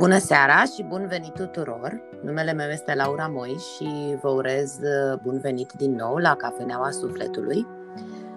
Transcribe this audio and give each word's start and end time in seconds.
Bună 0.00 0.18
seara 0.18 0.62
și 0.74 0.82
bun 0.82 1.06
venit 1.06 1.34
tuturor! 1.34 2.00
Numele 2.22 2.52
meu 2.52 2.68
este 2.68 2.94
Laura 2.94 3.26
Moi 3.26 3.56
și 3.74 4.16
vă 4.22 4.28
urez 4.28 4.78
uh, 4.82 5.18
bun 5.22 5.38
venit 5.38 5.72
din 5.72 5.94
nou 5.94 6.16
la 6.16 6.34
Cafeneaua 6.34 6.90
Sufletului. 6.90 7.66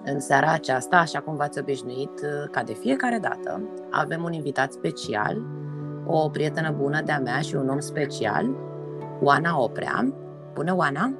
În 0.05 0.20
seara 0.20 0.52
aceasta, 0.52 0.97
așa 0.97 1.20
cum 1.20 1.36
v-ați 1.36 1.60
obișnuit, 1.60 2.10
uh, 2.10 2.50
ca 2.52 2.64
de 2.64 2.73
fiecare 2.73 3.18
dată, 3.18 3.61
avem 3.91 4.23
un 4.23 4.34
invitat 4.34 4.71
special, 4.71 5.38
o 6.05 6.29
prietenă 6.29 6.71
bună 6.71 7.02
de-a 7.02 7.20
mea 7.20 7.39
și 7.39 7.55
un 7.55 7.70
om 7.70 7.80
special, 7.80 8.55
Oana 9.21 9.61
Oprea. 9.61 10.14
Bună, 10.54 10.75
Oana! 10.75 11.14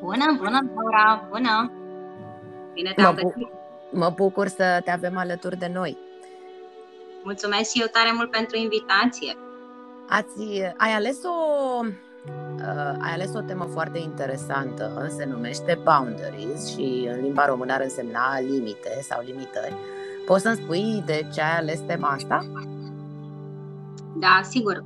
Bună, 0.00 0.36
bună, 0.38 0.60
Laura! 0.74 1.28
Bună! 1.30 1.72
Bine 2.72 2.92
te-am 2.96 3.14
mă, 3.14 3.20
bu- 3.22 3.50
mă 3.90 4.12
bucur 4.14 4.46
să 4.46 4.80
te 4.84 4.90
avem 4.90 5.16
alături 5.16 5.58
de 5.58 5.70
noi. 5.72 5.98
Mulțumesc 7.22 7.70
și 7.70 7.80
eu 7.80 7.86
tare 7.86 8.12
mult 8.14 8.30
pentru 8.30 8.56
invitație. 8.56 9.36
Ați, 10.08 10.62
ai 10.76 10.92
ales 10.92 11.18
o 11.24 11.80
uh, 11.84 12.94
ai 13.00 13.12
ales 13.12 13.34
o 13.34 13.40
temă 13.40 13.64
foarte 13.64 13.98
interesantă, 13.98 15.06
se 15.16 15.24
numește 15.24 15.80
boundaries 15.84 16.66
și 16.68 17.08
în 17.14 17.20
limba 17.22 17.46
română 17.46 17.72
ar 17.72 17.80
însemna 17.80 18.40
limite 18.40 19.00
sau 19.02 19.22
limitări. 19.24 19.76
Poți 20.26 20.42
să-mi 20.42 20.56
spui 20.56 21.02
de 21.06 21.28
ce 21.34 21.40
ai 21.40 21.56
ales 21.56 21.80
tema 21.80 22.08
asta? 22.08 22.46
Da, 24.16 24.40
sigur. 24.42 24.84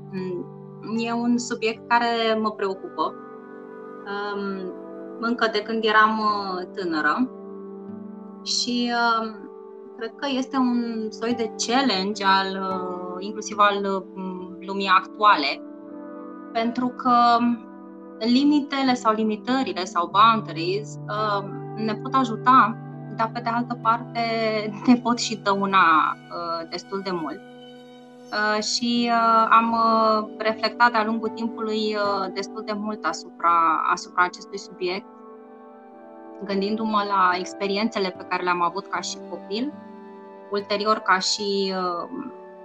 E 0.98 1.12
un 1.12 1.38
subiect 1.38 1.88
care 1.88 2.38
mă 2.40 2.50
preocupă. 2.50 3.14
Um, 4.06 4.72
încă 5.20 5.48
de 5.52 5.62
când 5.62 5.84
eram 5.84 6.18
uh, 6.18 6.66
tânără 6.74 7.30
și 8.44 8.92
um, 9.20 9.45
cred 9.96 10.12
că 10.16 10.26
este 10.30 10.56
un 10.56 11.06
soi 11.10 11.34
de 11.34 11.52
challenge 11.66 12.24
al, 12.24 12.46
uh, 12.46 13.16
inclusiv 13.18 13.58
al 13.58 13.84
uh, 13.84 14.02
lumii 14.66 14.88
actuale, 14.88 15.60
pentru 16.52 16.88
că 16.88 17.38
limitele 18.18 18.94
sau 18.94 19.14
limitările 19.14 19.84
sau 19.84 20.10
boundaries 20.12 20.98
uh, 21.08 21.44
ne 21.76 21.94
pot 21.94 22.14
ajuta, 22.14 22.76
dar 23.16 23.30
pe 23.32 23.40
de 23.40 23.48
altă 23.48 23.78
parte 23.82 24.20
ne 24.86 24.94
pot 24.94 25.18
și 25.18 25.36
dăuna 25.36 26.16
destul 26.70 27.00
de 27.04 27.10
mult. 27.10 27.40
Și 28.60 29.10
am 29.48 29.76
reflectat 30.38 30.92
de-a 30.92 31.04
lungul 31.04 31.28
timpului 31.28 31.96
destul 32.34 32.62
de 32.66 32.72
mult 32.72 33.04
asupra, 33.04 33.82
asupra 33.92 34.24
acestui 34.24 34.58
subiect 34.58 35.06
gândindu-mă 36.44 37.02
la 37.08 37.30
experiențele 37.38 38.10
pe 38.10 38.24
care 38.28 38.42
le-am 38.42 38.62
avut 38.62 38.86
ca 38.86 39.00
și 39.00 39.16
copil 39.30 39.72
ulterior 40.50 40.96
ca 40.96 41.18
și 41.18 41.72
uh, 41.74 42.08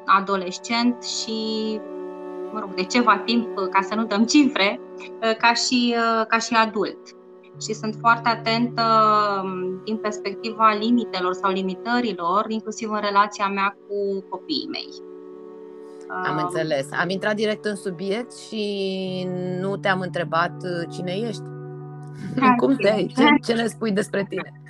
adolescent 0.05 1.03
și, 1.03 1.79
mă 2.51 2.59
rog, 2.59 2.73
de 2.73 2.83
ceva 2.83 3.21
timp, 3.25 3.57
uh, 3.57 3.67
ca 3.69 3.81
să 3.81 3.95
nu 3.95 4.05
dăm 4.05 4.25
cifre, 4.25 4.79
uh, 4.99 5.35
ca 5.37 5.53
și, 5.53 5.95
ca 6.27 6.37
și 6.37 6.53
adult. 6.53 6.99
Și 7.61 7.73
sunt 7.73 7.95
foarte 7.99 8.29
atentă 8.29 8.83
um, 9.43 9.81
din 9.83 9.97
perspectiva 9.97 10.73
limitelor 10.73 11.33
sau 11.33 11.51
limitărilor, 11.51 12.45
inclusiv 12.47 12.91
în 12.91 12.99
relația 13.01 13.47
mea 13.47 13.77
cu 13.87 14.23
copiii 14.29 14.67
mei. 14.71 14.89
Am 16.25 16.37
um, 16.37 16.43
înțeles. 16.43 16.87
Am 16.91 17.09
intrat 17.09 17.35
direct 17.35 17.65
în 17.65 17.75
subiect 17.75 18.37
și 18.37 19.27
nu 19.59 19.77
te-am 19.77 19.99
întrebat 19.99 20.53
cine 20.91 21.11
ești. 21.11 21.43
Cum 22.61 22.75
te 22.75 23.05
ce, 23.15 23.25
ce 23.45 23.53
ne 23.53 23.65
spui 23.65 23.91
despre 23.91 24.25
tine? 24.29 24.61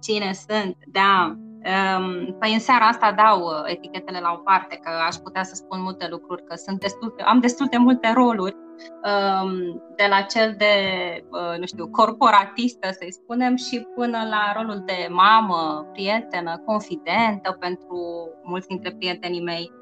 Cine 0.00 0.32
sunt? 0.32 0.76
Da. 0.86 1.43
Ehm, 1.64 2.38
păi 2.38 2.52
în 2.52 2.58
seara 2.58 2.86
asta 2.86 3.12
dau 3.12 3.40
uh, 3.40 3.62
etichetele 3.64 4.20
la 4.20 4.32
o 4.32 4.36
parte, 4.36 4.80
că 4.82 4.90
aș 5.06 5.14
putea 5.14 5.42
să 5.42 5.54
spun 5.54 5.82
multe 5.82 6.06
lucruri, 6.10 6.44
că 6.44 6.54
sunt 6.54 6.80
destul, 6.80 7.14
am 7.24 7.38
destul 7.38 7.66
de 7.70 7.76
multe 7.76 8.12
roluri, 8.12 8.56
ehm, 9.02 9.82
de 9.96 10.06
la 10.08 10.20
cel 10.20 10.54
de, 10.58 10.74
uh, 11.30 11.58
nu 11.58 11.66
știu, 11.66 11.88
corporatistă, 11.88 12.88
să-i 12.90 13.12
spunem, 13.12 13.56
și 13.56 13.86
până 13.94 14.18
la 14.30 14.52
rolul 14.56 14.82
de 14.86 15.08
mamă, 15.10 15.86
prietenă, 15.92 16.62
confidentă 16.66 17.56
pentru 17.60 18.28
mulți 18.42 18.68
dintre 18.68 18.94
prietenii 18.98 19.42
mei. 19.42 19.72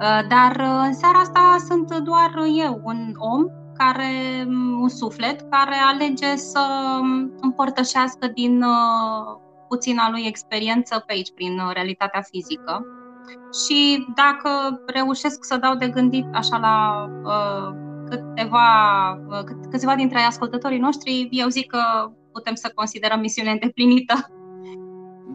Uh, 0.00 0.20
dar 0.28 0.56
în 0.86 0.92
seara 0.94 1.18
asta 1.18 1.56
sunt 1.68 1.98
doar 1.98 2.32
eu, 2.64 2.80
un 2.84 3.14
om 3.18 3.46
care, 3.76 4.44
un 4.80 4.88
suflet 4.88 5.40
care 5.50 5.76
alege 5.92 6.36
să 6.36 6.60
um, 7.00 7.32
împărtășească 7.40 8.26
din 8.26 8.64
puțina 9.72 10.10
lui 10.10 10.24
experiență 10.26 11.04
pe 11.06 11.12
aici, 11.12 11.32
prin 11.34 11.58
uh, 11.58 11.70
realitatea 11.72 12.22
fizică. 12.30 12.86
Și 13.64 14.06
dacă 14.14 14.50
reușesc 14.86 15.44
să 15.44 15.56
dau 15.56 15.74
de 15.74 15.88
gândit 15.88 16.26
așa 16.32 16.56
la 16.56 16.76
uh, 17.24 17.68
câteva, 18.10 18.68
uh, 19.28 19.44
cât, 19.44 19.70
câțiva 19.70 19.94
dintre 19.94 20.18
ascultătorii 20.18 20.78
noștri, 20.78 21.28
eu 21.30 21.48
zic 21.48 21.66
că 21.70 21.82
putem 22.32 22.54
să 22.54 22.72
considerăm 22.74 23.20
misiunea 23.20 23.52
îndeplinită. 23.52 24.14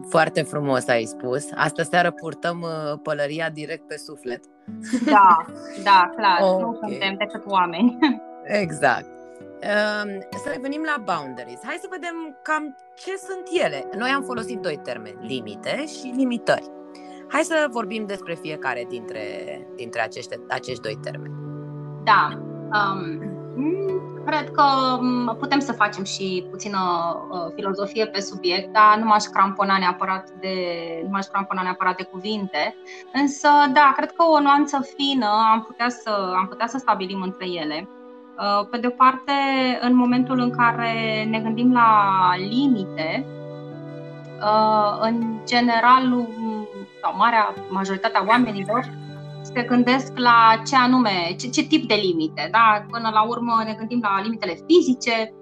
Foarte 0.08 0.42
frumos 0.42 0.88
ai 0.88 1.04
spus. 1.04 1.44
Astă 1.54 1.82
seară 1.82 2.10
purtăm 2.10 2.60
uh, 2.60 2.98
pălăria 3.02 3.50
direct 3.50 3.86
pe 3.86 3.96
suflet. 3.96 4.44
Da, 5.04 5.44
da, 5.82 6.10
clar. 6.16 6.38
Okay. 6.40 6.60
Nu 6.60 6.78
suntem 6.80 7.14
decât 7.18 7.42
oameni. 7.46 7.98
Exact. 8.62 9.17
Ehm, 9.60 10.26
să 10.42 10.50
revenim 10.52 10.82
la 10.84 11.02
boundaries. 11.04 11.60
Hai 11.64 11.78
să 11.80 11.86
vedem 11.90 12.38
cam 12.42 12.76
ce 12.94 13.16
sunt 13.16 13.62
ele. 13.64 13.88
Noi 13.96 14.10
am 14.10 14.22
folosit 14.22 14.58
doi 14.58 14.80
termeni, 14.82 15.26
limite 15.26 15.86
și 15.86 16.12
limitări. 16.16 16.70
Hai 17.28 17.42
să 17.42 17.66
vorbim 17.70 18.06
despre 18.06 18.34
fiecare 18.34 18.86
dintre, 18.88 19.22
dintre 19.76 20.00
acești, 20.00 20.34
acești 20.48 20.82
doi 20.82 20.98
termeni. 21.02 21.34
Da. 22.04 22.28
Um, 22.72 23.36
cred 24.26 24.50
că 24.50 24.64
um, 25.00 25.36
putem 25.38 25.58
să 25.58 25.72
facem 25.72 26.04
și 26.04 26.46
puțină 26.50 26.78
uh, 27.30 27.52
filozofie 27.54 28.06
pe 28.06 28.20
subiect, 28.20 28.72
dar 28.72 28.98
nu 28.98 29.04
m-aș 29.04 29.24
crampona 29.24 29.78
neapărat 29.78 30.30
de, 30.30 30.54
nu 31.02 31.08
m-aș 31.08 31.26
crampona 31.26 31.62
neapărat 31.62 31.96
de 31.96 32.02
cuvinte. 32.02 32.76
Însă, 33.12 33.48
da, 33.72 33.92
cred 33.96 34.12
că 34.12 34.22
o 34.22 34.40
nuanță 34.40 34.80
fină 34.96 35.28
am 35.52 35.62
putea 35.62 35.88
să, 35.88 36.34
am 36.36 36.46
putea 36.46 36.66
să 36.66 36.78
stabilim 36.78 37.22
între 37.22 37.46
ele. 37.46 37.88
Uh, 38.38 38.66
pe 38.70 38.78
de 38.78 38.86
o 38.86 38.90
parte, 38.90 39.32
în 39.80 39.94
momentul 39.94 40.38
în 40.38 40.50
care 40.50 41.24
ne 41.24 41.40
gândim 41.40 41.72
la 41.72 41.90
limite, 42.36 43.26
uh, 44.42 44.98
în 45.00 45.40
general, 45.44 46.28
sau 47.02 47.16
marea 47.16 47.54
majoritatea 47.68 48.24
oamenilor 48.28 48.84
se 49.42 49.62
gândesc 49.62 50.12
la 50.18 50.62
ce 50.66 50.76
anume, 50.76 51.34
ce, 51.38 51.48
ce 51.48 51.62
tip 51.62 51.88
de 51.88 51.94
limite. 51.94 52.48
Da? 52.50 52.86
Până 52.90 53.10
la 53.12 53.22
urmă 53.22 53.62
ne 53.64 53.74
gândim 53.78 54.00
la 54.02 54.20
limitele 54.22 54.58
fizice, 54.66 55.34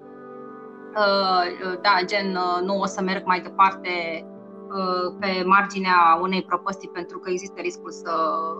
uh, 0.95 1.77
da, 1.81 1.97
gen 2.05 2.37
nu 2.63 2.79
o 2.79 2.85
să 2.85 3.01
merg 3.01 3.25
mai 3.25 3.41
departe 3.41 4.25
pe 5.19 5.43
marginea 5.45 6.19
unei 6.21 6.43
prăpăstii 6.43 6.89
pentru 6.89 7.19
că 7.19 7.29
există 7.29 7.61
riscul 7.61 7.91
să, 7.91 8.11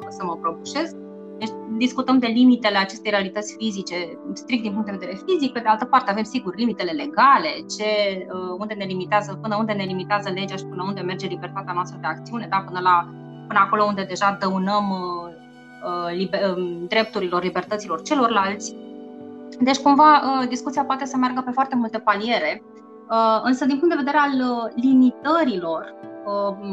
să 0.10 0.24
mă 0.24 0.38
prăbușesc 0.42 0.96
deci 1.38 1.50
discutăm 1.78 2.18
de 2.20 2.28
limitele 2.28 2.78
acestei 2.78 3.12
realități 3.12 3.56
fizice, 3.58 3.96
strict 4.34 4.62
din 4.62 4.72
punct 4.72 4.86
de 4.86 4.92
vedere 4.92 5.20
fizic, 5.26 5.52
pe 5.54 5.60
de 5.60 5.68
altă 5.68 5.86
parte 5.86 6.12
avem 6.12 6.24
sigur 6.24 6.56
limitele 6.56 6.92
legale, 6.92 7.50
ce, 7.78 7.90
uh, 8.28 8.56
unde 8.60 8.74
ne 8.74 8.86
limitează, 8.86 9.40
până 9.42 9.56
unde 9.56 9.74
ne 9.74 9.84
limitează 9.84 10.30
legea 10.30 10.56
și 10.56 10.66
până 10.66 10.84
unde 10.88 11.02
merge 11.02 11.28
libertatea 11.28 11.74
noastră 11.74 11.98
de 12.02 12.08
acțiune, 12.08 12.48
da, 12.50 12.58
până, 12.58 12.80
la, 12.80 13.10
până 13.48 13.60
acolo 13.60 13.84
unde 13.84 14.04
deja 14.04 14.38
dăunăm 14.40 14.90
uh, 14.90 15.32
uh 15.86 16.16
liber, 16.16 16.58
uh, 16.58 16.78
drepturilor, 16.88 17.44
libertăților 17.44 18.02
celorlalți. 18.02 18.76
Deci, 19.60 19.78
cumva, 19.78 20.22
uh, 20.24 20.48
discuția 20.48 20.84
poate 20.84 21.06
să 21.06 21.18
meargă 21.18 21.42
pe 21.46 21.52
foarte 21.52 21.76
multe 21.76 22.00
paliere, 22.00 22.64
uh, 23.10 23.40
însă, 23.44 23.66
din 23.66 23.80
punct 23.80 23.96
de 23.96 24.04
vedere 24.04 24.18
al 24.18 24.34
uh, 24.34 24.84
limitărilor, 24.84 25.96
Uh, 26.04 26.07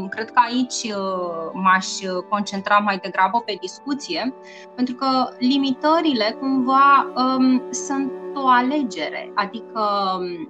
cred 0.08 0.30
că 0.30 0.40
aici 0.48 0.94
uh, 0.94 1.50
m-aș 1.52 1.86
concentra 2.28 2.78
mai 2.78 2.98
degrabă 2.98 3.42
pe 3.46 3.56
discuție, 3.60 4.34
pentru 4.74 4.94
că 4.94 5.28
limitările 5.38 6.36
cumva 6.40 7.12
um, 7.16 7.62
sunt 7.70 8.12
o 8.34 8.46
alegere, 8.46 9.32
adică 9.34 9.80
um, 10.18 10.48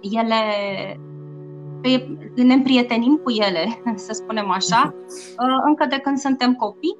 ele 0.00 0.36
ne 2.34 2.54
împrietenim 2.54 3.16
cu 3.16 3.30
ele, 3.30 3.82
să 4.06 4.12
spunem 4.12 4.50
așa, 4.50 4.94
uh, 5.38 5.62
încă 5.68 5.86
de 5.86 5.98
când 5.98 6.18
suntem 6.18 6.54
copii, 6.54 6.96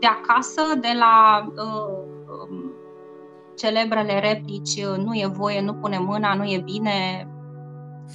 de 0.00 0.06
acasă, 0.06 0.62
de 0.80 0.92
la 0.98 1.44
um, 1.46 2.72
celebrele 3.56 4.18
replici, 4.20 4.84
nu 4.84 5.14
e 5.14 5.26
voie, 5.26 5.60
nu 5.60 5.74
pune 5.74 5.98
mâna, 5.98 6.34
nu 6.34 6.44
e 6.44 6.62
bine, 6.64 7.28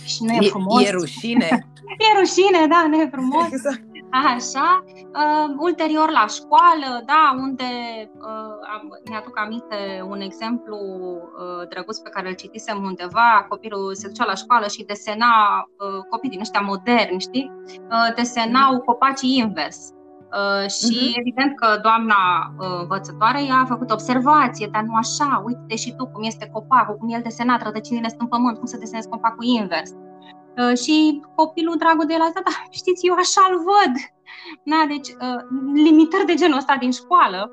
și 0.06 0.24
nu 0.24 0.34
e, 0.34 0.38
e 0.42 0.48
frumos. 0.50 0.84
E 0.84 0.92
rușine. 0.92 1.68
e 2.06 2.20
rușine, 2.20 2.68
da, 2.70 2.86
nu 2.90 3.02
e 3.02 3.10
frumos. 3.12 3.52
Exact. 3.52 3.88
Așa. 4.12 4.84
Uh, 4.88 5.56
ulterior 5.58 6.10
la 6.12 6.26
școală, 6.28 7.04
da, 7.06 7.36
unde 7.38 7.64
uh, 8.14 8.56
am, 8.74 9.02
mi-aduc 9.10 9.40
aminte 9.40 10.06
un 10.10 10.22
exemplu 10.22 10.78
uh, 10.78 11.68
drăguț 11.70 11.98
pe 11.98 12.10
care 12.10 12.28
îl 12.28 12.36
citisem 12.36 12.84
undeva. 12.84 13.46
Copilul 13.50 13.96
se 13.96 14.08
ducea 14.08 14.26
la 14.26 14.34
școală 14.34 14.68
și 14.68 14.84
desena, 14.84 15.32
uh, 15.78 16.04
copii 16.10 16.30
din 16.30 16.40
ăștia 16.40 16.60
moderni, 16.60 17.20
știi? 17.20 17.52
Uh, 17.66 18.14
desenau 18.16 18.80
copacii 18.80 19.38
invers. 19.38 19.94
Uh, 20.38 20.70
și 20.70 20.98
uh-huh. 21.00 21.20
evident 21.20 21.56
că 21.56 21.80
doamna 21.82 22.16
uh, 22.60 22.78
învățătoare 22.82 23.44
i-a 23.44 23.66
făcut 23.68 23.92
observație, 23.92 24.68
dar 24.72 24.84
nu 24.84 24.96
așa, 24.96 25.44
uite 25.46 25.76
și 25.76 25.96
tu 25.98 26.08
cum 26.08 26.24
este 26.24 26.50
copacul, 26.54 26.98
cum 26.98 27.10
el 27.10 27.22
desenat, 27.24 27.64
rădăcinile 27.64 28.08
sunt 28.08 28.22
în 28.22 28.28
pământ, 28.28 28.58
cum 28.58 28.66
să 28.66 28.78
desenezi 28.78 29.10
copacul 29.10 29.46
invers. 29.46 29.92
Uh, 29.92 30.78
și 30.78 31.22
copilul 31.36 31.76
dragul 31.78 32.06
de 32.06 32.14
el 32.14 32.22
a 32.22 32.26
zis, 32.26 32.34
da, 32.34 32.56
știți, 32.80 33.06
eu 33.08 33.14
așa-l 33.14 33.56
văd. 33.70 33.94
Na, 34.64 34.86
deci, 34.88 35.08
uh, 35.08 35.42
limitări 35.74 36.26
de 36.26 36.34
genul 36.34 36.58
ăsta 36.58 36.76
din 36.80 36.92
școală, 36.92 37.52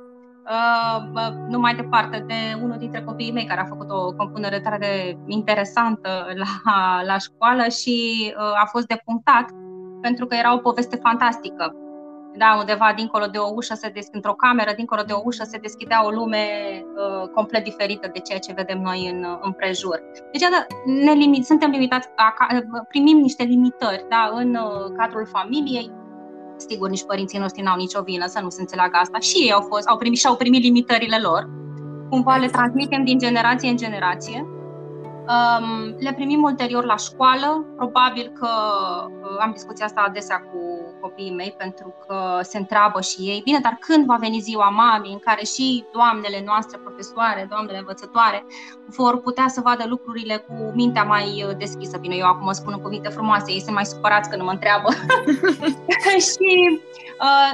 uh, 0.55 1.32
nu 1.49 1.58
mai 1.58 1.75
departe 1.75 2.25
de 2.26 2.61
unul 2.62 2.79
dintre 2.79 3.02
copiii 3.02 3.32
mei 3.32 3.44
care 3.44 3.61
a 3.61 3.72
făcut 3.75 3.90
o 3.90 4.12
compunere 4.12 4.61
tare 4.61 4.79
de 4.79 5.19
interesantă 5.26 6.26
la, 6.34 7.02
la 7.02 7.19
școală 7.19 7.69
și 7.69 7.96
uh, 8.37 8.62
a 8.62 8.67
fost 8.70 8.87
depunctat 8.87 9.50
pentru 10.00 10.26
că 10.26 10.34
era 10.34 10.55
o 10.55 10.58
poveste 10.58 10.96
fantastică 10.96 11.75
da, 12.38 12.56
undeva 12.58 12.92
dincolo 12.96 13.26
de 13.26 13.38
o 13.38 13.50
ușă 13.54 13.74
se 13.74 13.88
deschide, 13.88 14.16
într-o 14.16 14.34
cameră, 14.34 14.72
dincolo 14.76 15.02
de 15.02 15.12
o 15.12 15.20
ușă 15.24 15.44
se 15.44 15.58
deschidea 15.58 16.04
o 16.04 16.10
lume 16.10 16.44
uh, 16.82 17.28
complet 17.34 17.64
diferită 17.64 18.10
de 18.12 18.18
ceea 18.18 18.38
ce 18.38 18.52
vedem 18.52 18.80
noi 18.80 19.10
în, 19.12 19.26
în 19.40 19.52
prejur. 19.52 20.02
Deci, 20.32 20.40
da, 20.40 20.66
ne 20.84 21.12
limit, 21.12 21.44
suntem 21.44 21.70
limitați, 21.70 22.08
primim 22.88 23.18
niște 23.18 23.42
limitări 23.42 24.06
da, 24.08 24.30
în 24.34 24.54
uh, 24.54 24.96
cadrul 24.96 25.26
familiei. 25.26 25.90
Sigur, 26.56 26.88
nici 26.88 27.04
părinții 27.04 27.38
noștri 27.38 27.62
n-au 27.62 27.76
nicio 27.76 28.02
vină 28.02 28.26
să 28.26 28.40
nu 28.40 28.48
se 28.48 28.60
înțeleagă 28.60 28.96
asta. 28.96 29.18
Și 29.18 29.36
ei 29.36 29.52
au, 29.52 29.60
fost, 29.60 29.88
au 29.88 29.96
primit 29.96 30.18
și 30.18 30.26
au 30.26 30.36
primit 30.36 30.62
limitările 30.62 31.18
lor. 31.18 31.50
Cumva 32.10 32.36
le 32.36 32.46
transmitem 32.46 33.04
din 33.04 33.18
generație 33.18 33.68
în 33.68 33.76
generație 33.76 34.46
Um, 35.26 35.96
le 35.98 36.12
primim 36.12 36.42
ulterior 36.42 36.84
la 36.84 36.96
școală. 36.96 37.64
Probabil 37.76 38.32
că 38.34 38.48
uh, 39.06 39.36
am 39.40 39.50
discuția 39.52 39.84
asta 39.84 40.04
adesea 40.06 40.36
cu 40.36 40.85
copiii 41.06 41.35
mei 41.41 41.55
pentru 41.58 41.94
că 42.06 42.17
se 42.43 42.58
întreabă 42.58 43.00
și 43.00 43.20
ei, 43.20 43.41
bine, 43.44 43.58
dar 43.58 43.76
când 43.81 44.06
va 44.06 44.17
veni 44.17 44.38
ziua 44.38 44.69
mamei 44.69 45.12
în 45.12 45.19
care 45.19 45.44
și 45.44 45.85
doamnele 45.93 46.43
noastre 46.47 46.79
profesoare, 46.85 47.47
doamnele 47.50 47.79
învățătoare 47.79 48.44
vor 48.87 49.20
putea 49.20 49.49
să 49.49 49.61
vadă 49.61 49.85
lucrurile 49.88 50.37
cu 50.37 50.73
mintea 50.75 51.05
mai 51.05 51.44
uh, 51.47 51.56
deschisă. 51.58 51.99
Bine, 51.99 52.14
eu 52.14 52.26
acum 52.26 52.53
spun 52.53 52.75
cuvinte 52.82 53.08
frumoase, 53.08 53.53
ei 53.53 53.61
sunt 53.61 53.75
mai 53.75 53.87
supărați 53.87 54.31
când 54.31 54.43
mă 54.43 54.50
întreabă. 54.50 54.88
și 56.31 56.81
uh, 57.26 57.53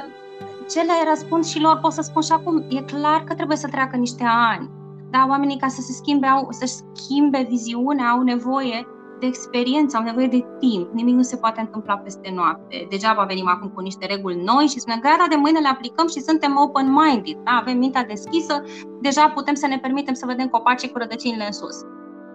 ce 0.70 0.80
le 0.80 0.98
răspund 1.08 1.44
și 1.44 1.60
lor 1.60 1.78
pot 1.78 1.92
să 1.92 2.02
spun 2.02 2.22
și 2.22 2.32
acum, 2.32 2.64
e 2.68 2.80
clar 2.80 3.24
că 3.24 3.34
trebuie 3.34 3.56
să 3.56 3.68
treacă 3.68 3.96
niște 3.96 4.24
ani 4.26 4.70
da, 5.12 5.26
oamenii 5.28 5.58
ca 5.58 5.68
să 5.68 5.80
se 5.80 5.92
schimbe, 5.92 6.26
au, 6.26 6.48
să 6.50 6.82
schimbe 6.94 7.46
viziunea, 7.48 8.08
au 8.08 8.22
nevoie 8.22 8.86
de 9.22 9.28
experiență, 9.28 9.96
au 9.96 10.02
nevoie 10.02 10.26
de 10.26 10.44
timp. 10.58 10.92
Nimic 10.92 11.14
nu 11.14 11.22
se 11.22 11.36
poate 11.36 11.60
întâmpla 11.60 11.96
peste 11.96 12.32
noapte. 12.34 12.86
Degeaba 12.90 13.24
venim 13.24 13.48
acum 13.48 13.68
cu 13.68 13.80
niște 13.80 14.06
reguli 14.06 14.42
noi 14.50 14.66
și 14.66 14.80
spunem, 14.80 15.00
gata, 15.00 15.26
de 15.28 15.36
mâine 15.36 15.58
le 15.58 15.68
aplicăm 15.68 16.08
și 16.08 16.20
suntem 16.20 16.52
open-minded, 16.64 17.38
da? 17.44 17.52
avem 17.60 17.78
mintea 17.78 18.04
deschisă, 18.04 18.54
deja 19.00 19.28
putem 19.28 19.54
să 19.54 19.66
ne 19.66 19.78
permitem 19.78 20.14
să 20.14 20.26
vedem 20.26 20.46
copacii 20.46 20.90
cu 20.90 20.98
rădăcinile 20.98 21.46
în 21.46 21.52
sus. 21.52 21.76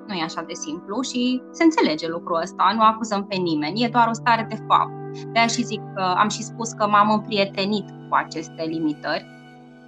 Nu 0.08 0.14
e 0.14 0.24
așa 0.24 0.42
de 0.42 0.54
simplu 0.54 1.02
și 1.02 1.42
se 1.52 1.64
înțelege 1.64 2.08
lucrul 2.08 2.42
ăsta, 2.42 2.72
nu 2.76 2.82
acuzăm 2.82 3.26
pe 3.26 3.36
nimeni, 3.36 3.84
e 3.84 3.90
doar 3.92 4.08
o 4.08 4.14
stare 4.14 4.46
de 4.50 4.58
fapt. 4.68 4.92
De 5.32 5.40
aia 5.40 5.48
și 5.48 5.64
zic 5.64 5.82
că 5.96 6.04
am 6.18 6.30
și 6.30 6.44
spus 6.44 6.72
că 6.72 6.88
m-am 6.88 7.10
împrietenit 7.12 7.86
cu 8.10 8.16
aceste 8.16 8.64
limitări, 8.64 9.36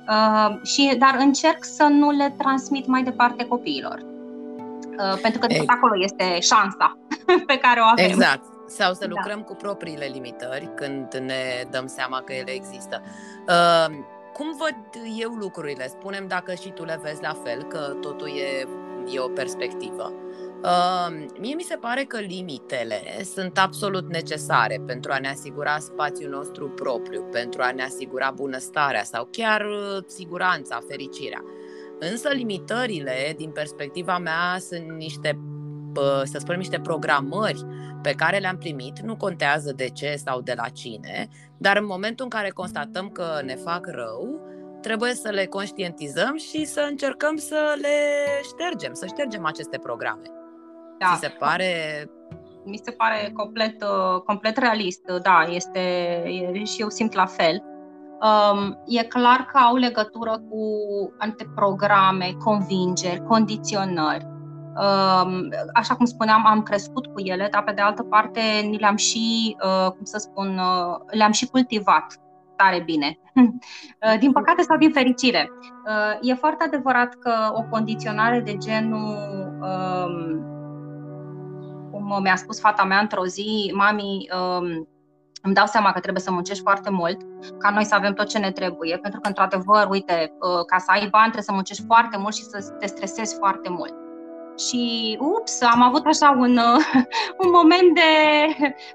Uh, 0.09 0.61
și, 0.63 0.95
dar 0.97 1.15
încerc 1.19 1.63
să 1.63 1.83
nu 1.83 2.11
le 2.11 2.35
transmit 2.37 2.87
mai 2.87 3.03
departe 3.03 3.45
copiilor. 3.45 4.08
Uh, 4.99 5.19
pentru 5.21 5.39
că 5.39 5.47
tot 5.47 5.67
acolo 5.67 5.93
este 6.03 6.39
șansa 6.39 6.97
pe 7.51 7.57
care 7.57 7.79
o 7.79 7.83
avem. 7.83 8.05
Exact. 8.05 8.43
Sau 8.67 8.93
să 8.93 9.07
da. 9.07 9.13
lucrăm 9.15 9.37
da. 9.37 9.43
cu 9.43 9.55
propriile 9.55 10.05
limitări 10.05 10.69
când 10.75 11.13
ne 11.13 11.63
dăm 11.71 11.87
seama 11.87 12.21
că 12.21 12.33
ele 12.33 12.51
există. 12.51 13.01
Uh, 13.47 13.95
cum 14.33 14.57
văd 14.57 15.03
eu 15.19 15.31
lucrurile? 15.31 15.87
Spunem 15.87 16.27
dacă 16.27 16.53
și 16.53 16.69
tu 16.69 16.83
le 16.83 16.99
vezi 17.03 17.21
la 17.21 17.33
fel, 17.43 17.63
că 17.63 17.97
totul 18.01 18.27
e, 18.27 18.67
e 19.13 19.19
o 19.19 19.27
perspectivă. 19.27 20.13
Uh, 20.63 21.25
mie 21.39 21.55
mi 21.55 21.61
se 21.61 21.75
pare 21.75 22.03
că 22.03 22.19
limitele 22.19 23.23
sunt 23.33 23.57
absolut 23.57 24.09
necesare 24.09 24.81
pentru 24.85 25.11
a 25.11 25.19
ne 25.19 25.29
asigura 25.29 25.77
spațiul 25.77 26.29
nostru 26.29 26.69
propriu, 26.69 27.21
pentru 27.31 27.61
a 27.61 27.71
ne 27.71 27.83
asigura 27.83 28.31
bunăstarea 28.35 29.03
sau 29.03 29.27
chiar 29.31 29.61
uh, 29.61 30.03
siguranța, 30.07 30.79
fericirea. 30.87 31.43
Însă 31.99 32.29
limitările, 32.29 33.33
din 33.37 33.51
perspectiva 33.51 34.17
mea, 34.17 34.57
sunt 34.59 34.89
niște, 34.89 35.39
să 36.23 36.37
spunem, 36.37 36.59
niște 36.59 36.79
programări 36.79 37.65
pe 38.01 38.11
care 38.11 38.37
le-am 38.37 38.57
primit, 38.57 38.99
nu 38.99 39.17
contează 39.17 39.71
de 39.71 39.89
ce 39.89 40.15
sau 40.15 40.41
de 40.41 40.53
la 40.55 40.69
cine, 40.69 41.27
dar 41.57 41.77
în 41.77 41.85
momentul 41.85 42.23
în 42.23 42.29
care 42.29 42.49
constatăm 42.49 43.09
că 43.09 43.41
ne 43.43 43.55
fac 43.55 43.87
rău, 43.87 44.47
trebuie 44.81 45.13
să 45.13 45.29
le 45.29 45.45
conștientizăm 45.45 46.37
și 46.37 46.65
să 46.65 46.87
încercăm 46.89 47.35
să 47.35 47.77
le 47.81 47.97
ștergem, 48.43 48.93
să 48.93 49.05
ștergem 49.05 49.45
aceste 49.45 49.77
programe. 49.77 50.23
Da. 50.99 51.13
Ți 51.13 51.19
se 51.19 51.27
pare 51.27 52.03
mi 52.63 52.79
se 52.83 52.91
pare 52.91 53.31
complet, 53.33 53.83
uh, 53.83 54.21
complet 54.25 54.57
realist, 54.57 55.01
da, 55.21 55.43
este, 55.49 55.79
e, 56.53 56.63
și 56.63 56.81
eu 56.81 56.89
simt 56.89 57.13
la 57.13 57.25
fel. 57.25 57.63
Um, 58.21 58.77
e 58.85 59.03
clar 59.03 59.45
că 59.51 59.57
au 59.57 59.75
legătură 59.75 60.31
cu 60.49 60.61
anumite 61.17 61.51
programe, 61.55 62.35
convingeri, 62.43 63.23
condiționări. 63.23 64.27
Um, 64.69 65.49
așa 65.73 65.95
cum 65.95 66.05
spuneam, 66.05 66.45
am 66.45 66.63
crescut 66.63 67.05
cu 67.05 67.19
ele, 67.19 67.47
dar 67.51 67.63
pe 67.63 67.71
de 67.71 67.81
altă 67.81 68.03
parte 68.03 68.41
ni 68.69 68.77
le-am 68.77 68.95
și, 68.95 69.55
uh, 69.63 69.91
cum 69.91 70.03
să 70.03 70.17
spun, 70.17 70.57
uh, 70.57 70.97
le-am 71.07 71.31
și 71.31 71.47
cultivat 71.47 72.19
tare 72.55 72.81
bine. 72.85 73.19
Uh, 74.05 74.19
din 74.19 74.31
păcate 74.31 74.61
sau 74.61 74.77
din 74.77 74.91
fericire. 74.91 75.49
Uh, 75.85 76.29
e 76.29 76.33
foarte 76.33 76.63
adevărat 76.63 77.13
că 77.13 77.33
o 77.53 77.61
condiționare 77.69 78.39
de 78.39 78.57
genul 78.57 79.17
um, 81.91 82.21
mi-a 82.21 82.35
spus 82.35 82.59
fata 82.59 82.83
mea 82.83 82.99
într-o 82.99 83.25
zi, 83.25 83.71
mami, 83.75 84.29
um, 84.33 84.87
îmi 85.41 85.53
dau 85.53 85.65
seama 85.65 85.91
că 85.91 85.99
trebuie 85.99 86.23
să 86.23 86.31
muncești 86.31 86.61
foarte 86.61 86.89
mult 86.89 87.17
ca 87.57 87.69
noi 87.69 87.85
să 87.85 87.95
avem 87.95 88.13
tot 88.13 88.27
ce 88.27 88.37
ne 88.37 88.51
trebuie, 88.51 88.97
pentru 88.97 89.19
că, 89.19 89.27
într-adevăr, 89.27 89.87
uite, 89.89 90.33
uh, 90.39 90.65
ca 90.65 90.77
să 90.77 90.91
ai 90.91 91.07
bani 91.07 91.31
trebuie 91.31 91.43
să 91.43 91.51
muncești 91.51 91.85
foarte 91.85 92.17
mult 92.17 92.35
și 92.35 92.43
să 92.43 92.75
te 92.79 92.85
stresezi 92.87 93.35
foarte 93.35 93.69
mult. 93.69 93.93
Și, 94.67 95.17
ups, 95.21 95.61
am 95.61 95.81
avut 95.81 96.05
așa 96.05 96.35
un, 96.39 96.57
uh, 96.57 96.85
un 97.43 97.49
moment 97.51 97.95
de 97.95 98.01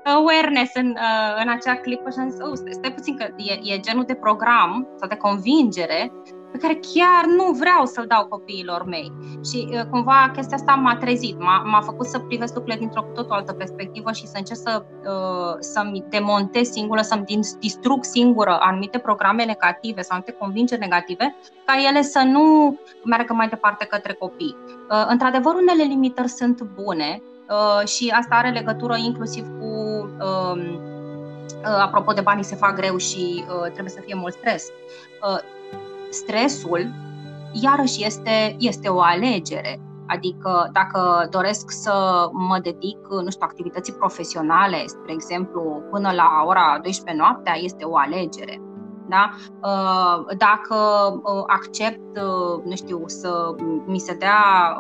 awareness 0.05 0.75
în, 0.75 0.89
uh, 0.89 1.43
în 1.43 1.49
acea 1.49 1.75
clipă 1.75 2.11
și 2.11 2.19
am 2.19 2.31
zis, 2.31 2.41
oh, 2.41 2.53
stai 2.71 2.93
puțin 2.93 3.17
că 3.17 3.27
e, 3.37 3.75
e 3.75 3.81
genul 3.81 4.05
de 4.05 4.15
program 4.15 4.89
sau 4.97 5.09
de 5.09 5.17
convingere 5.17 6.13
pe 6.55 6.61
care 6.61 6.81
chiar 6.95 7.25
nu 7.37 7.53
vreau 7.53 7.85
să-l 7.85 8.07
dau 8.07 8.27
copiilor 8.27 8.85
mei. 8.85 9.13
Și 9.45 9.69
uh, 9.71 9.81
cumva 9.91 10.31
chestia 10.35 10.57
asta 10.57 10.75
m-a 10.75 10.97
trezit, 10.97 11.39
m-a, 11.39 11.63
m-a 11.63 11.81
făcut 11.81 12.07
să 12.07 12.19
privesc 12.19 12.55
lucrurile 12.55 12.81
dintr-o 12.81 13.03
cu 13.03 13.13
totul 13.15 13.33
altă 13.33 13.53
perspectivă 13.53 14.13
și 14.13 14.27
să 14.27 14.35
încerc 14.37 14.59
să, 14.59 14.85
uh, 15.05 15.57
să-mi 15.59 16.05
demontez 16.09 16.71
singură, 16.71 17.01
să-mi 17.01 17.25
distrug 17.61 18.05
singură 18.05 18.59
anumite 18.61 18.99
programe 18.99 19.45
negative 19.45 20.01
sau 20.01 20.17
anumite 20.17 20.37
convingeri 20.39 20.81
negative, 20.81 21.37
ca 21.65 21.75
ele 21.89 22.03
să 22.03 22.23
nu 22.25 22.77
meargă 23.05 23.33
mai 23.33 23.49
departe 23.49 23.85
către 23.85 24.13
copii. 24.13 24.57
Uh, 24.91 25.07
într-adevăr, 25.09 25.55
unele 25.55 25.83
limitări 25.83 26.29
sunt 26.29 26.63
bune 26.63 27.23
și 27.85 28.13
asta 28.17 28.35
are 28.35 28.51
legătură 28.51 28.97
inclusiv 28.97 29.47
cu 29.59 29.67
um, 29.67 30.81
apropo 31.63 32.13
de 32.13 32.21
banii 32.21 32.45
se 32.45 32.55
fac 32.55 32.75
greu 32.75 32.97
și 32.97 33.45
uh, 33.49 33.63
trebuie 33.63 33.93
să 33.93 34.01
fie 34.05 34.15
mult 34.15 34.33
stres. 34.35 34.69
Uh, 36.15 36.21
stresul, 36.21 36.95
iarăși, 37.53 38.05
este, 38.05 38.57
este 38.59 38.89
o 38.89 39.01
alegere. 39.01 39.81
Adică 40.07 40.71
dacă 40.73 41.29
doresc 41.31 41.71
să 41.71 42.29
mă 42.33 42.59
dedic, 42.63 42.99
nu 43.11 43.31
știu, 43.31 43.47
activității 43.47 43.93
profesionale, 43.93 44.83
spre 44.87 45.13
exemplu, 45.13 45.83
până 45.91 46.13
la 46.13 46.45
ora 46.47 46.79
12 46.83 47.23
noaptea, 47.23 47.55
este 47.57 47.85
o 47.85 47.97
alegere. 47.97 48.61
Da? 49.09 49.31
Uh, 49.63 50.37
dacă 50.37 50.77
uh, 51.23 51.43
accept, 51.47 52.17
uh, 52.17 52.63
nu 52.65 52.75
știu, 52.75 53.03
să 53.07 53.55
mi 53.87 53.99
se 53.99 54.15
dea 54.15 54.79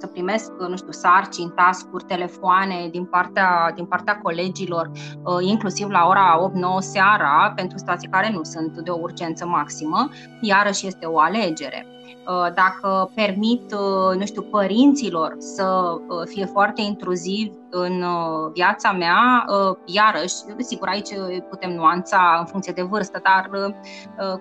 să 0.00 0.06
primesc, 0.06 0.52
nu 0.68 0.76
știu, 0.76 0.92
sarcini, 0.92 1.52
tascuri, 1.56 2.04
telefoane 2.04 2.88
din 2.90 3.04
partea, 3.04 3.72
din 3.74 3.84
partea 3.84 4.18
colegilor, 4.18 4.90
uh, 5.24 5.36
inclusiv 5.40 5.88
la 5.88 6.06
ora 6.06 6.38
8-9 6.38 6.78
seara, 6.78 7.52
pentru 7.56 7.78
situații 7.78 8.08
care 8.08 8.30
nu 8.32 8.42
sunt 8.42 8.78
de 8.78 8.90
o 8.90 8.98
urgență 9.00 9.46
maximă, 9.46 10.08
iarăși 10.40 10.86
este 10.86 11.06
o 11.06 11.18
alegere. 11.18 11.86
Uh, 12.26 12.52
dacă 12.54 13.10
permit, 13.14 13.72
uh, 13.72 14.18
nu 14.18 14.26
știu, 14.26 14.42
părinților 14.42 15.36
să 15.38 15.96
fie 16.24 16.44
foarte 16.44 16.82
intruzivi 16.82 17.56
în 17.70 18.04
viața 18.52 18.92
mea, 18.92 19.44
iarăși, 19.84 20.34
sigur, 20.58 20.88
aici 20.88 21.08
putem 21.50 21.74
nuanța 21.74 22.36
în 22.38 22.44
funcție 22.46 22.72
de 22.72 22.82
vârstă, 22.82 23.20
dar 23.22 23.50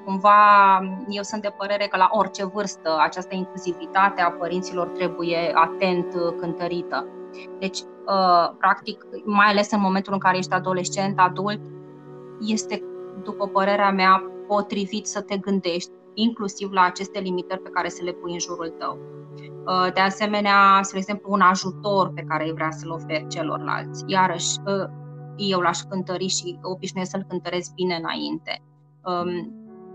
cumva 0.06 0.34
eu 1.10 1.24
sunt 1.24 1.42
de 1.42 1.54
părere 1.58 1.88
că 1.88 1.98
la 1.98 2.10
orice 2.12 2.46
vârstă 2.46 2.98
această 3.00 3.36
intruzivitate 3.36 4.22
a 4.22 4.30
părinților 4.32 4.88
trebuie 4.88 5.47
atent 5.54 6.16
cântărită. 6.40 7.08
Deci, 7.60 7.80
practic, 8.58 9.06
mai 9.26 9.46
ales 9.46 9.72
în 9.72 9.82
momentul 9.82 10.14
în 10.14 10.20
care 10.20 10.38
ești 10.38 10.54
adolescent, 10.54 11.20
adult, 11.20 11.62
este 12.40 12.84
după 13.24 13.48
părerea 13.48 13.92
mea, 13.92 14.24
potrivit 14.48 15.08
să 15.08 15.22
te 15.22 15.38
gândești 15.38 15.92
inclusiv 16.14 16.72
la 16.72 16.82
aceste 16.82 17.20
limitări 17.20 17.62
pe 17.62 17.70
care 17.70 17.90
să 17.90 18.04
le 18.04 18.12
pui 18.12 18.32
în 18.32 18.40
jurul 18.40 18.74
tău. 18.78 18.98
Uh, 19.66 19.94
de 19.94 20.00
asemenea, 20.00 20.80
spre 20.82 20.98
exemplu, 20.98 21.32
un 21.32 21.42
ajutor 21.42 22.12
pe 22.14 22.22
care 22.22 22.44
îi 22.44 22.54
vrea 22.54 22.72
să-l 22.72 22.92
oferi 22.92 23.28
celorlalți. 23.28 24.04
Iarăși, 24.08 24.60
uh, 24.66 24.90
eu 25.38 25.60
l-aș 25.60 25.80
cântări 25.80 26.28
și 26.28 26.60
obișnuiesc 26.62 27.12
să-l 27.12 27.26
cântăresc 27.28 27.74
bine 27.74 27.96
înainte. 27.96 28.62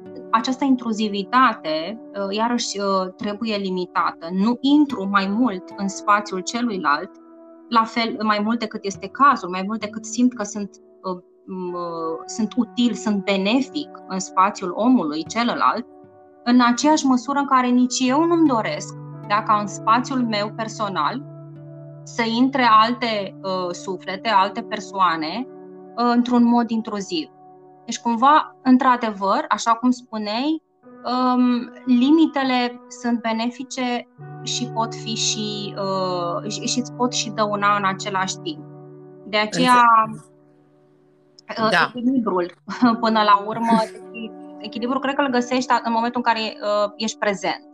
Um, 0.05 0.29
această 0.31 0.65
intruzivitate, 0.65 2.01
uh, 2.15 2.37
iarăși, 2.37 2.79
trebuie 3.17 3.57
limitată. 3.57 4.29
Nu 4.33 4.59
intru 4.61 5.09
mai 5.09 5.27
mult 5.29 5.63
în 5.77 5.89
spațiul 5.89 6.41
celuilalt, 6.41 7.11
la 7.69 7.85
fel, 7.85 8.17
mai 8.23 8.41
mult 8.45 8.59
decât 8.59 8.85
este 8.85 9.09
cazul, 9.09 9.49
mai 9.49 9.63
mult 9.67 9.81
decât 9.81 10.05
simt 10.05 10.35
că 10.35 10.43
sunt 10.43 10.71
sunt 12.27 12.53
util, 12.57 12.93
sunt 12.95 13.25
benefic 13.25 13.89
în 14.09 14.19
spațiul 14.19 14.73
omului 14.75 15.25
celălalt, 15.25 15.87
în 16.45 16.61
aceeași 16.61 17.07
măsură 17.07 17.39
în 17.39 17.47
care 17.47 17.67
nici 17.67 17.99
eu 18.01 18.25
nu-mi 18.25 18.49
doresc, 18.49 18.95
dacă 19.29 19.59
în 19.61 19.67
spațiul 19.67 20.27
meu 20.27 20.53
personal, 20.57 21.23
să 22.03 22.23
intre 22.23 22.67
alte 22.71 23.39
uh, 23.43 23.71
suflete, 23.71 24.29
alte 24.29 24.63
persoane, 24.63 25.47
uh, 25.49 26.13
într-un 26.15 26.45
mod 26.45 26.71
intruziv. 26.71 27.29
Deci, 27.93 28.01
cumva, 28.01 28.57
într-adevăr, 28.63 29.45
așa 29.49 29.73
cum 29.73 29.91
spuneai, 29.91 30.63
um, 31.05 31.73
limitele 31.85 32.81
sunt 32.89 33.21
benefice 33.21 34.09
și 34.43 34.71
pot 34.75 34.95
fi 34.95 35.15
și, 35.15 35.75
uh, 35.77 36.51
și, 36.51 36.67
și 36.67 36.79
îți 36.79 36.93
pot 36.93 37.13
și 37.13 37.31
dăuna 37.31 37.77
în 37.77 37.85
același 37.85 38.37
timp. 38.37 38.65
De 39.27 39.37
aceea, 39.37 39.83
uh, 41.49 41.71
da. 41.71 41.93
echilibrul, 41.95 42.55
până 43.01 43.23
la 43.23 43.45
urmă, 43.47 43.79
echilibru 44.59 44.99
cred 44.99 45.15
că 45.15 45.23
îl 45.23 45.31
găsești 45.31 45.73
în 45.85 45.93
momentul 45.93 46.23
în 46.25 46.33
care 46.33 46.41
uh, 46.41 46.93
ești 46.97 47.19
prezent. 47.19 47.69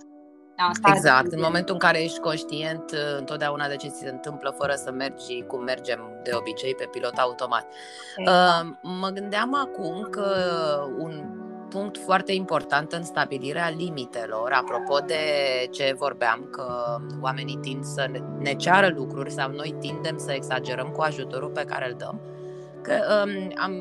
Da, 0.59 0.91
exact, 0.95 1.33
în 1.33 1.41
momentul 1.41 1.75
în 1.75 1.81
care 1.81 2.03
ești 2.03 2.19
conștient 2.19 2.91
uh, 2.91 3.19
întotdeauna 3.19 3.69
de 3.69 3.77
ce 3.77 3.89
ți 3.89 3.99
se 3.99 4.09
întâmplă 4.09 4.55
fără 4.59 4.75
să 4.75 4.91
mergi 4.91 5.43
cum 5.47 5.63
mergem 5.63 6.21
de 6.23 6.31
obicei 6.35 6.75
pe 6.75 6.89
pilot 6.91 7.17
automat. 7.17 7.67
Exact. 8.17 8.65
Uh, 8.65 8.75
mă 8.83 9.09
gândeam 9.09 9.55
acum 9.55 10.09
că 10.11 10.35
un 10.99 11.25
punct 11.69 11.99
foarte 11.99 12.33
important 12.33 12.93
în 12.93 13.05
stabilirea 13.05 13.69
limitelor, 13.69 14.53
apropo 14.53 14.99
de 14.99 15.23
ce 15.71 15.95
vorbeam, 15.99 16.49
că 16.51 16.97
oamenii 17.21 17.57
tind 17.57 17.85
să 17.85 18.11
ne 18.39 18.55
ceară 18.55 18.93
lucruri 18.95 19.31
sau 19.31 19.51
noi 19.51 19.75
tindem 19.81 20.19
să 20.19 20.33
exagerăm 20.33 20.89
cu 20.89 21.01
ajutorul 21.01 21.51
pe 21.51 21.65
care 21.65 21.89
îl 21.89 21.95
dăm, 21.99 22.21
că 22.83 23.25
um, 23.25 23.53
am 23.57 23.73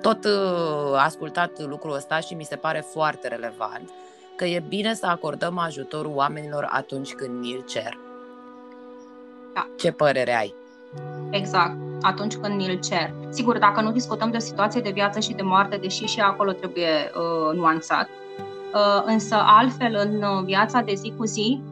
tot 0.00 0.24
uh, 0.24 0.92
ascultat 0.96 1.60
lucrul 1.66 1.94
ăsta 1.94 2.20
și 2.20 2.34
mi 2.34 2.44
se 2.44 2.56
pare 2.56 2.84
foarte 2.92 3.28
relevant 3.28 3.90
că 4.40 4.46
e 4.46 4.64
bine 4.68 4.94
să 4.94 5.06
acordăm 5.06 5.58
ajutorul 5.58 6.12
oamenilor 6.14 6.68
atunci 6.70 7.14
când 7.14 7.40
ni-l 7.40 7.64
cer. 7.68 7.98
Da. 9.54 9.66
Ce 9.78 9.92
părere 9.92 10.36
ai? 10.36 10.54
Exact, 11.30 11.76
atunci 12.00 12.36
când 12.36 12.54
ni-l 12.54 12.78
cer. 12.78 13.14
Sigur, 13.28 13.58
dacă 13.58 13.80
nu 13.80 13.92
discutăm 13.92 14.30
de 14.30 14.36
o 14.36 14.40
situație 14.40 14.80
de 14.80 14.90
viață 14.90 15.20
și 15.20 15.32
de 15.32 15.42
moarte, 15.42 15.76
deși 15.76 16.04
și 16.04 16.20
acolo 16.20 16.52
trebuie 16.52 16.88
uh, 16.88 17.56
nuanțat, 17.56 18.08
uh, 18.74 19.02
însă 19.04 19.34
altfel 19.34 20.08
în 20.08 20.22
uh, 20.22 20.44
viața 20.44 20.80
de 20.80 20.94
zi 20.94 21.12
cu 21.16 21.24
zi, 21.24 21.62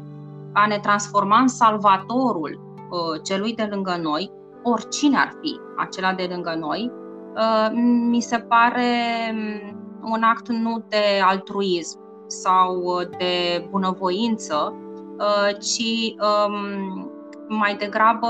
a 0.53 0.67
ne 0.67 0.79
transforma 0.79 1.39
în 1.39 1.49
salvatorul 1.49 2.61
uh, 2.91 3.23
celui 3.25 3.55
de 3.55 3.69
lângă 3.71 3.99
noi, 4.03 4.31
oricine 4.63 5.19
ar 5.19 5.33
fi 5.41 5.61
acela 5.77 6.13
de 6.13 6.29
lângă 6.31 6.55
noi, 6.59 6.93
Uh, 7.39 7.69
mi 8.11 8.21
se 8.21 8.39
pare 8.39 8.91
mm, 9.33 10.11
un 10.13 10.23
act 10.23 10.49
nu 10.49 10.85
de 10.89 11.21
altruism 11.25 12.08
sau 12.29 13.01
de 13.19 13.67
bunăvoință, 13.71 14.75
uh, 15.19 15.59
ci 15.59 16.15
um, 16.21 17.11
mai 17.49 17.77
degrabă 17.77 18.29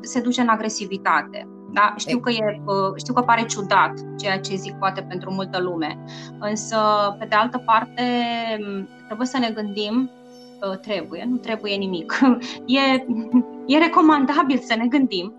se 0.00 0.20
duce 0.20 0.40
în 0.40 0.48
agresivitate. 0.48 1.48
Da? 1.72 1.94
Știu, 1.96 2.18
că 2.18 2.30
e, 2.30 2.62
uh, 2.64 2.92
știu 2.96 3.14
că 3.14 3.20
pare 3.20 3.44
ciudat 3.44 3.92
ceea 4.18 4.40
ce 4.40 4.54
zic 4.54 4.74
poate 4.74 5.06
pentru 5.08 5.32
multă 5.32 5.60
lume, 5.60 6.04
însă, 6.40 6.78
pe 7.18 7.26
de 7.26 7.34
altă 7.34 7.62
parte, 7.66 8.02
mm, 8.66 8.88
trebuie 9.06 9.26
să 9.26 9.38
ne 9.38 9.50
gândim 9.50 10.10
trebuie, 10.80 11.24
nu 11.28 11.36
trebuie 11.36 11.74
nimic. 11.74 12.18
E, 12.66 13.04
e 13.66 13.78
recomandabil 13.78 14.58
să 14.58 14.74
ne 14.76 14.86
gândim 14.86 15.34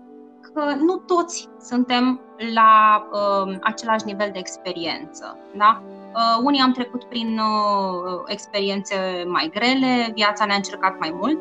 că 0.52 0.74
nu 0.80 0.96
toți 0.96 1.48
suntem 1.60 2.20
la 2.54 3.02
uh, 3.12 3.56
același 3.60 4.04
nivel 4.04 4.30
de 4.32 4.38
experiență. 4.38 5.38
Da? 5.56 5.82
Uh, 6.14 6.42
unii 6.44 6.60
am 6.60 6.72
trecut 6.72 7.04
prin 7.04 7.38
uh, 7.38 8.22
experiențe 8.26 8.96
mai 9.26 9.50
grele, 9.54 10.12
viața 10.14 10.44
ne-a 10.44 10.56
încercat 10.56 10.98
mai 10.98 11.10
mult, 11.20 11.38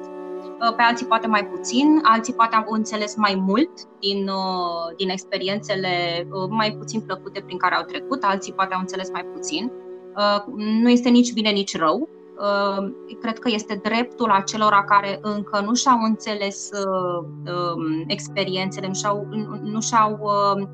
uh, 0.61 0.75
pe 0.75 0.81
alții 0.81 1.05
poate 1.05 1.27
mai 1.27 1.45
puțin, 1.45 1.99
alții 2.03 2.33
poate 2.33 2.55
au 2.55 2.65
înțeles 2.67 3.15
mai 3.15 3.35
mult 3.35 3.71
din, 3.99 4.27
uh, 4.27 4.95
din 4.97 5.09
experiențele 5.09 6.27
uh, 6.31 6.49
mai 6.49 6.71
puțin 6.71 7.01
plăcute 7.01 7.41
prin 7.45 7.57
care 7.57 7.75
au 7.75 7.83
trecut, 7.83 8.23
alții 8.23 8.53
poate 8.53 8.73
au 8.73 8.79
înțeles 8.79 9.11
mai 9.11 9.25
puțin. 9.33 9.71
Uh, 10.15 10.53
nu 10.55 10.89
este 10.89 11.09
nici 11.09 11.33
bine, 11.33 11.49
nici 11.49 11.77
rău. 11.77 12.09
Ehm, 12.39 12.95
cred 13.21 13.39
că 13.39 13.49
este 13.51 13.79
dreptul 13.83 14.29
acelora 14.29 14.83
care 14.83 15.19
încă 15.21 15.61
nu 15.61 15.73
și-au 15.73 15.99
înțeles 16.01 16.69
ehm, 16.71 18.03
experiențele, 18.07 18.87
nu 18.87 18.93
și-au, 18.93 19.27
nu 19.63 19.81
și-au 19.81 20.19
ehm, 20.55 20.69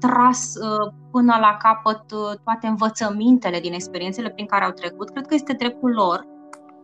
tras 0.00 0.54
până 1.18 1.36
la 1.40 1.56
capăt 1.62 2.04
toate 2.44 2.66
învățămintele 2.66 3.60
din 3.60 3.72
experiențele 3.72 4.30
prin 4.30 4.46
care 4.46 4.64
au 4.64 4.70
trecut, 4.70 5.10
cred 5.10 5.26
că 5.26 5.34
este 5.34 5.52
dreptul 5.52 5.90
lor 5.90 6.26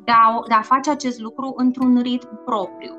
de 0.04 0.12
a, 0.12 0.40
de 0.48 0.54
a 0.54 0.60
face 0.60 0.90
acest 0.90 1.20
lucru 1.20 1.52
într-un 1.56 2.00
ritm 2.02 2.44
propriu. 2.44 2.92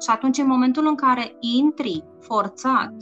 Și 0.00 0.10
atunci, 0.10 0.38
în 0.38 0.46
momentul 0.46 0.86
în 0.86 0.94
care 0.94 1.36
intri 1.40 2.04
forțat 2.20 2.92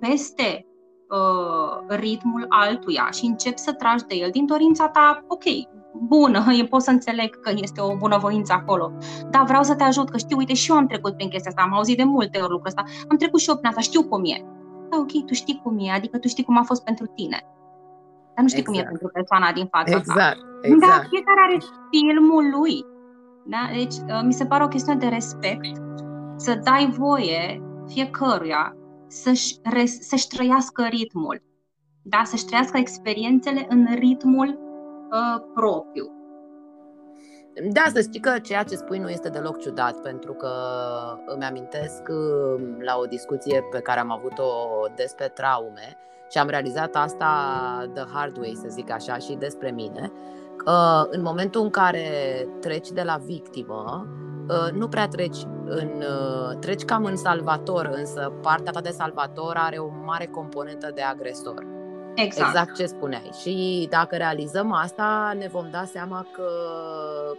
peste 0.00 0.66
uh, 1.08 1.96
ritmul 1.96 2.46
altuia 2.48 3.08
și 3.12 3.24
începi 3.24 3.58
să 3.58 3.72
tragi 3.72 4.04
de 4.04 4.14
el 4.14 4.30
din 4.30 4.46
dorința 4.46 4.88
ta, 4.88 5.24
ok, 5.28 5.44
bună, 5.92 6.44
eu 6.58 6.66
pot 6.66 6.82
să 6.82 6.90
înțeleg 6.90 7.40
că 7.40 7.52
este 7.54 7.80
o 7.80 7.96
bunăvoință 7.96 8.52
acolo, 8.52 8.92
dar 9.30 9.44
vreau 9.44 9.62
să 9.62 9.74
te 9.74 9.84
ajut, 9.84 10.10
că 10.10 10.16
știu, 10.16 10.36
uite, 10.36 10.54
și 10.54 10.70
eu 10.70 10.76
am 10.76 10.86
trecut 10.86 11.16
prin 11.16 11.28
chestia 11.28 11.50
asta, 11.50 11.62
am 11.62 11.74
auzit 11.74 11.96
de 11.96 12.04
multe 12.04 12.38
ori 12.38 12.50
lucrul 12.50 12.66
ăsta, 12.66 12.82
am 13.08 13.16
trecut 13.16 13.40
și 13.40 13.48
eu 13.48 13.56
prin 13.56 13.68
asta, 13.68 13.80
știu 13.80 14.08
cum 14.08 14.24
e. 14.24 14.55
Da, 14.90 14.96
ok, 14.98 15.24
tu 15.26 15.34
știi 15.34 15.60
cum 15.62 15.78
e, 15.78 15.90
adică 15.90 16.18
tu 16.18 16.28
știi 16.28 16.44
cum 16.44 16.58
a 16.58 16.62
fost 16.62 16.84
pentru 16.84 17.06
tine. 17.06 17.40
Dar 18.34 18.44
nu 18.44 18.48
știi 18.48 18.60
exact. 18.60 18.66
cum 18.66 18.74
e 18.74 18.78
exact. 18.78 18.88
pentru 18.88 19.08
persoana 19.12 19.52
din 19.52 19.66
fața 19.66 19.96
exact. 19.96 20.16
ta. 20.16 20.36
Exact. 20.62 21.02
Da, 21.02 21.08
fiecare 21.08 21.40
are 21.46 21.58
filmul 21.90 22.44
lui. 22.58 22.84
Da? 23.46 23.62
Deci, 23.72 23.94
uh, 23.94 24.22
mi 24.24 24.32
se 24.32 24.46
pare 24.46 24.64
o 24.64 24.68
chestiune 24.68 24.98
de 24.98 25.06
respect 25.06 25.82
să 26.36 26.60
dai 26.64 26.94
voie 26.98 27.62
fiecăruia 27.86 28.76
să-și, 29.06 29.60
să-și 30.00 30.28
trăiască 30.28 30.82
ritmul. 30.82 31.42
Da? 32.02 32.22
Să-și 32.24 32.44
trăiască 32.44 32.78
experiențele 32.78 33.66
în 33.68 33.86
ritmul 33.94 34.48
uh, 34.48 35.42
propriu. 35.54 36.15
Da, 37.64 37.82
să 37.92 38.00
știi 38.00 38.20
că 38.20 38.38
ceea 38.42 38.62
ce 38.62 38.76
spui 38.76 38.98
nu 38.98 39.08
este 39.08 39.28
deloc 39.28 39.58
ciudat, 39.58 39.96
pentru 39.96 40.32
că 40.32 40.50
îmi 41.26 41.44
amintesc 41.44 42.02
uh, 42.08 42.62
la 42.78 42.96
o 42.98 43.04
discuție 43.04 43.62
pe 43.70 43.78
care 43.78 44.00
am 44.00 44.10
avut-o 44.10 44.44
despre 44.94 45.28
traume 45.28 45.96
și 46.30 46.38
am 46.38 46.48
realizat 46.48 46.94
asta 46.96 47.26
the 47.94 48.04
hard 48.12 48.36
way, 48.36 48.58
să 48.62 48.68
zic 48.68 48.90
așa, 48.90 49.16
și 49.16 49.34
despre 49.34 49.70
mine, 49.70 50.12
că 50.56 51.06
în 51.10 51.22
momentul 51.22 51.62
în 51.62 51.70
care 51.70 52.08
treci 52.60 52.90
de 52.90 53.02
la 53.02 53.16
victimă, 53.24 54.06
uh, 54.48 54.72
nu 54.72 54.88
prea 54.88 55.08
treci 55.08 55.42
în, 55.64 55.90
uh, 55.98 56.58
treci 56.58 56.84
cam 56.84 57.04
în 57.04 57.16
salvator, 57.16 57.90
însă 57.92 58.32
partea 58.42 58.72
ta 58.72 58.80
de 58.80 58.90
salvator 58.90 59.56
are 59.56 59.76
o 59.76 59.88
mare 60.04 60.26
componentă 60.26 60.90
de 60.94 61.02
agresor. 61.02 61.75
Exact. 62.16 62.48
exact 62.48 62.76
ce 62.76 62.86
spuneai. 62.86 63.30
Și 63.40 63.86
dacă 63.90 64.16
realizăm 64.16 64.72
asta, 64.72 65.34
ne 65.38 65.48
vom 65.52 65.70
da 65.70 65.84
seama 65.84 66.26
că 66.32 66.48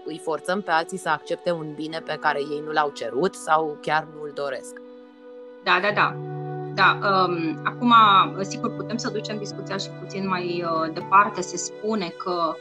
îi 0.05 0.21
forțăm 0.23 0.61
pe 0.61 0.71
alții 0.71 0.97
să 0.97 1.09
accepte 1.09 1.51
un 1.51 1.73
bine 1.75 1.99
pe 1.99 2.17
care 2.19 2.39
ei 2.39 2.61
nu 2.65 2.71
l-au 2.71 2.89
cerut 2.89 3.35
sau 3.35 3.77
chiar 3.81 4.07
nu 4.15 4.21
îl 4.23 4.31
doresc. 4.35 4.81
Da, 5.63 5.79
da, 5.81 5.91
da. 5.93 6.15
Da, 6.75 6.99
um, 7.01 7.59
acum, 7.63 7.93
sigur, 8.41 8.75
putem 8.75 8.97
să 8.97 9.09
ducem 9.09 9.37
discuția 9.37 9.77
și 9.77 9.89
puțin 9.89 10.27
mai 10.27 10.63
uh, 10.65 10.93
departe. 10.93 11.41
Se 11.41 11.57
spune 11.57 12.07
că 12.07 12.55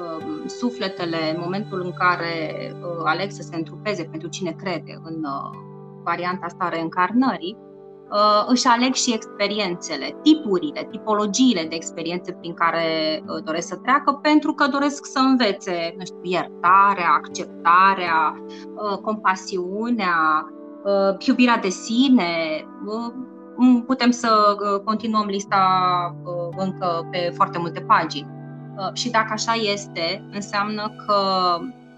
um, 0.00 0.46
sufletele, 0.46 1.30
în 1.34 1.40
momentul 1.40 1.80
în 1.84 1.92
care 1.92 2.36
uh, 2.80 3.02
aleg 3.04 3.30
să 3.30 3.42
se 3.42 3.56
întrupeze 3.56 4.04
pentru 4.04 4.28
cine 4.28 4.50
crede 4.50 5.00
în 5.02 5.24
uh, 5.24 5.58
varianta 6.02 6.46
asta 6.46 6.64
a 6.64 6.68
reîncarnării, 6.68 7.56
uh, 7.58 7.71
își 8.46 8.66
aleg 8.66 8.94
și 8.94 9.12
experiențele, 9.12 10.16
tipurile, 10.22 10.88
tipologiile 10.90 11.66
de 11.68 11.74
experiențe 11.74 12.32
prin 12.32 12.54
care 12.54 13.22
uh, 13.26 13.44
doresc 13.44 13.68
să 13.68 13.76
treacă, 13.76 14.12
pentru 14.12 14.52
că 14.52 14.66
doresc 14.66 15.06
să 15.06 15.18
învețe, 15.18 15.94
nu 15.98 16.04
știu, 16.04 16.20
iertarea, 16.22 17.10
acceptarea, 17.16 18.44
uh, 18.74 18.98
compasiunea, 18.98 20.46
uh, 20.84 21.26
iubirea 21.26 21.56
de 21.56 21.68
sine, 21.68 22.64
uh, 22.86 23.82
putem 23.86 24.10
să 24.10 24.56
continuăm 24.84 25.26
lista 25.26 25.64
încă 26.56 27.08
pe 27.10 27.32
foarte 27.34 27.58
multe 27.58 27.80
pagini. 27.80 28.30
Și 28.92 29.10
dacă 29.10 29.28
așa 29.32 29.52
este, 29.72 30.28
înseamnă 30.32 30.94
că 31.06 31.16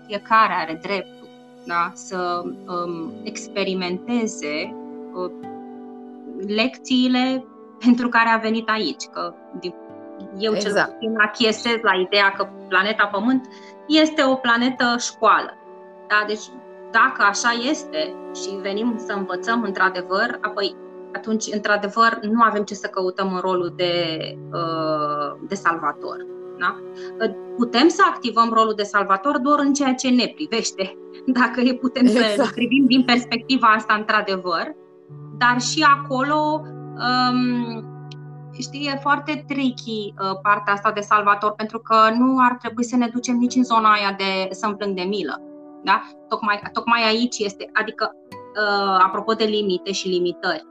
fiecare 0.07 0.53
are 0.53 0.79
dreptul 0.83 1.25
da? 1.67 1.91
să 1.95 2.43
um, 2.45 3.13
experimenteze 3.23 4.75
uh, 5.15 5.31
lecțiile 6.47 7.45
pentru 7.79 8.09
care 8.09 8.29
a 8.29 8.37
venit 8.37 8.69
aici. 8.69 9.05
Că 9.13 9.35
eu 10.39 10.55
exact. 10.55 10.75
cel 10.75 10.93
puțin 10.93 11.19
achiesez 11.19 11.77
la 11.83 11.95
ideea 11.95 12.31
că 12.37 12.49
planeta 12.69 13.07
Pământ 13.13 13.49
este 13.87 14.23
o 14.25 14.35
planetă 14.35 14.97
școală. 14.99 15.57
Da? 16.09 16.25
Deci 16.27 16.45
dacă 16.91 17.23
așa 17.23 17.51
este 17.69 18.15
și 18.35 18.59
venim 18.63 18.95
să 19.07 19.13
învățăm 19.13 19.63
într-adevăr, 19.63 20.39
apoi 20.41 20.77
atunci, 21.15 21.45
într-adevăr, 21.51 22.19
nu 22.23 22.43
avem 22.43 22.63
ce 22.63 22.75
să 22.75 22.87
căutăm 22.87 23.35
în 23.35 23.41
rolul 23.41 23.73
de, 23.77 24.19
uh, 24.53 25.37
de 25.49 25.55
salvator. 25.55 26.27
Da? 26.59 26.77
Putem 27.57 27.89
să 27.89 28.03
activăm 28.09 28.51
rolul 28.53 28.73
de 28.77 28.83
salvator 28.83 29.39
doar 29.39 29.59
în 29.59 29.73
ceea 29.73 29.95
ce 29.95 30.09
ne 30.09 30.33
privește. 30.35 30.99
Dacă 31.41 31.63
putem 31.81 32.07
exact. 32.07 32.35
să 32.35 32.51
privim 32.55 32.85
din 32.87 33.05
perspectiva 33.05 33.67
asta, 33.67 33.95
într-adevăr, 33.95 34.75
dar 35.39 35.61
și 35.61 35.83
acolo, 35.83 36.61
um, 36.63 37.85
știi, 38.59 38.87
e 38.87 38.99
foarte 39.01 39.45
tricky 39.47 40.15
uh, 40.19 40.39
partea 40.43 40.73
asta 40.73 40.93
de 40.93 41.01
salvator, 41.01 41.53
pentru 41.53 41.79
că 41.79 41.97
nu 42.19 42.37
ar 42.39 42.57
trebui 42.57 42.85
să 42.85 42.97
ne 42.97 43.09
ducem 43.09 43.37
nici 43.37 43.55
în 43.55 43.65
zona 43.65 43.93
aia 43.93 44.15
de 44.17 44.49
să-mi 44.51 44.77
plâng 44.77 44.97
de 44.97 45.03
milă. 45.03 45.41
Da? 45.85 46.03
Tocmai, 46.29 46.61
tocmai 46.73 47.03
aici 47.07 47.39
este, 47.39 47.71
adică, 47.73 48.13
uh, 48.31 49.05
apropo 49.07 49.33
de 49.33 49.45
limite 49.45 49.93
și 49.93 50.09
limitări, 50.09 50.65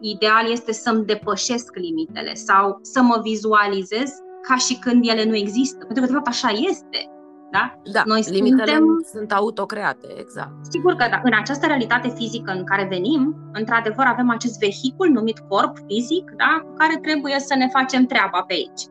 ideal 0.00 0.50
este 0.50 0.72
să-mi 0.72 1.04
depășesc 1.04 1.76
limitele 1.76 2.34
sau 2.34 2.78
să 2.82 3.02
mă 3.02 3.20
vizualizez 3.22 4.10
ca 4.48 4.56
și 4.56 4.78
când 4.78 5.08
ele 5.08 5.24
nu 5.24 5.36
există. 5.36 5.84
Pentru 5.84 6.00
că, 6.00 6.06
de 6.06 6.12
fapt, 6.12 6.26
așa 6.26 6.48
este. 6.48 7.19
Da? 7.50 7.78
da 7.92 8.02
Noi 8.04 8.24
limitele 8.30 8.72
suntem... 8.72 9.06
sunt 9.12 9.32
autocreate, 9.32 10.06
exact. 10.18 10.52
Sigur 10.70 10.94
că 10.94 11.06
da, 11.10 11.20
în 11.24 11.32
această 11.34 11.66
realitate 11.66 12.08
fizică 12.08 12.52
în 12.52 12.64
care 12.64 12.86
venim, 12.90 13.36
într-adevăr 13.52 14.04
avem 14.06 14.30
acest 14.30 14.58
vehicul 14.58 15.08
numit 15.08 15.38
corp 15.48 15.76
fizic, 15.86 16.30
da, 16.36 16.62
cu 16.66 16.72
care 16.72 16.96
trebuie 16.96 17.38
să 17.38 17.54
ne 17.54 17.68
facem 17.68 18.06
treaba 18.06 18.44
pe 18.46 18.52
aici. 18.52 18.82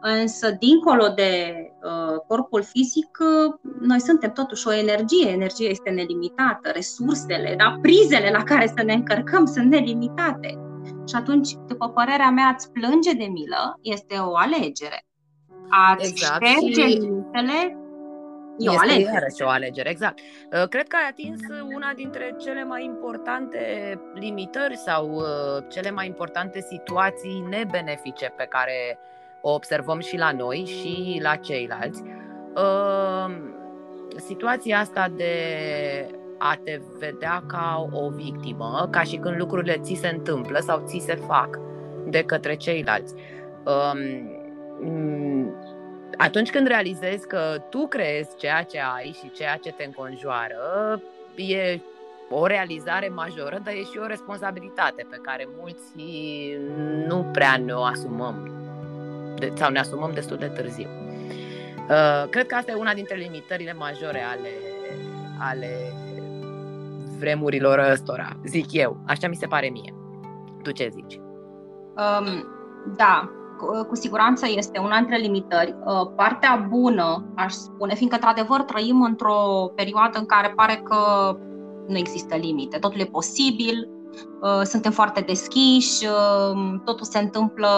Însă, 0.00 0.56
dincolo 0.58 1.08
de 1.14 1.54
uh, 1.82 2.18
corpul 2.26 2.62
fizic, 2.62 3.18
uh, 3.20 3.54
noi 3.80 4.00
suntem 4.00 4.32
totuși 4.32 4.68
o 4.68 4.72
energie. 4.72 5.28
Energia 5.28 5.68
este 5.68 5.90
nelimitată, 5.90 6.70
resursele, 6.74 7.54
da, 7.58 7.78
prizele 7.82 8.30
la 8.30 8.42
care 8.42 8.66
să 8.76 8.82
ne 8.84 8.92
încărcăm 8.92 9.44
sunt 9.44 9.70
nelimitate. 9.70 10.58
Și 11.08 11.14
atunci, 11.14 11.52
după 11.68 11.88
părerea 11.88 12.30
mea, 12.30 12.46
ați 12.46 12.72
plânge 12.72 13.12
de 13.12 13.24
milă 13.24 13.78
este 13.82 14.14
o 14.16 14.36
alegere. 14.36 15.06
Ați 15.68 16.08
exact. 16.08 16.44
șterge 16.44 16.88
și... 16.88 16.98
limitele 16.98 17.78
E 18.58 18.64
este 18.64 18.76
o 18.76 18.78
alegere. 18.78 19.12
iarăși 19.12 19.42
o 19.42 19.48
alegere, 19.48 19.90
exact. 19.90 20.18
Uh, 20.18 20.68
cred 20.68 20.86
că 20.88 20.96
ai 20.96 21.08
atins 21.10 21.40
una 21.74 21.92
dintre 21.96 22.34
cele 22.38 22.64
mai 22.64 22.84
importante 22.84 23.58
limitări 24.14 24.76
sau 24.76 25.10
uh, 25.14 25.64
cele 25.68 25.90
mai 25.90 26.06
importante 26.06 26.60
situații 26.60 27.44
nebenefice 27.48 28.32
pe 28.36 28.46
care 28.48 28.98
o 29.40 29.52
observăm 29.52 30.00
și 30.00 30.16
la 30.16 30.32
noi 30.32 30.64
și 30.66 31.18
la 31.22 31.36
ceilalți. 31.36 32.02
Uh, 32.54 33.34
situația 34.16 34.78
asta 34.78 35.08
de 35.16 35.34
a 36.38 36.58
te 36.64 36.80
vedea 36.98 37.42
ca 37.46 37.88
o 37.92 38.08
victimă, 38.08 38.88
ca 38.90 39.02
și 39.02 39.16
când 39.16 39.36
lucrurile 39.36 39.78
ți 39.82 39.94
se 39.94 40.08
întâmplă 40.08 40.58
sau 40.58 40.82
ți 40.86 40.98
se 40.98 41.14
fac 41.14 41.58
de 42.06 42.22
către 42.22 42.54
ceilalți. 42.54 43.14
Um, 46.14 46.24
atunci 46.26 46.50
când 46.50 46.66
realizezi 46.66 47.26
că 47.26 47.62
tu 47.70 47.86
creezi 47.86 48.36
ceea 48.36 48.62
ce 48.62 48.80
ai 48.96 49.16
și 49.22 49.30
ceea 49.30 49.56
ce 49.56 49.72
te 49.72 49.84
înconjoară, 49.84 51.00
e 51.34 51.80
o 52.30 52.46
realizare 52.46 53.08
majoră, 53.08 53.60
dar 53.64 53.74
e 53.74 53.82
și 53.82 53.98
o 54.02 54.06
responsabilitate 54.06 55.06
pe 55.10 55.18
care 55.22 55.48
mulți 55.60 55.82
nu 57.06 57.26
prea 57.32 57.56
ne 57.56 57.72
o 57.72 57.82
asumăm 57.82 58.48
sau 59.54 59.70
ne 59.70 59.78
asumăm 59.78 60.10
destul 60.14 60.36
de 60.36 60.46
târziu. 60.46 60.88
Uh, 61.88 62.28
cred 62.30 62.46
că 62.46 62.54
asta 62.54 62.70
e 62.70 62.74
una 62.74 62.94
dintre 62.94 63.16
limitările 63.16 63.72
majore 63.72 64.22
ale, 64.22 64.50
ale 65.38 65.92
vremurilor 67.18 67.78
ăstora, 67.78 68.36
zic 68.44 68.72
eu. 68.72 68.96
Așa 69.06 69.28
mi 69.28 69.34
se 69.34 69.46
pare 69.46 69.68
mie. 69.68 69.94
Tu 70.62 70.70
ce 70.70 70.88
zici? 70.92 71.20
Um, 71.96 72.46
da, 72.96 73.30
cu, 73.58 73.84
cu 73.88 73.94
siguranță 73.94 74.46
este 74.56 74.78
una 74.78 74.96
dintre 74.96 75.16
limitări. 75.16 75.74
Uh, 75.84 76.10
partea 76.16 76.66
bună, 76.68 77.32
aș 77.36 77.52
spune, 77.52 77.94
fiindcă 77.94 78.16
într-adevăr 78.16 78.62
trăim 78.62 79.02
într-o 79.02 79.70
perioadă 79.74 80.18
în 80.18 80.26
care 80.26 80.52
pare 80.56 80.80
că 80.84 80.96
nu 81.88 81.96
există 81.96 82.36
limite, 82.36 82.78
totul 82.78 83.00
e 83.00 83.04
posibil, 83.04 83.88
uh, 83.88 83.93
suntem 84.64 84.92
foarte 84.92 85.20
deschiși, 85.20 86.06
uh, 86.06 86.80
totul 86.84 87.06
se 87.06 87.18
întâmplă 87.18 87.68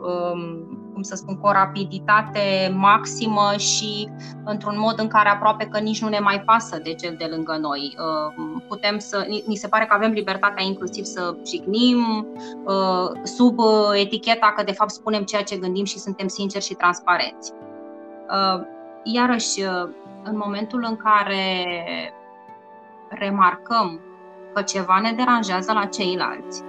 um, 0.00 0.76
cum 0.96 1.02
să 1.04 1.14
spun, 1.14 1.36
cu 1.36 1.46
o 1.46 1.52
rapiditate 1.52 2.74
maximă 2.74 3.52
și 3.56 4.08
într-un 4.44 4.78
mod 4.78 4.98
în 4.98 5.08
care 5.08 5.28
aproape 5.28 5.64
că 5.64 5.78
nici 5.78 6.02
nu 6.02 6.08
ne 6.08 6.18
mai 6.18 6.40
pasă 6.40 6.80
de 6.82 6.94
cel 6.94 7.14
de 7.18 7.26
lângă 7.30 7.56
noi. 7.60 7.96
Uh, 7.98 8.62
putem 8.68 8.98
să, 8.98 9.26
ni 9.46 9.56
se 9.56 9.68
pare 9.68 9.84
că 9.84 9.94
avem 9.94 10.10
libertatea 10.10 10.64
inclusiv 10.64 11.04
să 11.04 11.36
jignim 11.46 12.26
uh, 12.64 13.20
sub 13.22 13.58
eticheta 13.94 14.52
că 14.56 14.62
de 14.62 14.72
fapt 14.72 14.90
spunem 14.90 15.22
ceea 15.22 15.42
ce 15.42 15.56
gândim 15.56 15.84
și 15.84 15.98
suntem 15.98 16.28
sinceri 16.28 16.64
și 16.64 16.74
transparenți. 16.74 17.52
Uh, 18.30 18.64
iarăși, 19.02 19.62
în 20.22 20.36
momentul 20.36 20.84
în 20.88 20.96
care 20.96 21.64
remarcăm 23.08 24.00
că 24.56 24.62
ceva 24.62 24.98
ne 25.02 25.12
deranjează 25.12 25.72
la 25.72 25.84
ceilalți, 25.84 26.62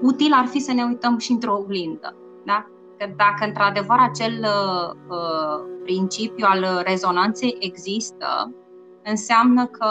util 0.00 0.32
ar 0.32 0.46
fi 0.46 0.58
să 0.58 0.72
ne 0.72 0.84
uităm 0.84 1.18
și 1.18 1.32
într-o 1.32 1.54
oglindă. 1.54 2.16
Da? 2.44 2.66
Că 2.98 3.06
dacă 3.16 3.44
într-adevăr 3.44 3.96
acel 3.98 4.32
uh, 4.32 4.90
uh, 5.08 5.64
principiu 5.82 6.46
al 6.48 6.82
rezonanței 6.84 7.56
există, 7.60 8.54
înseamnă 9.04 9.66
că, 9.66 9.88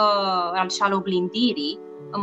al 0.54 0.68
și 0.68 0.82
al 0.82 0.92
oglindirii, 0.92 1.78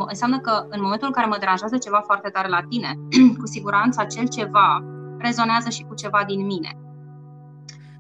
înseamnă 0.08 0.40
că 0.40 0.66
în 0.70 0.82
momentul 0.82 1.08
în 1.08 1.14
care 1.14 1.28
mă 1.28 1.38
deranjează 1.40 1.78
ceva 1.78 2.02
foarte 2.06 2.30
tare 2.30 2.48
la 2.48 2.62
tine, 2.70 3.00
cu 3.40 3.46
siguranță 3.46 4.02
acel 4.02 4.28
ceva 4.28 4.84
rezonează 5.18 5.70
și 5.70 5.84
cu 5.84 5.94
ceva 5.94 6.24
din 6.28 6.46
mine. 6.46 6.78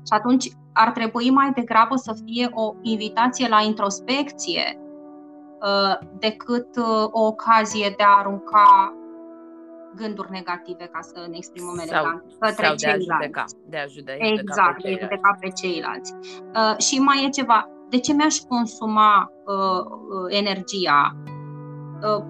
Și 0.05 0.13
atunci 0.13 0.47
ar 0.73 0.91
trebui 0.91 1.29
mai 1.29 1.51
degrabă 1.51 1.95
să 1.95 2.15
fie 2.25 2.49
o 2.53 2.73
invitație 2.81 3.47
la 3.47 3.61
introspecție 3.61 4.77
uh, 4.77 4.82
decât 6.19 6.75
uh, 6.75 7.07
o 7.11 7.25
ocazie 7.25 7.93
de 7.97 8.03
a 8.03 8.17
arunca 8.17 8.93
gânduri 9.95 10.31
negative, 10.31 10.89
ca 10.91 10.99
să 11.01 11.25
ne 11.29 11.37
exprimăm 11.37 11.77
elegant, 11.77 12.23
către 12.39 12.65
sau 12.65 12.75
ceilalți. 12.75 13.07
De 13.07 13.13
a 13.13 13.17
judeca, 13.17 13.45
de 13.69 13.77
a 13.77 13.85
judeca 13.85 14.25
exact, 14.27 14.81
pe 14.81 14.89
de 14.89 14.95
a 14.95 15.01
judeca 15.01 15.37
pe 15.39 15.49
ceilalți. 15.49 16.13
Uh, 16.31 16.77
și 16.77 16.99
mai 16.99 17.25
e 17.25 17.29
ceva, 17.29 17.69
de 17.89 17.99
ce 17.99 18.13
mi-aș 18.13 18.37
consuma 18.37 19.31
uh, 19.45 19.85
uh, 19.85 20.37
energia 20.37 21.15
uh, 22.01 22.23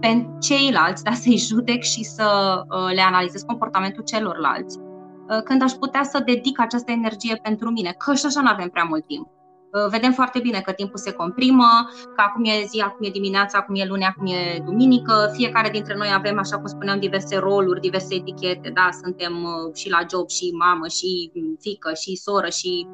pe 0.00 0.28
ceilalți, 0.40 1.04
da, 1.04 1.12
să-i 1.12 1.36
judec 1.36 1.82
și 1.82 2.02
să 2.02 2.60
uh, 2.68 2.94
le 2.94 3.00
analizez 3.00 3.42
comportamentul 3.42 4.04
celorlalți, 4.04 4.78
uh, 4.78 5.42
când 5.42 5.62
aș 5.62 5.72
putea 5.72 6.02
să 6.02 6.22
dedic 6.24 6.60
această 6.60 6.90
energie 6.90 7.40
pentru 7.42 7.70
mine, 7.70 7.94
că 7.98 8.14
și 8.14 8.26
așa 8.26 8.40
nu 8.40 8.48
avem 8.48 8.68
prea 8.68 8.84
mult 8.84 9.06
timp. 9.06 9.28
Uh, 9.72 9.86
vedem 9.90 10.12
foarte 10.12 10.38
bine 10.38 10.60
că 10.60 10.72
timpul 10.72 10.98
se 10.98 11.12
comprimă, 11.12 11.68
că 12.16 12.22
acum 12.26 12.44
e 12.44 12.64
zi, 12.68 12.80
acum 12.80 13.06
e 13.06 13.10
dimineața, 13.10 13.58
acum 13.58 13.74
e 13.74 13.86
luni, 13.86 14.04
acum 14.04 14.26
e 14.26 14.62
duminică. 14.64 15.30
Fiecare 15.32 15.68
dintre 15.68 15.96
noi 15.96 16.08
avem, 16.14 16.38
așa 16.38 16.56
cum 16.56 16.66
spuneam, 16.66 16.98
diverse 17.00 17.38
roluri, 17.38 17.80
diverse 17.80 18.14
etichete, 18.14 18.70
da, 18.74 18.88
suntem 19.02 19.32
uh, 19.42 19.74
și 19.74 19.90
la 19.90 20.00
job, 20.10 20.28
și 20.28 20.50
mamă, 20.50 20.86
și 20.86 21.32
fică, 21.60 21.92
și 21.94 22.16
soră, 22.16 22.48
și 22.48 22.86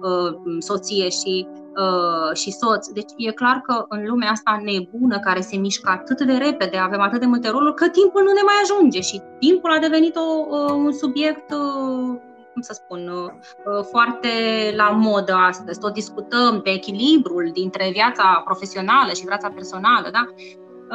uh, 0.00 0.56
soție, 0.58 1.08
și, 1.08 1.46
uh, 1.76 2.36
și 2.36 2.50
soț. 2.50 2.86
Deci 2.86 3.12
e 3.16 3.30
clar 3.30 3.60
că 3.66 3.84
în 3.88 4.06
lumea 4.06 4.30
asta 4.30 4.60
nebună, 4.64 5.18
care 5.18 5.40
se 5.40 5.56
mișcă 5.56 5.90
atât 5.90 6.20
de 6.20 6.32
repede, 6.32 6.76
avem 6.76 7.00
atât 7.00 7.20
de 7.20 7.26
multe 7.26 7.50
roluri, 7.50 7.74
că 7.74 7.88
timpul 7.88 8.22
nu 8.22 8.32
ne 8.32 8.44
mai 8.44 8.54
ajunge 8.62 9.00
și 9.00 9.22
timpul 9.38 9.70
a 9.70 9.78
devenit 9.78 10.16
o, 10.16 10.46
uh, 10.48 10.70
un 10.70 10.92
subiect 10.92 11.52
uh, 11.52 12.32
cum 12.54 12.62
să 12.62 12.72
spun, 12.72 13.08
uh, 13.08 13.30
uh, 13.64 13.84
foarte 13.90 14.28
la 14.76 14.90
modă 14.90 15.32
astăzi. 15.32 15.80
Tot 15.80 15.92
discutăm 15.92 16.60
pe 16.62 16.70
echilibrul 16.70 17.50
dintre 17.52 17.90
viața 17.92 18.42
profesională 18.44 19.12
și 19.12 19.24
viața 19.24 19.48
personală, 19.48 20.08
da? 20.12 20.24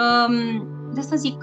Um, 0.02 0.68
de 0.94 1.02
să 1.02 1.16
zic, 1.16 1.42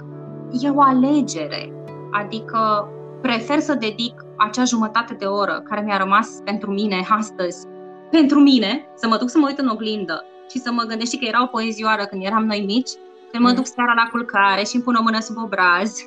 e 0.51 0.69
o 0.69 0.81
alegere. 0.81 1.73
Adică 2.11 2.89
prefer 3.21 3.59
să 3.59 3.73
dedic 3.73 4.25
acea 4.37 4.63
jumătate 4.63 5.13
de 5.13 5.25
oră 5.25 5.61
care 5.69 5.81
mi-a 5.81 5.97
rămas 5.97 6.29
pentru 6.43 6.71
mine 6.71 7.05
astăzi, 7.09 7.67
pentru 8.11 8.39
mine, 8.39 8.91
să 8.95 9.07
mă 9.07 9.17
duc 9.17 9.29
să 9.29 9.37
mă 9.37 9.45
uit 9.47 9.59
în 9.59 9.67
oglindă 9.67 10.25
și 10.49 10.59
să 10.59 10.71
mă 10.71 10.83
gândesc 10.83 11.17
că 11.17 11.25
era 11.25 11.43
o 11.43 11.45
poezioară 11.45 12.05
când 12.05 12.25
eram 12.25 12.45
noi 12.45 12.63
mici, 12.65 12.91
Când 13.31 13.43
mă 13.43 13.49
mm. 13.49 13.55
duc 13.55 13.65
seara 13.65 13.93
la 13.93 14.07
culcare 14.11 14.63
și 14.63 14.75
îmi 14.75 14.83
pun 14.83 14.95
o 14.95 15.01
mână 15.01 15.19
sub 15.19 15.37
obraz 15.37 15.97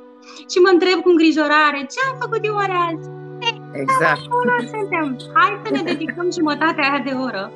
și 0.50 0.58
mă 0.62 0.68
întreb 0.72 1.00
cu 1.00 1.08
îngrijorare 1.08 1.78
ce 1.78 1.98
am 2.10 2.16
făcut 2.20 2.44
eu 2.44 2.54
oare 2.54 2.72
azi? 2.72 3.19
Exact. 3.72 4.20
Da, 4.46 4.56
suntem. 4.72 5.16
Hai 5.35 5.61
să 5.64 5.70
ne 5.72 5.83
dedicăm 5.83 6.30
jumătatea 6.30 6.90
aia 6.90 7.02
de 7.04 7.14
oră 7.26 7.52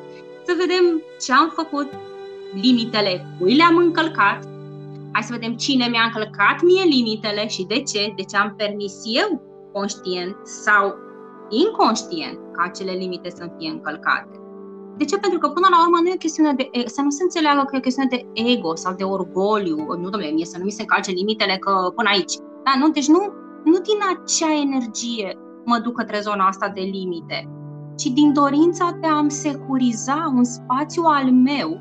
să 0.46 0.54
vedem 0.58 1.02
ce 1.20 1.32
am 1.32 1.52
făcut, 1.54 1.88
limitele, 2.62 3.26
cui 3.38 3.56
le-am 3.56 3.76
încălcat, 3.76 4.38
hai 5.12 5.22
să 5.22 5.32
vedem 5.32 5.54
cine 5.56 5.86
mi-a 5.90 6.02
încălcat 6.02 6.62
mie 6.62 6.82
limitele 6.82 7.48
și 7.48 7.64
de 7.64 7.82
ce, 7.82 8.12
de 8.16 8.22
ce 8.22 8.36
am 8.36 8.54
permis 8.56 8.94
eu, 9.04 9.42
conștient 9.72 10.36
sau 10.42 10.94
inconștient, 11.48 12.38
ca 12.52 12.62
acele 12.62 12.92
limite 12.92 13.30
să 13.30 13.44
fie 13.58 13.70
încălcate. 13.70 14.38
De 14.96 15.04
ce? 15.04 15.18
Pentru 15.18 15.38
că 15.38 15.48
până 15.48 15.66
la 15.70 15.82
urmă 15.84 15.98
nu 16.00 16.08
e 16.08 16.14
o 16.14 16.24
chestiune 16.26 16.52
de, 16.52 16.70
să 16.86 17.00
nu 17.00 17.10
se 17.10 17.22
înțeleagă 17.22 17.62
că 17.62 17.70
e 17.72 17.78
o 17.78 17.86
chestiune 17.86 18.08
de 18.14 18.26
ego 18.32 18.74
sau 18.74 18.92
de 18.94 19.04
orgoliu, 19.04 19.76
nu 19.76 20.08
domnule, 20.10 20.30
mie 20.30 20.44
să 20.44 20.58
nu 20.58 20.64
mi 20.64 20.70
se 20.70 20.82
încalce 20.82 21.10
limitele 21.10 21.56
că 21.56 21.92
până 21.94 22.08
aici. 22.12 22.34
Da, 22.64 22.72
nu? 22.78 22.88
Deci 22.88 23.06
nu, 23.06 23.32
nu 23.64 23.78
din 23.78 24.00
acea 24.12 24.52
energie 24.66 25.38
mă 25.64 25.78
duc 25.78 25.94
către 25.94 26.20
zona 26.20 26.46
asta 26.46 26.68
de 26.68 26.80
limite, 26.80 27.48
ci 27.96 28.04
din 28.04 28.32
dorința 28.32 28.96
de 29.00 29.06
a-mi 29.06 29.30
securiza 29.30 30.32
un 30.34 30.44
spațiu 30.44 31.02
al 31.02 31.30
meu 31.30 31.80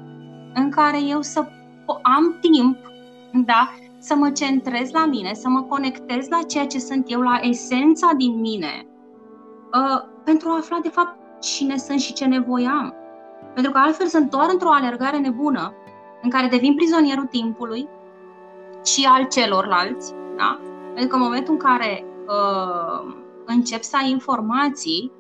în 0.54 0.70
care 0.70 1.02
eu 1.02 1.22
să 1.22 1.48
am 2.02 2.38
timp, 2.42 2.78
da, 3.46 3.70
să 3.98 4.16
mă 4.16 4.30
centrez 4.30 4.92
la 4.92 5.06
mine, 5.06 5.34
să 5.34 5.50
mă 5.50 5.62
conectez 5.62 6.28
la 6.30 6.42
ceea 6.48 6.68
ce 6.68 6.80
sunt 6.80 7.12
eu, 7.12 7.22
la 7.22 7.40
esența 7.42 8.12
din 8.18 8.40
mine, 8.40 8.86
uh, 9.74 10.04
pentru 10.24 10.50
a 10.50 10.58
afla 10.58 10.80
de 10.82 10.90
fapt 10.90 11.18
cine 11.42 11.78
sunt 11.78 12.00
și 12.00 12.14
ce 12.14 12.26
nevoie 12.26 12.68
am. 12.68 12.94
Pentru 13.54 13.72
că 13.72 13.78
altfel 13.78 14.08
sunt 14.08 14.30
doar 14.30 14.48
într-o 14.52 14.72
alergare 14.72 15.18
nebună 15.18 15.74
în 16.22 16.30
care 16.30 16.48
devin 16.48 16.76
prizonierul 16.76 17.26
timpului 17.26 17.88
și 18.86 19.06
al 19.06 19.28
celorlalți, 19.28 20.14
da? 20.38 20.60
Pentru 20.94 21.08
că 21.08 21.16
în 21.16 21.22
momentul 21.22 21.54
în 21.54 21.60
care 21.60 22.06
uh, 22.28 23.23
încep 23.46 23.82
să 23.82 23.98
ai 24.02 24.10
informații, 24.10 25.12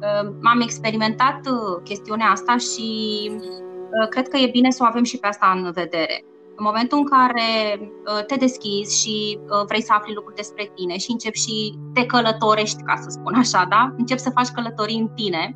uh, 0.00 0.30
am 0.42 0.60
experimentat 0.60 1.46
uh, 1.46 1.82
chestiunea 1.84 2.30
asta 2.30 2.56
și 2.56 3.30
uh, 3.32 4.08
cred 4.08 4.28
că 4.28 4.36
e 4.36 4.50
bine 4.50 4.70
să 4.70 4.82
o 4.82 4.86
avem 4.86 5.04
și 5.04 5.18
pe 5.18 5.26
asta 5.26 5.52
în 5.56 5.72
vedere. 5.72 6.24
În 6.56 6.66
momentul 6.66 6.98
în 6.98 7.04
care 7.04 7.80
uh, 7.80 8.24
te 8.24 8.34
deschizi 8.34 9.00
și 9.00 9.38
uh, 9.42 9.64
vrei 9.66 9.82
să 9.82 9.92
afli 9.92 10.14
lucruri 10.14 10.36
despre 10.36 10.72
tine 10.74 10.98
și 10.98 11.10
începi 11.10 11.38
și 11.38 11.78
te 11.94 12.06
călătorești, 12.06 12.82
ca 12.82 12.96
să 12.96 13.08
spun 13.08 13.34
așa, 13.34 13.66
da? 13.68 13.94
Începi 13.96 14.20
să 14.20 14.30
faci 14.34 14.48
călătorii 14.48 14.98
în 14.98 15.08
tine, 15.08 15.54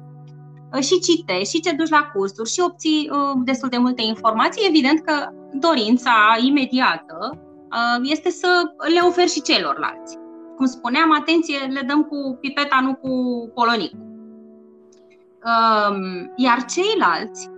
Uh, 0.75 0.83
și 0.83 0.99
citești 0.99 1.57
și 1.57 1.61
te 1.61 1.73
duci 1.73 1.89
la 1.89 2.11
cursuri 2.15 2.51
și 2.51 2.61
obții 2.61 3.11
uh, 3.13 3.41
destul 3.45 3.69
de 3.69 3.77
multe 3.77 4.03
informații, 4.03 4.67
evident 4.69 5.01
că 5.01 5.29
dorința 5.53 6.37
imediată 6.47 7.17
uh, 7.33 8.11
este 8.11 8.31
să 8.31 8.63
le 8.95 9.01
oferi 9.07 9.31
și 9.31 9.43
celorlalți. 9.43 10.17
Cum 10.57 10.67
spuneam, 10.67 11.13
atenție, 11.13 11.59
le 11.59 11.81
dăm 11.87 12.03
cu 12.03 12.39
pipeta, 12.41 12.81
nu 12.83 12.95
cu 12.95 13.11
polonicul. 13.55 13.99
Um, 15.45 16.33
iar 16.37 16.65
ceilalți, 16.65 17.51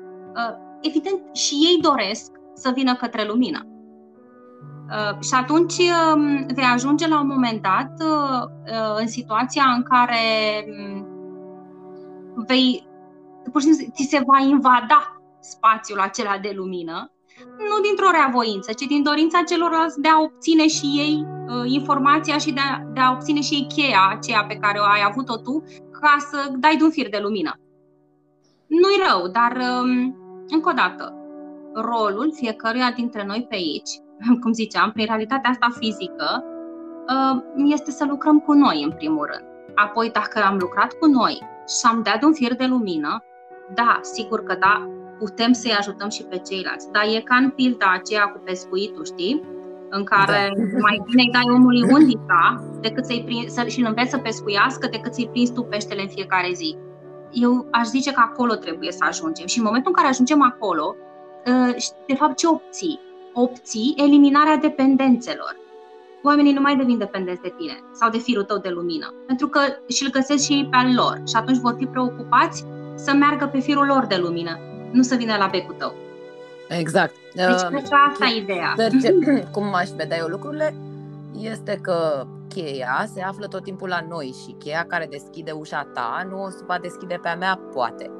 evident, 0.80 1.34
și 1.34 1.54
ei 1.54 1.78
doresc 1.80 2.32
să 2.54 2.72
vină 2.74 2.94
către 2.94 3.26
lumină. 3.26 3.66
Și 5.20 5.34
atunci 5.34 5.74
um, 5.78 6.46
vei 6.54 6.64
ajunge 6.64 7.08
la 7.08 7.20
un 7.20 7.26
moment 7.26 7.62
dat 7.62 7.92
în 8.98 9.08
situația 9.08 9.64
în 9.76 9.82
care 9.82 10.64
um, 10.78 11.06
vei 12.46 12.86
pur 13.52 13.60
și 13.60 13.72
simplu 13.72 13.92
ți 13.94 14.08
se 14.10 14.22
va 14.26 14.38
invada 14.38 15.20
spațiul 15.40 15.98
acela 15.98 16.38
de 16.38 16.52
lumină, 16.54 17.10
nu 17.44 17.80
dintr-o 17.82 18.10
reavoință, 18.10 18.72
ci 18.72 18.86
din 18.86 19.02
dorința 19.02 19.42
celorlalți 19.42 20.00
de 20.00 20.08
a 20.08 20.20
obține 20.20 20.66
și 20.66 20.86
ei 20.86 21.26
uh, 21.26 21.70
informația 21.70 22.38
și 22.38 22.52
de 22.52 22.60
a, 22.60 22.80
de 22.92 23.00
a 23.00 23.10
obține 23.10 23.40
și 23.40 23.54
ei 23.54 23.66
cheia 23.74 24.08
aceea 24.10 24.44
pe 24.44 24.56
care 24.56 24.78
o 24.78 24.82
ai 24.82 25.02
avut-o 25.04 25.36
tu 25.36 25.64
ca 26.00 26.16
să 26.18 26.52
dai 26.58 26.76
de 26.76 26.84
un 26.84 26.90
fir 26.90 27.08
de 27.08 27.18
lumină. 27.22 27.52
Nu-i 28.66 29.02
rău, 29.08 29.28
dar 29.28 29.52
um, 29.56 30.16
încă 30.48 30.68
o 30.68 30.72
dată, 30.72 31.14
rolul 31.74 32.32
fiecăruia 32.34 32.92
dintre 32.96 33.24
noi 33.26 33.46
pe 33.48 33.54
aici, 33.54 33.90
cum 34.42 34.52
ziceam, 34.52 34.92
prin 34.92 35.06
realitatea 35.06 35.50
asta 35.50 35.68
fizică, 35.78 36.44
uh, 37.08 37.42
este 37.64 37.90
să 37.90 38.04
lucrăm 38.04 38.38
cu 38.38 38.52
noi 38.52 38.82
în 38.82 38.92
primul 38.92 39.28
rând. 39.32 39.44
Apoi, 39.74 40.10
dacă 40.10 40.42
am 40.44 40.56
lucrat 40.60 40.92
cu 40.92 41.06
noi 41.06 41.38
și 41.66 41.86
am 41.86 42.02
dat 42.02 42.22
un 42.22 42.32
fir 42.32 42.54
de 42.54 42.66
lumină, 42.66 43.22
da, 43.74 43.98
sigur 44.02 44.42
că 44.42 44.54
da, 44.60 44.88
putem 45.18 45.52
să-i 45.52 45.76
ajutăm 45.78 46.08
și 46.08 46.22
pe 46.22 46.42
ceilalți. 46.48 46.90
Dar 46.92 47.04
e 47.04 47.20
ca 47.20 47.36
în 47.36 47.50
pilda 47.50 47.92
aceea 47.92 48.24
cu 48.24 48.40
pescuitul, 48.44 49.04
știi? 49.04 49.42
În 49.90 50.04
care 50.04 50.52
da. 50.56 50.78
mai 50.86 51.02
bine 51.04 51.22
îi 51.22 51.30
dai 51.32 51.54
omului 51.54 51.82
undița 51.82 52.64
decât 52.80 53.04
să-i 53.04 53.22
prind, 53.24 53.48
să, 53.48 53.64
și 53.66 53.80
îl 53.80 53.86
înveți 53.86 54.10
să 54.10 54.18
pescuiască 54.18 54.88
decât 54.90 55.14
să-i 55.14 55.28
prinzi 55.28 55.52
tu 55.52 55.62
peștele 55.62 56.02
în 56.02 56.08
fiecare 56.08 56.50
zi. 56.54 56.76
Eu 57.30 57.68
aș 57.70 57.86
zice 57.86 58.12
că 58.12 58.20
acolo 58.24 58.54
trebuie 58.54 58.92
să 58.92 59.04
ajungem. 59.08 59.46
Și 59.46 59.58
în 59.58 59.64
momentul 59.64 59.90
în 59.90 59.96
care 59.96 60.08
ajungem 60.08 60.42
acolo, 60.42 60.96
ă, 61.46 61.74
de 62.06 62.14
fapt 62.14 62.36
ce 62.36 62.46
obții? 62.46 63.00
Obții 63.32 63.94
eliminarea 63.96 64.56
dependențelor. 64.56 65.56
Oamenii 66.22 66.52
nu 66.52 66.60
mai 66.60 66.76
devin 66.76 66.98
dependenți 66.98 67.42
de 67.42 67.54
tine 67.56 67.78
sau 67.92 68.10
de 68.10 68.18
firul 68.18 68.42
tău 68.42 68.58
de 68.58 68.68
lumină, 68.68 69.14
pentru 69.26 69.48
că 69.48 69.60
și 69.88 70.04
îl 70.04 70.10
găsesc 70.10 70.44
și 70.44 70.52
ei 70.52 70.68
pe 70.70 70.76
al 70.76 70.94
lor 70.94 71.22
și 71.26 71.36
atunci 71.36 71.58
vor 71.58 71.74
fi 71.78 71.86
preocupați 71.86 72.64
să 72.94 73.14
meargă 73.14 73.46
pe 73.46 73.58
firul 73.58 73.86
lor 73.86 74.06
de 74.06 74.16
lumină, 74.16 74.58
nu 74.90 75.02
să 75.02 75.14
vină 75.14 75.36
la 75.36 75.46
becul 75.46 75.74
tău. 75.74 75.94
Exact. 76.68 77.14
Deci, 77.34 77.44
uh, 77.44 77.66
cred 77.68 77.88
că 77.88 77.96
asta 78.10 78.26
e 78.26 78.36
ideea. 78.36 78.74
Ce, 79.00 79.14
cum 79.54 79.74
aș 79.74 79.88
vedea 79.88 80.16
eu 80.16 80.26
lucrurile, 80.26 80.74
este 81.38 81.78
că 81.82 82.26
cheia 82.48 83.06
se 83.14 83.22
află 83.22 83.46
tot 83.46 83.62
timpul 83.62 83.88
la 83.88 84.06
noi 84.08 84.34
și 84.44 84.54
cheia 84.58 84.84
care 84.88 85.06
deschide 85.10 85.50
ușa 85.50 85.88
ta 85.94 86.26
nu 86.30 86.42
o 86.42 86.48
să 86.48 86.62
va 86.66 86.78
deschide 86.78 87.18
pe 87.22 87.28
a 87.28 87.36
mea, 87.36 87.60
poate. 87.72 88.10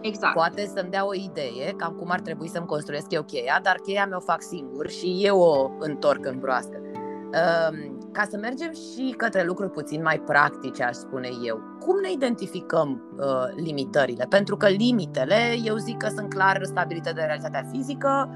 Exact. 0.00 0.34
Poate 0.34 0.70
să-mi 0.74 0.90
dea 0.90 1.06
o 1.06 1.14
idee 1.14 1.74
cam 1.76 1.92
cum 1.92 2.10
ar 2.10 2.20
trebui 2.20 2.48
să-mi 2.48 2.66
construiesc 2.66 3.12
eu 3.12 3.22
cheia, 3.22 3.60
dar 3.62 3.76
cheia 3.76 4.06
mi-o 4.06 4.20
fac 4.20 4.42
singur 4.42 4.88
și 4.88 5.20
eu 5.22 5.38
o 5.38 5.70
întorc 5.78 6.26
în 6.26 6.38
broască. 6.38 6.80
Uh, 8.10 8.16
ca 8.20 8.26
să 8.30 8.36
mergem 8.36 8.72
și 8.72 9.14
către 9.16 9.44
lucruri 9.44 9.70
puțin 9.70 10.02
mai 10.02 10.18
practice, 10.18 10.82
aș 10.82 10.94
spune 10.94 11.28
eu, 11.44 11.60
cum 11.78 12.00
ne 12.00 12.10
identificăm 12.12 13.02
uh, 13.16 13.64
limitările? 13.64 14.26
Pentru 14.28 14.56
că 14.56 14.68
limitele, 14.68 15.56
eu 15.64 15.76
zic 15.76 15.96
că 15.96 16.08
sunt 16.08 16.28
clar 16.28 16.60
stabilite 16.64 17.12
de 17.12 17.20
realitatea 17.20 17.64
fizică 17.70 18.34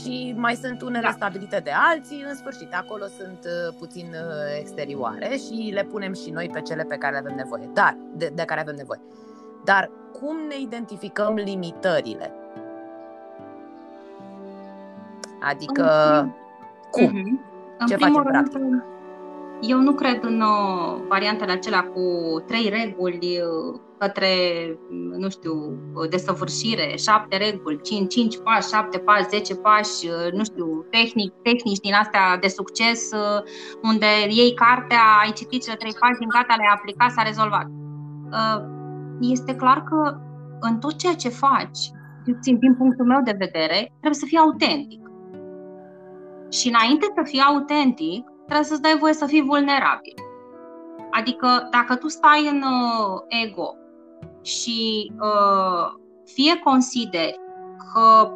și 0.00 0.34
mai 0.36 0.54
sunt 0.54 0.82
unele 0.82 1.06
da. 1.06 1.10
stabilite 1.10 1.60
de 1.64 1.70
alții, 1.90 2.24
în 2.28 2.34
sfârșit, 2.34 2.74
acolo 2.74 3.04
sunt 3.18 3.38
uh, 3.44 3.74
puțin 3.78 4.06
uh, 4.06 4.58
exterioare 4.58 5.36
și 5.36 5.70
le 5.74 5.84
punem 5.84 6.14
și 6.14 6.30
noi 6.30 6.50
pe 6.52 6.60
cele 6.60 6.82
pe 6.82 6.96
care 6.96 7.12
le 7.12 7.18
avem 7.18 7.36
nevoie, 7.36 7.70
dar, 7.72 7.96
de, 8.16 8.32
de 8.34 8.42
care 8.42 8.60
avem 8.60 8.74
nevoie. 8.74 9.00
Dar 9.64 9.90
cum 10.20 10.36
ne 10.48 10.60
identificăm 10.60 11.34
limitările? 11.34 12.32
Adică, 15.40 15.84
cum? 16.90 17.08
Mm-hmm. 17.08 17.86
Ce 17.86 17.94
în 17.94 17.98
facem 17.98 18.14
rând, 18.14 18.26
practic? 18.26 18.60
Eu 19.60 19.78
nu 19.78 19.92
cred 19.92 20.24
în 20.24 20.40
uh, 20.40 21.02
variantele 21.08 21.52
acelea 21.52 21.82
cu 21.82 22.02
trei 22.46 22.68
reguli 22.68 23.40
uh, 23.40 23.80
către, 23.98 24.28
nu 25.18 25.28
știu, 25.28 25.52
desăvârșire, 26.10 26.96
șapte 26.96 27.36
reguli, 27.36 27.80
cinci, 27.80 28.12
cinci 28.12 28.38
pași, 28.38 28.68
șapte 28.68 28.98
pași, 28.98 29.28
zece 29.28 29.54
pași, 29.54 30.06
uh, 30.06 30.32
nu 30.32 30.44
știu, 30.44 30.86
tehnic, 30.90 31.32
tehnici 31.42 31.80
din 31.80 31.94
astea 31.94 32.36
de 32.40 32.48
succes, 32.48 33.10
uh, 33.12 33.42
unde 33.82 34.06
iei 34.28 34.54
cartea, 34.54 35.02
ai 35.22 35.32
citit 35.32 35.62
cele 35.62 35.76
trei 35.76 35.92
din 36.18 36.28
gata, 36.28 36.54
le-ai 36.56 36.74
aplicat, 36.74 37.10
s-a 37.10 37.22
rezolvat. 37.22 37.66
Uh, 38.32 38.58
este 39.20 39.54
clar 39.54 39.82
că 39.82 40.20
în 40.60 40.78
tot 40.78 40.94
ceea 40.98 41.14
ce 41.14 41.28
faci, 41.28 41.80
din 42.42 42.74
punctul 42.74 43.06
meu 43.06 43.20
de 43.24 43.36
vedere, 43.38 43.78
trebuie 44.00 44.22
să 44.22 44.26
fii 44.26 44.38
autentic. 44.38 45.00
Și 46.50 46.68
înainte 46.68 47.06
să 47.14 47.22
fii 47.24 47.40
autentic, 47.40 48.29
trebuie 48.50 48.70
să-ți 48.70 48.82
dai 48.82 48.96
voie 48.98 49.12
să 49.12 49.26
fii 49.26 49.42
vulnerabil. 49.42 50.14
Adică 51.10 51.68
dacă 51.70 51.96
tu 51.96 52.08
stai 52.08 52.48
în 52.52 52.62
uh, 52.62 53.20
ego 53.46 53.74
și 54.42 55.12
uh, 55.20 55.86
fie 56.24 56.58
consideri 56.64 57.40
că 57.92 58.32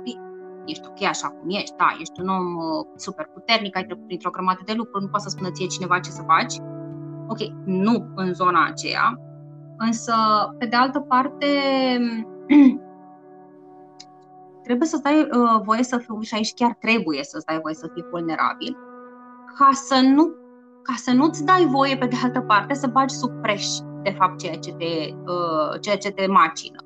ești 0.65 0.89
ok 0.89 1.03
așa 1.03 1.29
cum 1.29 1.51
ești, 1.51 1.77
da, 1.77 1.97
ești 2.01 2.21
un 2.21 2.29
om 2.29 2.57
uh, 2.57 2.87
super 2.97 3.31
puternic, 3.35 3.77
ai 3.77 3.85
trecut 3.85 4.07
printr-o 4.07 4.31
grămadă 4.31 4.61
de 4.65 4.73
lucruri, 4.73 5.05
nu 5.05 5.11
poți 5.11 5.23
să 5.23 5.29
spună 5.29 5.51
ție 5.51 5.67
cineva 5.67 5.99
ce 5.99 6.11
să 6.11 6.23
faci. 6.27 6.55
Ok, 7.29 7.39
nu 7.65 8.07
în 8.15 8.35
zona 8.35 8.67
aceea, 8.67 9.21
însă, 9.79 10.15
pe 10.59 10.67
de 10.67 10.77
altă 10.77 11.01
parte, 11.01 11.47
trebuie 14.67 14.89
să 14.89 15.01
dai 15.03 15.21
uh, 15.21 15.61
voie 15.65 15.83
să 15.83 15.99
fii, 15.99 16.23
și 16.23 16.35
aici 16.35 16.55
chiar 16.55 16.77
trebuie 16.81 17.23
să 17.23 17.43
dai 17.47 17.61
voie 17.61 17.75
să 17.75 17.91
fii 17.95 18.05
vulnerabil, 18.11 18.77
ca 19.55 19.71
să 19.73 20.01
nu 20.01 20.43
ca 20.85 20.95
să 20.97 21.13
nu-ți 21.13 21.45
dai 21.45 21.65
voie, 21.65 21.97
pe 21.97 22.07
de 22.07 22.17
altă 22.23 22.41
parte, 22.41 22.75
să 22.75 22.87
bagi 22.87 23.15
sub 23.15 23.31
preș, 23.43 23.65
de 24.03 24.11
fapt, 24.19 24.39
ceea 24.39 24.59
ce 24.59 24.73
te, 24.73 24.85
uh, 25.13 25.81
ceea 25.81 25.97
ce 25.97 26.11
te 26.11 26.27
macină. 26.27 26.79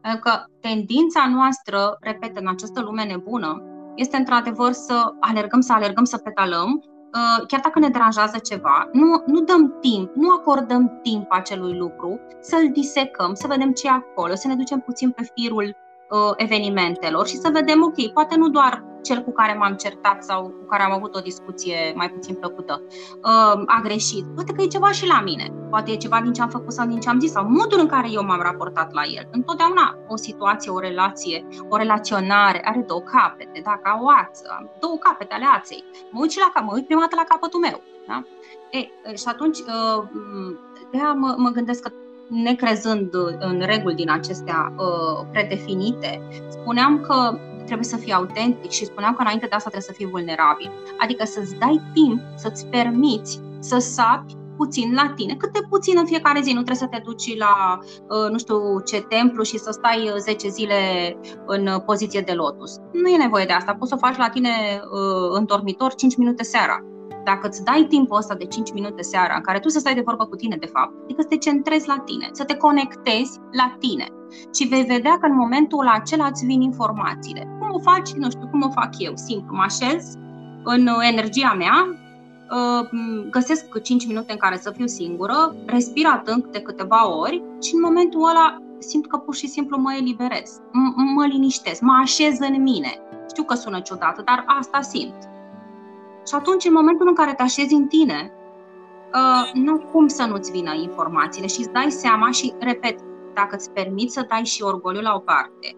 Pentru 0.00 0.20
că 0.20 0.30
tendința 0.60 1.28
noastră, 1.32 1.96
repet, 2.00 2.36
în 2.36 2.48
această 2.48 2.80
lume 2.80 3.04
nebună, 3.04 3.62
este 3.94 4.16
într-adevăr 4.16 4.72
să 4.72 5.12
alergăm, 5.20 5.60
să 5.60 5.72
alergăm, 5.72 6.04
să 6.04 6.16
pedalăm, 6.16 6.70
uh, 6.72 7.46
chiar 7.46 7.60
dacă 7.60 7.78
ne 7.78 7.88
deranjează 7.88 8.38
ceva, 8.38 8.88
nu, 8.92 9.22
nu 9.26 9.40
dăm 9.40 9.78
timp, 9.80 10.14
nu 10.14 10.30
acordăm 10.30 10.98
timp 11.02 11.26
acelui 11.28 11.76
lucru, 11.76 12.20
să-l 12.40 12.70
disecăm, 12.72 13.34
să 13.34 13.46
vedem 13.46 13.72
ce 13.72 13.86
e 13.86 13.90
acolo, 13.90 14.34
să 14.34 14.48
ne 14.48 14.54
ducem 14.54 14.78
puțin 14.78 15.10
pe 15.10 15.30
firul 15.34 15.64
uh, 16.10 16.32
evenimentelor 16.36 17.26
și 17.26 17.36
să 17.36 17.50
vedem, 17.52 17.82
ok, 17.82 18.12
poate 18.12 18.36
nu 18.36 18.48
doar 18.48 18.84
cel 19.06 19.22
cu 19.22 19.32
care 19.32 19.56
m-am 19.58 19.74
certat 19.74 20.24
sau 20.24 20.42
cu 20.42 20.66
care 20.68 20.82
am 20.82 20.92
avut 20.92 21.14
o 21.14 21.20
discuție 21.20 21.92
mai 21.94 22.10
puțin 22.10 22.34
plăcută 22.34 22.82
uh, 22.88 23.62
a 23.66 23.80
greșit. 23.82 24.24
Poate 24.34 24.52
că 24.52 24.62
e 24.62 24.66
ceva 24.66 24.90
și 24.90 25.06
la 25.06 25.20
mine. 25.20 25.52
Poate 25.70 25.90
e 25.90 25.96
ceva 25.96 26.20
din 26.20 26.32
ce 26.32 26.42
am 26.42 26.48
făcut 26.48 26.72
sau 26.72 26.86
din 26.86 27.00
ce 27.00 27.08
am 27.08 27.20
zis 27.20 27.30
sau 27.30 27.48
modul 27.48 27.80
în 27.80 27.86
care 27.86 28.08
eu 28.10 28.24
m-am 28.24 28.40
raportat 28.40 28.92
la 28.92 29.02
el. 29.04 29.28
Întotdeauna 29.30 29.98
o 30.08 30.16
situație, 30.16 30.70
o 30.70 30.78
relație, 30.78 31.46
o 31.68 31.76
relaționare 31.76 32.60
are 32.64 32.84
două 32.86 33.00
capete, 33.00 33.60
da? 33.64 33.80
ca 33.82 33.98
o 34.02 34.08
ață, 34.08 34.70
două 34.80 34.96
capete 34.96 35.34
ale 35.34 35.44
aței. 35.54 35.84
Mă 36.10 36.20
uit 36.20 36.30
și 36.30 36.38
la 36.38 36.60
mă 36.60 36.72
uit 36.74 36.86
prima 36.86 37.00
dată 37.00 37.16
la 37.16 37.24
capătul 37.28 37.60
meu. 37.60 37.82
Da? 38.08 38.24
E, 38.70 38.78
și 39.16 39.24
atunci, 39.26 39.58
uh, 39.58 40.02
de 40.90 40.98
mă, 41.14 41.34
mă 41.38 41.50
gândesc 41.50 41.82
că 41.82 41.90
necrezând 42.28 43.14
în 43.38 43.62
reguli 43.64 43.94
din 43.94 44.10
acestea 44.10 44.72
uh, 44.76 45.26
predefinite, 45.32 46.22
spuneam 46.48 47.00
că 47.00 47.38
trebuie 47.66 47.86
să 47.86 47.96
fii 47.96 48.12
autentic 48.12 48.70
și 48.70 48.84
spuneam 48.84 49.14
că 49.14 49.20
înainte 49.20 49.46
de 49.46 49.54
asta 49.54 49.70
trebuie 49.70 49.90
să 49.90 49.96
fii 49.98 50.10
vulnerabil. 50.10 50.72
Adică 50.98 51.24
să-ți 51.24 51.54
dai 51.54 51.80
timp, 51.92 52.20
să-ți 52.36 52.66
permiți 52.66 53.40
să 53.58 53.78
sapi 53.78 54.34
puțin 54.56 54.94
la 54.94 55.12
tine, 55.16 55.34
cât 55.34 55.52
de 55.52 55.60
puțin 55.68 55.94
în 55.98 56.06
fiecare 56.06 56.40
zi, 56.40 56.48
nu 56.48 56.62
trebuie 56.62 56.76
să 56.76 56.86
te 56.86 57.02
duci 57.04 57.36
la 57.38 57.78
uh, 58.08 58.30
nu 58.30 58.38
știu 58.38 58.80
ce 58.80 59.00
templu 59.00 59.42
și 59.42 59.58
să 59.58 59.70
stai 59.70 60.12
10 60.18 60.48
zile 60.48 60.74
în 61.46 61.82
poziție 61.86 62.20
de 62.20 62.32
lotus. 62.32 62.76
Nu 62.92 63.08
e 63.08 63.16
nevoie 63.16 63.44
de 63.44 63.52
asta, 63.52 63.74
poți 63.74 63.90
să 63.90 63.96
o 63.96 64.06
faci 64.06 64.16
la 64.16 64.28
tine 64.28 64.50
uh, 64.50 65.36
în 65.38 65.44
dormitor 65.44 65.94
5 65.94 66.16
minute 66.16 66.42
seara 66.42 66.80
dacă 67.24 67.46
îți 67.46 67.64
dai 67.64 67.86
timpul 67.88 68.16
ăsta 68.16 68.34
de 68.34 68.44
5 68.44 68.72
minute 68.72 69.02
seara 69.02 69.34
în 69.34 69.40
care 69.40 69.58
tu 69.58 69.68
să 69.68 69.78
stai 69.78 69.94
de 69.94 70.02
vorbă 70.04 70.24
cu 70.26 70.36
tine, 70.36 70.56
de 70.56 70.66
fapt, 70.66 70.92
adică 71.02 71.22
să 71.22 71.28
te 71.28 71.36
centrezi 71.36 71.88
la 71.88 71.98
tine, 71.98 72.28
să 72.32 72.44
te 72.44 72.56
conectezi 72.56 73.38
la 73.52 73.76
tine 73.78 74.06
și 74.54 74.66
vei 74.66 74.84
vedea 74.84 75.18
că 75.20 75.26
în 75.26 75.36
momentul 75.36 75.86
acela 75.86 76.26
îți 76.26 76.44
vin 76.44 76.60
informațiile. 76.60 77.48
Cum 77.58 77.68
o 77.72 77.78
faci? 77.78 78.12
Nu 78.12 78.30
știu, 78.30 78.48
cum 78.50 78.62
o 78.62 78.70
fac 78.70 78.90
eu? 78.98 79.12
Simplu, 79.14 79.56
mă 79.56 79.62
așez 79.62 80.14
în 80.64 80.88
energia 81.10 81.54
mea, 81.58 81.86
uh, 82.50 82.88
găsesc 83.30 83.82
5 83.82 84.06
minute 84.06 84.32
în 84.32 84.38
care 84.38 84.56
să 84.56 84.70
fiu 84.70 84.86
singură, 84.86 85.54
respir 85.66 86.06
adânc 86.06 86.46
de 86.46 86.60
câteva 86.60 87.16
ori 87.16 87.42
și 87.62 87.74
în 87.74 87.80
momentul 87.80 88.28
ăla 88.28 88.60
simt 88.78 89.06
că 89.06 89.16
pur 89.16 89.34
și 89.34 89.46
simplu 89.46 89.78
mă 89.78 89.94
eliberez, 89.98 90.60
m- 90.60 91.14
mă 91.14 91.26
liniștesc, 91.26 91.80
mă 91.80 91.98
așez 92.02 92.38
în 92.38 92.62
mine. 92.62 93.00
Știu 93.28 93.42
că 93.42 93.54
sună 93.54 93.80
ciudat, 93.80 94.24
dar 94.24 94.44
asta 94.46 94.80
simt. 94.80 95.14
Și 96.26 96.34
atunci, 96.34 96.64
în 96.64 96.72
momentul 96.72 97.08
în 97.08 97.14
care 97.14 97.34
te 97.34 97.42
așezi 97.42 97.74
în 97.74 97.86
tine, 97.86 98.32
uh, 99.14 99.62
nu 99.62 99.78
cum 99.78 100.06
să 100.06 100.24
nu-ți 100.24 100.50
vină 100.50 100.74
informațiile 100.74 101.46
și 101.46 101.58
îți 101.58 101.72
dai 101.72 101.90
seama 101.90 102.30
și, 102.30 102.54
repet, 102.58 102.98
dacă 103.40 103.56
îți 103.56 103.70
permiți 103.70 104.14
să 104.14 104.26
dai 104.28 104.44
și 104.44 104.62
orgoliul 104.62 105.02
la 105.02 105.14
o 105.14 105.18
parte, 105.18 105.68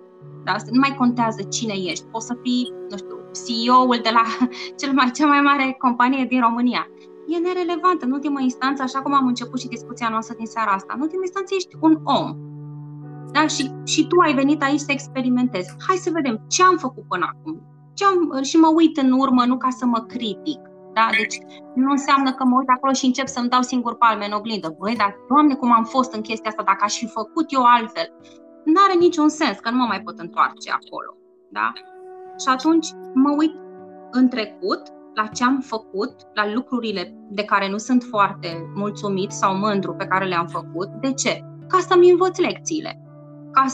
da? 0.44 0.54
nu 0.70 0.80
mai 0.80 0.94
contează 0.98 1.42
cine 1.42 1.74
ești, 1.90 2.04
poți 2.04 2.26
să 2.26 2.34
fii, 2.42 2.72
nu 2.90 2.96
știu, 2.96 3.16
CEO-ul 3.44 3.98
de 4.02 4.10
la 4.12 4.24
cel 4.80 4.92
mai, 4.92 5.10
cea 5.10 5.26
mai 5.26 5.40
mare 5.40 5.76
companie 5.78 6.24
din 6.24 6.40
România. 6.40 6.88
E 7.26 7.38
nerelevant. 7.38 8.02
În 8.02 8.12
ultima 8.12 8.40
instanță, 8.40 8.82
așa 8.82 9.00
cum 9.02 9.14
am 9.14 9.26
început 9.26 9.60
și 9.60 9.68
discuția 9.68 10.08
noastră 10.08 10.34
din 10.36 10.46
seara 10.46 10.70
asta, 10.70 10.92
în 10.96 11.00
ultima 11.00 11.22
instanță 11.24 11.54
ești 11.54 11.76
un 11.80 11.98
om. 12.04 12.36
Da? 13.32 13.46
Și, 13.46 13.70
și 13.84 14.06
tu 14.06 14.18
ai 14.18 14.34
venit 14.34 14.62
aici 14.62 14.80
să 14.80 14.92
experimentezi. 14.92 15.74
Hai 15.86 15.96
să 15.96 16.10
vedem 16.12 16.40
ce 16.48 16.62
am 16.62 16.76
făcut 16.76 17.04
până 17.08 17.26
acum 17.32 17.62
ce 17.98 18.04
am, 18.04 18.42
și 18.42 18.56
mă 18.56 18.72
uit 18.76 18.96
în 18.96 19.12
urmă, 19.12 19.44
nu 19.44 19.56
ca 19.56 19.68
să 19.70 19.86
mă 19.86 19.98
critic. 19.98 20.60
Da? 20.98 21.06
Deci 21.16 21.38
nu 21.74 21.90
înseamnă 21.90 22.32
că 22.32 22.44
mă 22.44 22.56
uit 22.58 22.68
acolo 22.68 22.92
și 22.92 23.06
încep 23.06 23.26
să-mi 23.26 23.48
dau 23.48 23.62
singur 23.62 23.96
palme 23.96 24.26
în 24.26 24.32
oglindă. 24.32 24.74
Băi, 24.78 24.96
dar, 24.96 25.16
Doamne, 25.28 25.54
cum 25.54 25.72
am 25.72 25.84
fost 25.84 26.12
în 26.14 26.20
chestia 26.20 26.50
asta, 26.50 26.62
dacă 26.62 26.84
aș 26.84 26.96
fi 26.96 27.06
făcut 27.06 27.52
eu 27.52 27.62
altfel, 27.64 28.08
nu 28.64 28.80
are 28.86 28.98
niciun 28.98 29.28
sens, 29.28 29.58
că 29.58 29.70
nu 29.70 29.76
mă 29.76 29.84
mai 29.88 30.00
pot 30.00 30.18
întoarce 30.18 30.70
acolo. 30.70 31.16
Da? 31.48 31.72
Și 32.40 32.48
atunci 32.48 32.88
mă 33.14 33.34
uit 33.38 33.54
în 34.10 34.28
trecut, 34.28 34.82
la 35.14 35.26
ce 35.26 35.44
am 35.44 35.60
făcut, 35.60 36.14
la 36.34 36.52
lucrurile 36.52 37.14
de 37.30 37.44
care 37.44 37.68
nu 37.68 37.78
sunt 37.78 38.02
foarte 38.02 38.70
mulțumit 38.74 39.30
sau 39.30 39.56
mândru 39.56 39.94
pe 39.94 40.06
care 40.06 40.24
le-am 40.24 40.46
făcut. 40.46 40.88
De 40.88 41.12
ce? 41.12 41.44
Ca 41.68 41.78
să-mi 41.78 42.10
învăț 42.10 42.38
lecțiile. 42.38 43.02
Ca, 43.52 43.64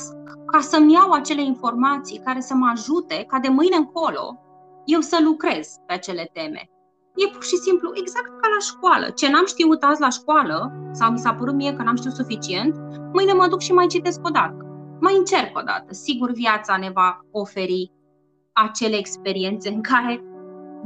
ca 0.46 0.60
să-mi 0.60 0.92
iau 0.92 1.10
acele 1.10 1.42
informații 1.44 2.18
care 2.24 2.40
să 2.40 2.54
mă 2.54 2.70
ajute 2.72 3.24
ca 3.28 3.38
de 3.38 3.48
mâine 3.48 3.76
încolo 3.76 4.38
eu 4.84 5.00
să 5.00 5.18
lucrez 5.22 5.76
pe 5.86 5.92
acele 5.92 6.30
teme. 6.32 6.68
E 7.14 7.28
pur 7.32 7.44
și 7.44 7.56
simplu 7.56 7.90
exact 7.94 8.40
ca 8.40 8.48
la 8.54 8.60
școală. 8.60 9.10
Ce 9.10 9.30
n-am 9.30 9.46
știut 9.46 9.82
azi 9.82 10.00
la 10.00 10.08
școală, 10.08 10.72
sau 10.92 11.10
mi 11.10 11.18
s-a 11.18 11.34
părut 11.34 11.54
mie 11.54 11.72
că 11.74 11.82
n-am 11.82 11.96
știut 11.96 12.14
suficient, 12.14 12.76
mâine 13.12 13.32
mă 13.32 13.46
duc 13.48 13.60
și 13.60 13.72
mai 13.72 13.86
citesc 13.86 14.26
o 14.26 14.30
dată. 14.30 14.56
Mai 15.00 15.16
încerc 15.16 15.58
o 15.58 15.62
dată. 15.62 15.94
Sigur, 15.94 16.30
viața 16.30 16.76
ne 16.76 16.90
va 16.90 17.18
oferi 17.30 17.90
acele 18.52 18.96
experiențe 18.96 19.68
în 19.68 19.80
care 19.80 20.24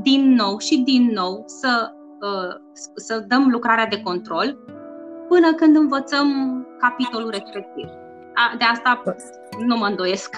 din 0.02 0.32
nou 0.32 0.58
și 0.58 0.78
din 0.78 1.10
nou 1.12 1.42
să, 1.46 1.90
uh, 2.20 2.82
să 2.94 3.24
dăm 3.28 3.48
lucrarea 3.50 3.86
de 3.86 4.00
control 4.00 4.58
până 5.28 5.54
când 5.54 5.76
învățăm 5.76 6.28
capitolul 6.78 7.30
respectiv. 7.30 7.88
De 8.58 8.64
asta 8.64 9.02
nu 9.58 9.76
mă 9.76 9.86
îndoiesc. 9.86 10.36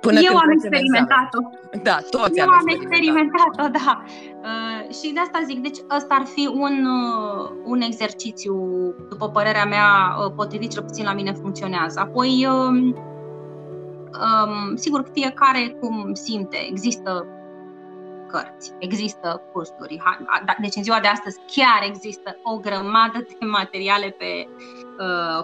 Până 0.00 0.20
eu 0.20 0.36
am 0.36 0.50
experimentat-o. 0.50 1.38
Da, 1.82 1.98
toți 2.10 2.38
Eu 2.38 2.48
am 2.48 2.66
experimentat-o, 2.66 3.68
da. 3.68 4.02
Uh, 4.42 4.94
și 4.94 5.12
de 5.12 5.20
asta 5.20 5.40
zic, 5.44 5.62
deci 5.62 5.78
ăsta 5.96 6.14
ar 6.14 6.26
fi 6.26 6.46
un, 6.46 6.86
uh, 6.86 7.50
un 7.64 7.80
exercițiu, 7.80 8.54
după 9.08 9.28
părerea 9.28 9.64
mea, 9.64 10.16
uh, 10.18 10.32
potrivit 10.36 10.70
cel 10.70 10.82
puțin 10.82 11.04
la 11.04 11.12
mine 11.12 11.32
funcționează. 11.32 12.00
Apoi, 12.00 12.46
um, 12.46 12.76
um, 12.76 14.76
sigur 14.76 15.02
că 15.02 15.10
fiecare 15.12 15.76
cum 15.80 16.14
simte, 16.14 16.56
există 16.68 17.26
cărți, 18.28 18.72
există 18.78 19.42
cursuri. 19.52 20.02
Da, 20.44 20.54
deci 20.60 20.76
în 20.76 20.82
ziua 20.82 21.00
de 21.00 21.08
astăzi 21.08 21.38
chiar 21.46 21.82
există 21.86 22.36
o 22.42 22.56
grămadă 22.56 23.18
de 23.18 23.46
materiale 23.46 24.14
pe, 24.18 24.46
uh, 24.46 24.77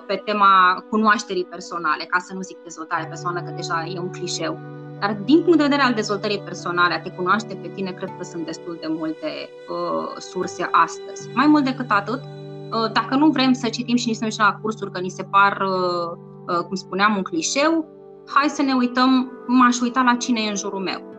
pe 0.06 0.22
tema 0.24 0.84
cunoașterii 0.90 1.44
personale, 1.44 2.04
ca 2.04 2.18
să 2.18 2.34
nu 2.34 2.40
zic 2.40 2.62
dezvoltare 2.62 3.06
personală, 3.06 3.40
că 3.40 3.52
deja 3.56 3.84
e 3.94 3.98
un 3.98 4.10
clișeu. 4.10 4.58
Dar 5.00 5.16
din 5.24 5.42
punct 5.42 5.56
de 5.56 5.62
vedere 5.62 5.82
al 5.82 5.94
dezvoltării 5.94 6.38
personale, 6.38 6.94
a 6.94 7.00
te 7.00 7.10
cunoaște 7.10 7.54
pe 7.54 7.68
tine, 7.68 7.90
cred 7.90 8.12
că 8.18 8.24
sunt 8.24 8.44
destul 8.44 8.78
de 8.80 8.86
multe 8.88 9.48
uh, 9.68 10.16
surse 10.18 10.68
astăzi. 10.70 11.30
Mai 11.34 11.46
mult 11.46 11.64
decât 11.64 11.90
atât, 11.90 12.20
uh, 12.20 12.92
dacă 12.92 13.14
nu 13.14 13.26
vrem 13.26 13.52
să 13.52 13.68
citim 13.68 13.96
și 13.96 14.06
nici 14.06 14.16
să 14.16 14.24
ne 14.24 14.30
la 14.36 14.58
cursuri, 14.62 14.90
că 14.90 15.00
ni 15.00 15.08
se 15.08 15.22
par, 15.22 15.60
uh, 15.60 16.18
uh, 16.48 16.64
cum 16.66 16.74
spuneam, 16.74 17.16
un 17.16 17.22
clișeu, 17.22 17.88
hai 18.26 18.48
să 18.48 18.62
ne 18.62 18.72
uităm, 18.72 19.32
m-aș 19.46 19.80
uita 19.80 20.02
la 20.02 20.14
cine 20.14 20.40
e 20.40 20.48
în 20.48 20.56
jurul 20.56 20.80
meu 20.80 21.12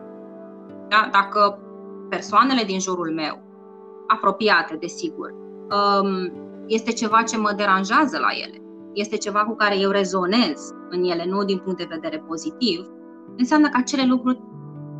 da? 0.88 1.08
Dacă 1.12 1.58
persoanele 2.08 2.62
din 2.62 2.80
jurul 2.80 3.12
meu, 3.12 3.42
apropiate, 4.06 4.76
desigur, 4.76 5.30
um, 5.30 6.32
este 6.66 6.92
ceva 6.92 7.22
ce 7.22 7.36
mă 7.36 7.52
deranjează 7.56 8.18
la 8.18 8.28
ele, 8.44 8.62
este 8.92 9.16
ceva 9.16 9.44
cu 9.44 9.54
care 9.54 9.78
eu 9.78 9.90
rezonez 9.90 10.74
în 10.90 11.04
ele, 11.04 11.24
nu 11.26 11.44
din 11.44 11.58
punct 11.58 11.78
de 11.78 11.86
vedere 11.88 12.24
pozitiv, 12.26 12.86
înseamnă 13.36 13.68
că 13.68 13.76
acele 13.76 14.04
lucruri 14.06 14.40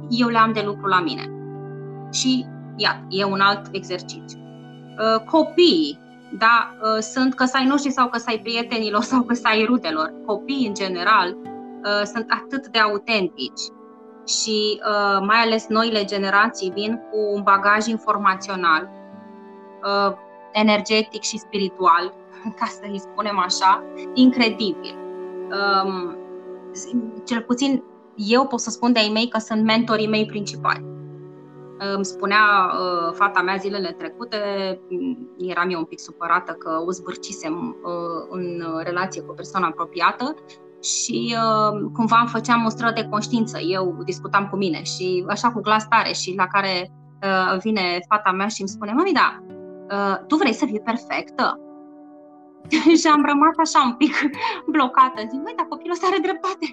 eu 0.09 0.29
le 0.29 0.39
am 0.39 0.53
de 0.53 0.63
lucru 0.67 0.87
la 0.87 1.01
mine. 1.01 1.31
Și, 2.13 2.47
iată, 2.77 3.07
e 3.09 3.25
un 3.25 3.41
alt 3.41 3.67
exercițiu. 3.73 4.39
Uh, 4.39 5.25
copiii, 5.25 5.99
da, 6.39 6.77
uh, 6.83 6.99
sunt 7.01 7.35
că 7.35 7.45
ai 7.53 7.67
noștri 7.67 7.91
sau 7.91 8.09
că 8.09 8.19
ai 8.27 8.39
prietenilor 8.39 9.03
sau 9.03 9.23
că 9.23 9.35
ai 9.43 9.65
rudelor. 9.65 10.13
Copiii, 10.27 10.67
în 10.67 10.75
general, 10.75 11.37
uh, 11.37 12.03
sunt 12.05 12.27
atât 12.29 12.69
de 12.69 12.79
autentici 12.79 13.63
și 14.27 14.81
uh, 14.81 15.27
mai 15.27 15.37
ales 15.37 15.67
noile 15.69 16.05
generații 16.05 16.71
vin 16.71 17.01
cu 17.11 17.19
un 17.35 17.43
bagaj 17.43 17.87
informațional, 17.87 18.91
uh, 19.85 20.17
energetic 20.57 21.23
și 21.23 21.38
spiritual, 21.38 22.14
ca 22.59 22.66
să 22.66 22.81
îi 22.90 23.01
spunem 23.01 23.38
așa, 23.38 23.83
incredibil. 24.14 24.99
Um, 25.85 26.16
cel 27.25 27.42
puțin 27.42 27.83
eu 28.14 28.47
pot 28.47 28.61
să 28.61 28.71
spun 28.71 28.92
de 28.92 28.99
ai 28.99 29.11
mei 29.12 29.29
că 29.29 29.38
sunt 29.38 29.64
mentorii 29.64 30.09
mei 30.09 30.27
principali. 30.27 30.85
Îmi 31.95 32.05
spunea 32.05 32.45
uh, 32.73 33.12
fata 33.14 33.42
mea 33.42 33.57
zilele 33.57 33.92
trecute, 33.92 34.38
eram 35.38 35.71
eu 35.71 35.79
un 35.79 35.85
pic 35.85 36.01
supărată 36.01 36.53
că 36.53 36.83
o 36.87 36.90
zbârcisem 36.90 37.77
uh, 37.83 38.27
în 38.31 38.64
relație 38.83 39.23
cu 39.23 39.31
o 39.31 39.35
persoană 39.35 39.66
apropiată 39.66 40.35
și 40.83 41.37
uh, 41.37 41.90
cumva 41.92 42.19
îmi 42.19 42.29
făceam 42.29 42.64
o 42.64 42.69
stră 42.69 42.92
de 42.95 43.09
conștiință. 43.11 43.59
Eu 43.59 44.03
discutam 44.05 44.49
cu 44.49 44.57
mine 44.57 44.83
și 44.83 45.25
așa 45.29 45.51
cu 45.51 45.61
glas 45.61 45.88
tare 45.88 46.12
și 46.12 46.35
la 46.37 46.47
care 46.47 46.90
uh, 47.23 47.59
vine 47.61 47.99
fata 48.09 48.31
mea 48.31 48.49
și 48.49 48.61
îmi 48.61 48.69
spune, 48.69 48.92
mami, 48.92 49.12
da, 49.12 49.46
uh, 49.94 50.16
tu 50.27 50.37
vrei 50.37 50.53
să 50.61 50.66
fii 50.66 50.88
perfectă? 50.90 51.61
și 53.01 53.07
am 53.14 53.22
rămas 53.31 53.57
așa 53.64 53.81
un 53.88 53.94
pic 54.01 54.14
blocată. 54.75 55.18
Zic, 55.31 55.40
măi, 55.44 55.59
dar 55.59 55.66
copilul 55.72 55.96
ăsta 55.96 56.07
are 56.07 56.27
dreptate. 56.27 56.66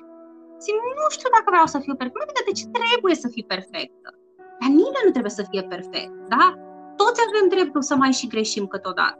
Zic, 0.63 0.75
nu 0.99 1.05
știu 1.15 1.29
dacă 1.35 1.47
vreau 1.53 1.67
să 1.73 1.79
fiu 1.85 1.95
perfectă. 1.95 2.25
Măi, 2.27 2.47
de 2.49 2.57
ce 2.59 2.65
trebuie 2.77 3.15
să 3.23 3.27
fii 3.35 3.45
perfectă? 3.53 4.09
nimeni 4.67 5.05
nu 5.05 5.11
trebuie 5.11 5.37
să 5.39 5.45
fie 5.49 5.63
perfect, 5.63 6.13
da? 6.27 6.45
Toți 6.95 7.21
avem 7.27 7.45
dreptul 7.55 7.81
să 7.81 7.95
mai 7.95 8.11
și 8.11 8.27
greșim 8.27 8.65
câteodată. 8.67 9.19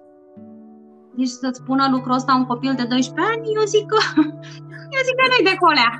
Deci 1.15 1.27
să-ți 1.27 1.59
spună 1.63 1.87
lucrul 1.91 2.13
ăsta 2.13 2.35
un 2.35 2.45
copil 2.45 2.73
de 2.75 2.83
12 2.83 3.33
ani, 3.33 3.53
eu 3.55 3.63
zic 3.73 3.85
că, 3.85 3.99
eu 4.95 5.01
zic 5.07 5.15
că 5.19 5.25
nu-i 5.29 5.49
de 5.51 5.55
colea. 5.65 5.91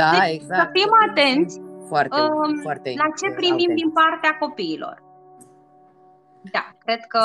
Da, 0.00 0.10
deci, 0.10 0.34
exact. 0.34 0.60
Să 0.60 0.68
fim 0.72 0.90
atenți 1.08 1.60
foarte, 1.88 2.20
um, 2.20 2.60
foarte 2.62 2.94
la 2.96 3.08
ce 3.20 3.34
primim 3.34 3.74
din 3.74 3.90
partea 3.90 4.36
copiilor. 4.40 4.96
Da, 6.52 6.64
cred 6.84 7.00
că 7.08 7.20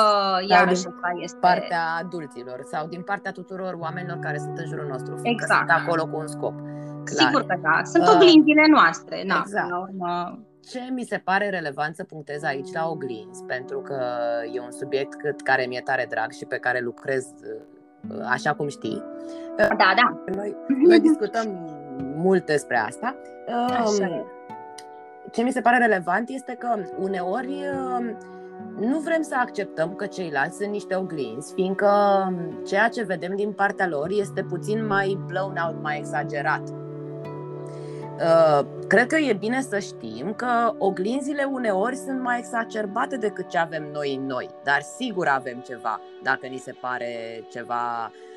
iarăși 0.48 0.86
asta 0.86 1.12
este... 1.20 1.38
partea 1.40 1.82
adulților 1.98 2.60
sau 2.70 2.86
din 2.86 3.02
partea 3.02 3.32
tuturor 3.32 3.74
oamenilor 3.78 4.18
care 4.18 4.38
sunt 4.38 4.58
în 4.58 4.66
jurul 4.66 4.86
nostru, 4.86 5.16
fiindcă 5.16 5.44
exact. 5.44 5.68
sunt 5.68 5.80
acolo 5.80 6.06
cu 6.06 6.16
un 6.16 6.26
scop. 6.26 6.54
Clar. 7.04 7.26
Sigur 7.26 7.42
că 7.46 7.58
da, 7.62 7.80
sunt 7.84 8.06
uh, 8.06 8.12
oglinzile 8.14 8.66
noastre. 8.66 9.22
Na, 9.26 9.42
exact. 9.44 9.70
la 9.70 9.78
urmă... 9.78 10.38
Ce 10.70 10.80
mi 10.92 11.02
se 11.02 11.18
pare 11.18 11.48
relevant 11.50 11.94
să 11.94 12.04
punctez 12.04 12.42
aici 12.42 12.72
la 12.72 12.88
oglinzi, 12.88 13.44
pentru 13.44 13.80
că 13.80 14.02
e 14.52 14.60
un 14.60 14.70
subiect 14.70 15.14
cât 15.14 15.40
care 15.40 15.64
mi-e 15.66 15.80
tare 15.80 16.06
drag 16.08 16.30
și 16.32 16.44
pe 16.44 16.56
care 16.56 16.80
lucrez 16.80 17.26
uh, 18.08 18.26
așa 18.28 18.54
cum 18.54 18.68
știi. 18.68 19.02
Da, 19.56 19.66
da. 19.76 20.22
Noi, 20.34 20.56
noi 20.86 21.00
discutăm 21.00 21.46
mult 22.16 22.46
despre 22.46 22.76
asta. 22.76 23.16
Așa 23.68 24.04
e. 24.04 24.24
Ce 25.32 25.42
mi 25.42 25.52
se 25.52 25.60
pare 25.60 25.78
relevant 25.78 26.28
este 26.28 26.54
că 26.58 26.74
uneori 26.98 27.64
um, 27.74 28.16
nu 28.78 28.98
vrem 28.98 29.22
să 29.22 29.34
acceptăm 29.38 29.94
că 29.94 30.06
ceilalți 30.06 30.56
sunt 30.56 30.70
niște 30.70 30.94
oglinzi, 30.94 31.52
fiindcă 31.54 31.90
ceea 32.66 32.88
ce 32.88 33.02
vedem 33.02 33.36
din 33.36 33.52
partea 33.52 33.88
lor 33.88 34.08
este 34.10 34.42
puțin 34.42 34.86
mai 34.86 35.18
blown 35.26 35.56
out, 35.66 35.82
mai 35.82 35.98
exagerat. 35.98 36.68
Uh, 38.18 38.66
cred 38.86 39.06
că 39.06 39.16
e 39.16 39.32
bine 39.32 39.60
să 39.60 39.78
știm 39.78 40.32
că 40.32 40.74
oglinzile 40.78 41.48
uneori 41.52 41.96
sunt 41.96 42.22
mai 42.22 42.38
exacerbate 42.38 43.16
decât 43.16 43.48
ce 43.48 43.58
avem 43.58 43.88
noi 43.92 44.14
în 44.14 44.26
noi, 44.26 44.50
dar 44.64 44.80
sigur 44.80 45.26
avem 45.26 45.58
ceva 45.66 46.00
dacă 46.22 46.46
ni 46.46 46.56
se 46.56 46.72
pare 46.80 47.44
ceva 47.50 48.10
uh, 48.10 48.33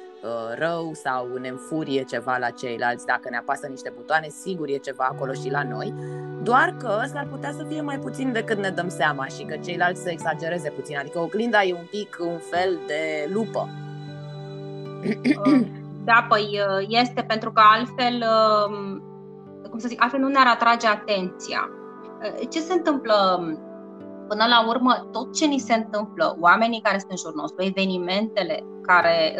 rău 0.55 0.91
sau 0.93 1.27
ne 1.41 1.47
înfurie 1.47 2.03
ceva 2.03 2.37
la 2.37 2.49
ceilalți, 2.49 3.05
dacă 3.05 3.29
ne 3.29 3.37
apasă 3.37 3.67
niște 3.67 3.93
butoane, 3.95 4.27
sigur 4.27 4.67
e 4.67 4.77
ceva 4.77 5.07
acolo 5.11 5.33
și 5.33 5.49
la 5.49 5.63
noi, 5.63 5.93
doar 6.43 6.75
că 6.79 7.01
s-ar 7.13 7.27
putea 7.31 7.51
să 7.51 7.63
fie 7.63 7.81
mai 7.81 7.99
puțin 7.99 8.31
decât 8.31 8.57
ne 8.57 8.69
dăm 8.69 8.89
seama 8.89 9.25
și 9.25 9.43
că 9.43 9.57
ceilalți 9.57 10.01
să 10.01 10.09
exagereze 10.09 10.69
puțin, 10.69 10.97
adică 10.97 11.19
oglinda 11.19 11.63
e 11.63 11.73
un 11.73 11.87
pic 11.89 12.17
un 12.19 12.37
fel 12.37 12.79
de 12.87 13.29
lupă. 13.33 13.69
Da, 16.03 16.25
păi 16.29 16.59
este 16.87 17.21
pentru 17.21 17.51
că 17.51 17.61
altfel 17.73 18.23
cum 19.69 19.79
să 19.79 19.87
zic, 19.87 20.01
altfel 20.01 20.19
nu 20.19 20.27
ne-ar 20.27 20.47
atrage 20.47 20.87
atenția. 20.87 21.69
Ce 22.49 22.59
se 22.59 22.73
întâmplă 22.73 23.39
până 24.27 24.45
la 24.45 24.67
urmă, 24.67 25.07
tot 25.11 25.35
ce 25.35 25.45
ni 25.45 25.59
se 25.59 25.73
întâmplă, 25.73 26.37
oamenii 26.39 26.81
care 26.81 26.97
sunt 26.97 27.11
în 27.11 27.17
jurul 27.17 27.39
nostru, 27.39 27.63
evenimentele 27.63 28.63
care, 28.81 29.35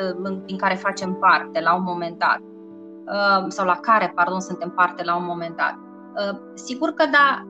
din 0.46 0.58
care 0.58 0.76
facem 0.76 1.14
parte 1.14 1.62
la 1.62 1.76
un 1.76 1.84
moment 1.84 2.20
dat, 2.20 2.42
sau 3.48 3.66
la 3.66 3.76
care, 3.76 4.12
pardon, 4.16 4.40
suntem 4.40 4.70
parte 4.70 5.04
la 5.04 5.16
un 5.16 5.26
moment 5.26 5.56
dat. 5.56 5.80
Sigur 6.54 6.90
că 6.90 7.06
da, 7.12 7.48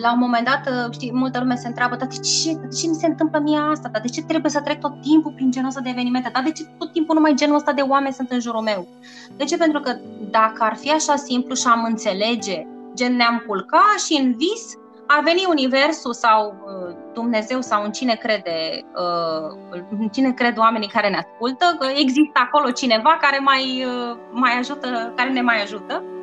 la 0.00 0.12
un 0.12 0.18
moment 0.18 0.44
dat, 0.44 0.92
știi, 0.92 1.12
multă 1.14 1.38
lume 1.38 1.54
se 1.54 1.68
întreabă, 1.68 1.96
dar 1.96 2.08
de 2.08 2.16
ce, 2.16 2.54
de 2.54 2.68
ce 2.76 2.88
mi 2.88 2.94
se 2.94 3.06
întâmplă 3.06 3.38
mie 3.38 3.58
asta? 3.70 3.88
Dar 3.88 4.00
de 4.00 4.08
ce 4.08 4.22
trebuie 4.22 4.50
să 4.50 4.60
trec 4.60 4.80
tot 4.80 5.00
timpul 5.00 5.32
prin 5.32 5.50
genul 5.50 5.68
ăsta 5.68 5.80
de 5.80 5.88
evenimente? 5.88 6.30
Dar 6.32 6.42
de 6.42 6.52
ce 6.52 6.64
tot 6.78 6.92
timpul 6.92 7.14
numai 7.14 7.34
genul 7.34 7.56
ăsta 7.56 7.72
de 7.72 7.80
oameni 7.80 8.14
sunt 8.14 8.30
în 8.30 8.40
jurul 8.40 8.60
meu? 8.60 8.88
De 9.36 9.44
ce? 9.44 9.56
Pentru 9.56 9.80
că 9.80 9.96
dacă 10.30 10.64
ar 10.64 10.76
fi 10.76 10.90
așa 10.90 11.16
simplu 11.16 11.54
și 11.54 11.66
am 11.66 11.84
înțelege, 11.84 12.66
gen 12.94 13.16
ne-am 13.16 13.44
culcat 13.46 13.98
și 14.06 14.20
în 14.22 14.34
vis 14.36 14.74
ar 15.12 15.22
veni 15.22 15.44
Universul 15.48 16.12
sau 16.12 16.54
uh, 16.64 16.96
Dumnezeu 17.12 17.60
sau 17.60 17.84
în 17.84 17.92
cine 17.92 18.14
crede, 18.14 18.84
uh, 18.94 19.78
în 20.00 20.08
cine 20.08 20.32
cred 20.32 20.58
oamenii 20.58 20.88
care 20.88 21.08
ne 21.08 21.16
ascultă, 21.16 21.76
că 21.78 21.86
există 21.94 22.40
acolo 22.40 22.70
cineva 22.70 23.16
care 23.20 23.38
mai, 23.38 23.84
uh, 23.84 24.16
mai 24.30 24.58
ajută, 24.58 25.12
care 25.16 25.30
ne 25.30 25.40
mai 25.40 25.62
ajută. 25.62 26.02
Uh, 26.04 26.19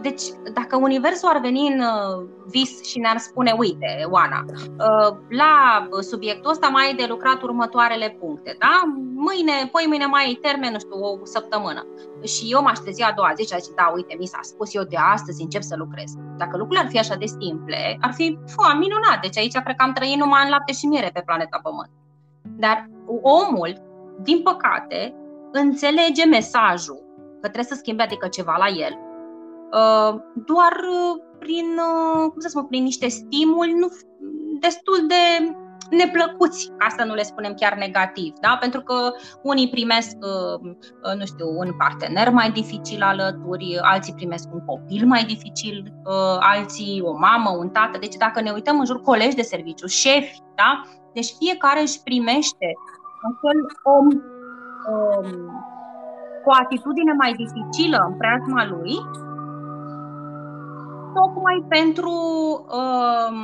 deci, 0.00 0.22
dacă 0.54 0.76
Universul 0.76 1.28
ar 1.28 1.40
veni 1.40 1.72
în 1.72 1.80
uh, 1.80 2.28
vis 2.46 2.84
și 2.84 2.98
ne-ar 2.98 3.18
spune, 3.18 3.54
uite, 3.58 4.06
Oana, 4.10 4.44
uh, 4.48 5.16
la 5.28 5.88
subiectul 6.00 6.50
ăsta 6.50 6.68
mai 6.68 6.86
ai 6.86 6.94
de 6.94 7.06
lucrat 7.08 7.42
următoarele 7.42 8.16
puncte, 8.20 8.56
da? 8.58 8.82
Mâine, 9.14 9.52
poi 9.72 9.84
mâine 9.88 10.06
mai 10.06 10.24
ai 10.24 10.38
termen, 10.42 10.72
nu 10.72 10.78
știu, 10.78 10.96
o 11.00 11.24
săptămână. 11.24 11.86
Și 12.24 12.46
eu 12.50 12.62
m-aș 12.62 12.78
trezi 12.78 13.02
a 13.02 13.12
doua 13.12 13.32
zi 13.36 13.46
și 13.46 13.54
aș 13.54 13.60
zice, 13.60 13.74
da, 13.74 13.92
uite, 13.94 14.16
mi 14.18 14.26
s-a 14.26 14.38
spus 14.42 14.74
eu 14.74 14.82
de 14.82 14.96
astăzi 14.96 15.42
încep 15.42 15.62
să 15.62 15.74
lucrez. 15.76 16.14
Dacă 16.36 16.56
lucrurile 16.56 16.84
ar 16.84 16.90
fi 16.90 16.98
așa 16.98 17.14
de 17.14 17.26
simple, 17.26 17.98
ar 18.00 18.12
fi 18.12 18.38
fua, 18.46 18.74
minunat. 18.74 19.20
Deci 19.20 19.38
aici 19.38 19.52
cred 19.52 19.76
că 19.76 19.84
am 19.84 19.92
trăit 19.92 20.16
numai 20.16 20.42
în 20.44 20.50
lapte 20.50 20.72
și 20.72 20.86
miere 20.86 21.10
pe 21.12 21.22
planeta 21.26 21.60
Pământ. 21.62 21.90
Dar 22.42 22.90
omul, 23.22 23.72
din 24.22 24.42
păcate, 24.42 25.14
înțelege 25.52 26.24
mesajul 26.24 27.00
că 27.32 27.48
trebuie 27.48 27.64
să 27.64 27.74
schimbe 27.74 28.02
adică 28.02 28.28
ceva 28.28 28.56
la 28.56 28.66
el 28.66 29.10
Uh, 29.11 29.11
doar 30.34 30.74
uh, 30.90 31.22
prin, 31.38 31.66
uh, 31.76 32.30
cum 32.30 32.40
să 32.40 32.48
spun, 32.48 32.66
prin 32.66 32.82
niște 32.82 33.08
stimuli 33.08 33.72
nu, 33.72 33.88
destul 34.60 35.06
de 35.06 35.54
neplăcuți, 35.90 36.72
ca 36.78 36.86
să 36.96 37.04
nu 37.04 37.14
le 37.14 37.22
spunem 37.22 37.54
chiar 37.54 37.74
negativ, 37.74 38.32
da? 38.40 38.56
pentru 38.60 38.80
că 38.80 38.94
unii 39.42 39.68
primesc, 39.68 40.16
nu 41.16 41.24
știu, 41.24 41.46
un 41.58 41.72
partener 41.78 42.30
mai 42.30 42.50
dificil 42.50 43.02
alături, 43.02 43.78
alții 43.82 44.14
primesc 44.14 44.52
un 44.52 44.64
copil 44.64 45.06
mai 45.06 45.24
dificil, 45.24 45.92
alții 46.40 47.00
o 47.04 47.16
mamă, 47.16 47.50
un 47.58 47.68
tată. 47.68 47.98
Deci 47.98 48.16
dacă 48.16 48.40
ne 48.40 48.50
uităm 48.50 48.78
în 48.78 48.84
jur, 48.84 49.00
colegi 49.00 49.36
de 49.36 49.42
serviciu, 49.42 49.86
șefi, 49.86 50.42
da? 50.54 50.82
deci 51.12 51.34
fiecare 51.38 51.80
își 51.80 52.02
primește 52.02 52.68
un 53.26 53.34
fel 53.42 53.58
om 53.82 54.06
um, 54.06 55.30
cu 56.42 56.48
o 56.50 56.58
atitudine 56.62 57.12
mai 57.12 57.32
dificilă 57.32 58.04
în 58.08 58.16
preajma 58.16 58.66
lui 58.66 58.94
tocmai 61.14 61.64
pentru 61.68 62.10
um, 62.10 63.38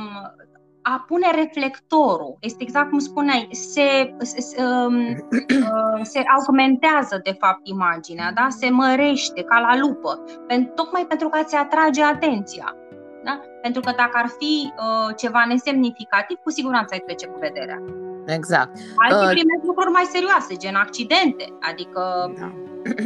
a 0.81 1.03
pune 1.07 1.27
reflectorul. 1.35 2.37
Este 2.39 2.63
exact 2.63 2.89
cum 2.89 2.99
spuneai, 2.99 3.47
se, 3.51 4.15
se, 4.17 4.63
um, 4.63 4.95
uh, 4.97 5.99
se 6.01 6.23
augmentează 6.37 7.19
de 7.23 7.35
fapt 7.39 7.59
imaginea, 7.63 8.31
da? 8.31 8.47
se 8.49 8.69
mărește 8.69 9.41
ca 9.43 9.59
la 9.59 9.77
lupă, 9.77 10.23
pentru, 10.47 10.73
tocmai 10.73 11.05
pentru 11.07 11.29
că 11.29 11.43
ți 11.43 11.55
atrage 11.55 12.03
atenția. 12.03 12.75
Da? 13.23 13.39
Pentru 13.61 13.81
că 13.81 13.93
dacă 13.97 14.11
ar 14.13 14.27
fi 14.37 14.73
uh, 14.77 15.15
ceva 15.15 15.43
nesemnificativ, 15.47 16.37
cu 16.43 16.49
siguranță 16.49 16.93
ai 16.93 17.03
trece 17.05 17.27
cu 17.27 17.37
vederea. 17.39 17.81
Exact. 18.25 18.77
Alții 18.95 19.25
uh... 19.25 19.31
primesc 19.31 19.63
lucruri 19.65 19.91
mai 19.91 20.03
serioase, 20.03 20.55
gen 20.55 20.75
accidente, 20.75 21.57
adică... 21.59 22.33
Da. 22.39 22.51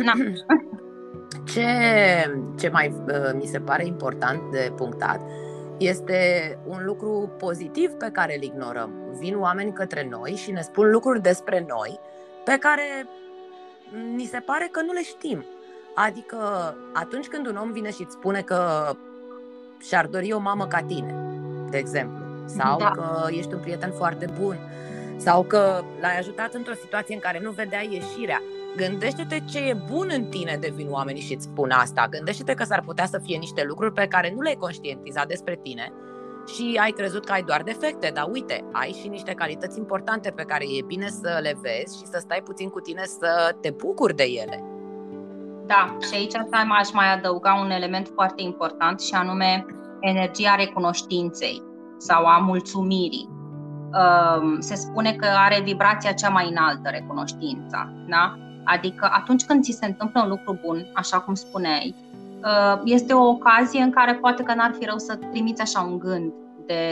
Na. 0.03 0.13
Ce, 1.43 1.67
ce 2.59 2.69
mai 2.69 2.93
uh, 3.07 3.31
mi 3.33 3.45
se 3.45 3.59
pare 3.59 3.85
important 3.85 4.51
de 4.51 4.71
punctat 4.75 5.21
este 5.77 6.57
un 6.65 6.85
lucru 6.85 7.31
pozitiv 7.37 7.89
pe 7.89 8.09
care 8.11 8.35
îl 8.35 8.43
ignorăm. 8.43 8.91
Vin 9.19 9.39
oameni 9.39 9.73
către 9.73 10.07
noi 10.09 10.31
și 10.31 10.51
ne 10.51 10.61
spun 10.61 10.91
lucruri 10.91 11.21
despre 11.21 11.65
noi 11.67 11.99
pe 12.45 12.57
care 12.59 13.07
ni 14.15 14.25
se 14.25 14.39
pare 14.39 14.67
că 14.71 14.81
nu 14.81 14.93
le 14.93 15.03
știm. 15.03 15.45
Adică 15.95 16.37
atunci 16.93 17.27
când 17.27 17.47
un 17.47 17.55
om 17.55 17.71
vine 17.71 17.91
și 17.91 18.01
îți 18.01 18.13
spune 18.13 18.41
că 18.41 18.91
și-ar 19.81 20.05
dori 20.05 20.33
o 20.33 20.39
mamă 20.39 20.67
ca 20.67 20.81
tine, 20.81 21.15
de 21.69 21.77
exemplu, 21.77 22.23
sau 22.45 22.77
da. 22.77 22.91
că 22.91 23.27
ești 23.29 23.53
un 23.53 23.59
prieten 23.59 23.91
foarte 23.91 24.27
bun, 24.39 24.57
sau 25.17 25.43
că 25.43 25.83
l-ai 26.01 26.17
ajutat 26.17 26.53
într-o 26.53 26.73
situație 26.73 27.15
în 27.15 27.21
care 27.21 27.39
nu 27.39 27.51
vedea 27.51 27.81
ieșirea, 27.81 28.41
Gândește-te 28.75 29.39
ce 29.39 29.59
e 29.59 29.83
bun 29.91 30.09
în 30.13 30.25
tine 30.25 30.57
de 30.59 30.71
vin 30.75 30.87
oamenii 30.91 31.21
și 31.21 31.33
îți 31.33 31.43
spun 31.43 31.71
asta. 31.71 32.07
Gândește-te 32.09 32.53
că 32.53 32.63
s-ar 32.63 32.81
putea 32.85 33.05
să 33.05 33.19
fie 33.23 33.37
niște 33.37 33.63
lucruri 33.63 33.93
pe 33.93 34.07
care 34.07 34.33
nu 34.35 34.41
le-ai 34.41 34.55
conștientizat 34.55 35.27
despre 35.27 35.59
tine 35.63 35.93
și 36.47 36.79
ai 36.81 36.91
crezut 36.91 37.25
că 37.25 37.31
ai 37.31 37.43
doar 37.43 37.61
defecte, 37.63 38.11
dar 38.13 38.27
uite, 38.31 38.65
ai 38.71 38.95
și 39.01 39.07
niște 39.07 39.33
calități 39.33 39.77
importante 39.77 40.29
pe 40.29 40.43
care 40.43 40.63
e 40.63 40.83
bine 40.85 41.07
să 41.07 41.39
le 41.41 41.57
vezi 41.61 41.97
și 41.97 42.05
să 42.05 42.17
stai 42.19 42.41
puțin 42.43 42.69
cu 42.69 42.79
tine 42.79 43.03
să 43.03 43.55
te 43.61 43.69
bucuri 43.69 44.15
de 44.15 44.23
ele. 44.23 44.63
Da, 45.65 45.97
și 46.09 46.15
aici 46.15 46.35
aș 46.79 46.91
mai 46.91 47.13
adăuga 47.13 47.53
un 47.53 47.69
element 47.69 48.11
foarte 48.13 48.41
important 48.41 49.01
și 49.01 49.13
anume 49.13 49.65
energia 49.99 50.55
recunoștinței 50.55 51.63
sau 51.97 52.25
a 52.25 52.37
mulțumirii. 52.37 53.29
Se 54.59 54.75
spune 54.75 55.13
că 55.13 55.25
are 55.25 55.61
vibrația 55.61 56.11
cea 56.11 56.29
mai 56.29 56.49
înaltă 56.49 56.89
recunoștința. 56.89 57.93
Da? 58.07 58.37
Adică 58.63 59.09
atunci 59.11 59.45
când 59.45 59.63
ți 59.63 59.77
se 59.79 59.85
întâmplă 59.85 60.21
un 60.21 60.29
lucru 60.29 60.59
bun, 60.65 60.91
așa 60.93 61.19
cum 61.19 61.33
spuneai, 61.33 61.95
uh, 62.43 62.81
este 62.83 63.13
o 63.13 63.27
ocazie 63.27 63.81
în 63.81 63.91
care 63.91 64.13
poate 64.13 64.43
că 64.43 64.53
n-ar 64.53 64.75
fi 64.79 64.85
rău 64.85 64.97
să 64.97 65.15
trimiți 65.15 65.61
așa 65.61 65.81
un 65.81 65.99
gând 65.99 66.33
de, 66.65 66.83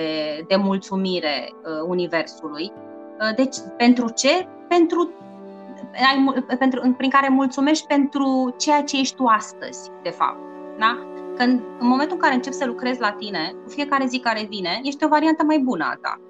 de 0.48 0.56
mulțumire 0.56 1.50
uh, 1.52 1.88
Universului. 1.88 2.72
Uh, 2.74 3.36
deci, 3.36 3.56
pentru 3.78 4.10
ce? 4.16 4.48
Pentru, 4.68 5.10
pentru, 6.58 6.94
prin 6.98 7.10
care 7.10 7.28
mulțumești 7.30 7.88
pentru 7.88 8.56
ceea 8.58 8.84
ce 8.84 9.00
ești 9.00 9.16
tu 9.16 9.26
astăzi, 9.26 9.90
de 10.04 10.10
fapt. 10.10 10.40
Da? 10.80 10.98
Când 11.38 11.62
în 11.80 11.88
momentul 11.88 12.16
în 12.16 12.22
care 12.22 12.34
începi 12.34 12.56
să 12.56 12.66
lucrezi 12.66 13.00
la 13.00 13.12
tine, 13.12 13.54
cu 13.64 13.70
fiecare 13.70 14.06
zi 14.06 14.20
care 14.20 14.46
vine, 14.50 14.80
ești 14.84 15.04
o 15.04 15.08
variantă 15.08 15.44
mai 15.44 15.58
bună 15.58 15.84
a 15.84 15.98
ta. 16.02 16.22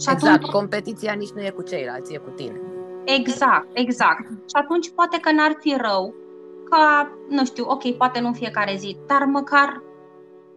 Și 0.00 0.10
exact, 0.10 0.34
atunci... 0.34 0.52
competiția 0.52 1.12
nici 1.12 1.30
nu 1.30 1.40
e 1.40 1.50
cu 1.50 1.62
ceilalți, 1.62 2.14
e 2.14 2.16
cu 2.16 2.30
tine. 2.30 2.60
Exact, 3.04 3.68
exact. 3.72 4.28
Și 4.30 4.56
atunci 4.62 4.90
poate 4.90 5.18
că 5.18 5.32
n-ar 5.32 5.56
fi 5.60 5.76
rău 5.80 6.14
ca, 6.70 7.10
nu 7.28 7.44
știu, 7.44 7.64
ok, 7.68 7.96
poate 7.96 8.20
nu 8.20 8.26
în 8.26 8.32
fiecare 8.32 8.76
zi, 8.76 8.96
dar 9.06 9.24
măcar 9.24 9.82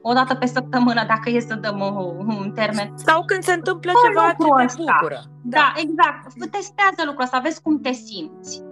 o 0.02 0.14
dată 0.14 0.36
pe 0.36 0.46
săptămână, 0.46 1.04
dacă 1.08 1.30
e 1.30 1.40
să 1.40 1.56
dăm 1.56 1.80
un 2.28 2.52
termen. 2.56 2.94
Sau 2.96 3.24
când 3.26 3.44
se 3.44 3.54
întâmplă 3.54 3.92
ceva 4.08 4.28
ce 4.28 4.36
te 4.36 4.74
bucură. 4.78 5.20
Da. 5.42 5.58
da, 5.58 5.74
exact. 5.76 6.52
Testează 6.52 7.02
lucrul 7.06 7.24
ăsta, 7.24 7.40
vezi 7.40 7.62
cum 7.62 7.80
te 7.80 7.92
simți 7.92 8.64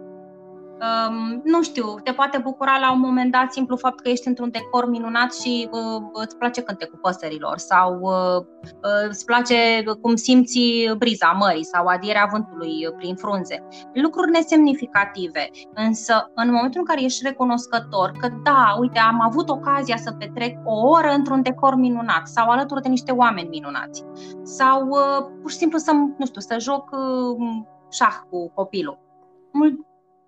um, 0.81 1.41
nu 1.43 1.63
știu, 1.63 1.95
te 2.03 2.11
poate 2.11 2.37
bucura 2.37 2.77
la 2.79 2.91
un 2.91 2.99
moment 2.99 3.31
dat 3.31 3.51
simplu 3.51 3.75
fapt 3.75 3.99
că 3.99 4.09
ești 4.09 4.27
într-un 4.27 4.51
decor 4.51 4.89
minunat 4.89 5.33
și 5.33 5.69
uh, 5.71 6.01
îți 6.13 6.37
place 6.37 6.61
cântecul 6.61 6.99
păsărilor 7.01 7.57
sau 7.57 7.99
uh, 8.01 8.45
uh, 8.63 9.09
îți 9.09 9.25
place 9.25 9.83
cum 10.01 10.15
simți 10.15 10.59
briza 10.97 11.31
mării 11.39 11.65
sau 11.65 11.85
adierea 11.85 12.29
vântului 12.31 12.93
prin 12.97 13.15
frunze. 13.15 13.67
Lucruri 13.93 14.31
nesemnificative, 14.31 15.49
însă 15.73 16.31
în 16.35 16.51
momentul 16.51 16.79
în 16.79 16.85
care 16.85 17.03
ești 17.03 17.25
recunoscător 17.27 18.11
că 18.19 18.27
da, 18.43 18.75
uite, 18.79 18.99
am 18.99 19.21
avut 19.21 19.49
ocazia 19.49 19.97
să 19.97 20.11
petrec 20.11 20.57
o 20.65 20.87
oră 20.87 21.09
într-un 21.09 21.41
decor 21.41 21.75
minunat 21.75 22.27
sau 22.27 22.49
alături 22.49 22.81
de 22.81 22.89
niște 22.89 23.11
oameni 23.11 23.49
minunați 23.49 24.03
sau 24.43 24.87
uh, 24.87 25.25
pur 25.41 25.51
și 25.51 25.57
simplu 25.57 25.77
să, 25.77 25.91
nu 25.91 26.25
știu, 26.25 26.41
să 26.41 26.55
joc 26.59 26.89
uh, 26.91 27.63
șah 27.89 28.15
cu 28.29 28.49
copilul 28.49 28.99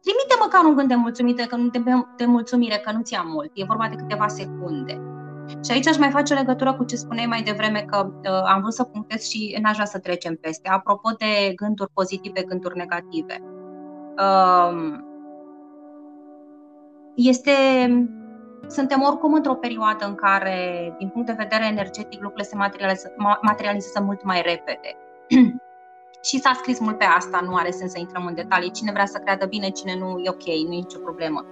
trimite 0.03 0.35
măcar 0.39 0.63
un 0.63 0.75
gând 0.75 0.87
de 0.87 0.95
mulțumire 0.95 1.45
că 1.45 1.55
nu, 1.55 1.67
de, 1.67 1.81
de 2.17 2.25
mulțumire 2.25 2.77
că 2.77 2.91
nu 2.91 3.01
ți-am 3.01 3.27
mult. 3.27 3.51
E 3.53 3.65
vorba 3.65 3.87
de 3.89 3.95
câteva 3.95 4.27
secunde. 4.27 5.01
Și 5.63 5.71
aici 5.71 5.87
aș 5.87 5.97
mai 5.97 6.09
face 6.09 6.33
o 6.33 6.37
legătură 6.37 6.73
cu 6.73 6.83
ce 6.83 6.95
spuneai 6.95 7.25
mai 7.25 7.41
devreme, 7.41 7.81
că 7.81 8.05
uh, 8.07 8.43
am 8.53 8.61
vrut 8.61 8.73
să 8.73 8.83
punctez 8.83 9.29
și 9.29 9.57
n-aș 9.61 9.73
vrea 9.73 9.85
să 9.85 9.99
trecem 9.99 10.35
peste. 10.35 10.69
Apropo 10.69 11.09
de 11.17 11.53
gânduri 11.55 11.91
pozitive, 11.93 12.43
gânduri 12.43 12.77
negative. 12.77 13.43
Uh, 14.17 14.97
este, 17.15 17.51
suntem 18.67 19.01
oricum 19.01 19.33
într-o 19.33 19.55
perioadă 19.55 20.05
în 20.05 20.15
care, 20.15 20.95
din 20.97 21.09
punct 21.09 21.27
de 21.27 21.35
vedere 21.37 21.65
energetic, 21.65 22.21
lucrurile 22.21 22.47
se 22.47 22.55
materializează, 22.55 23.15
materializează 23.41 24.01
mult 24.05 24.23
mai 24.23 24.41
repede. 24.41 24.97
Și 26.23 26.39
s-a 26.39 26.53
scris 26.53 26.79
mult 26.79 26.97
pe 26.97 27.03
asta, 27.03 27.41
nu 27.45 27.55
are 27.55 27.71
sens 27.71 27.91
să 27.91 27.99
intrăm 27.99 28.25
în 28.25 28.33
detalii. 28.33 28.71
Cine 28.71 28.91
vrea 28.91 29.05
să 29.05 29.17
creadă 29.17 29.45
bine, 29.45 29.69
cine 29.69 29.97
nu, 29.99 30.19
e 30.23 30.29
ok, 30.29 30.45
nu 30.45 30.73
e 30.73 30.83
nicio 30.83 30.99
problemă. 30.99 31.45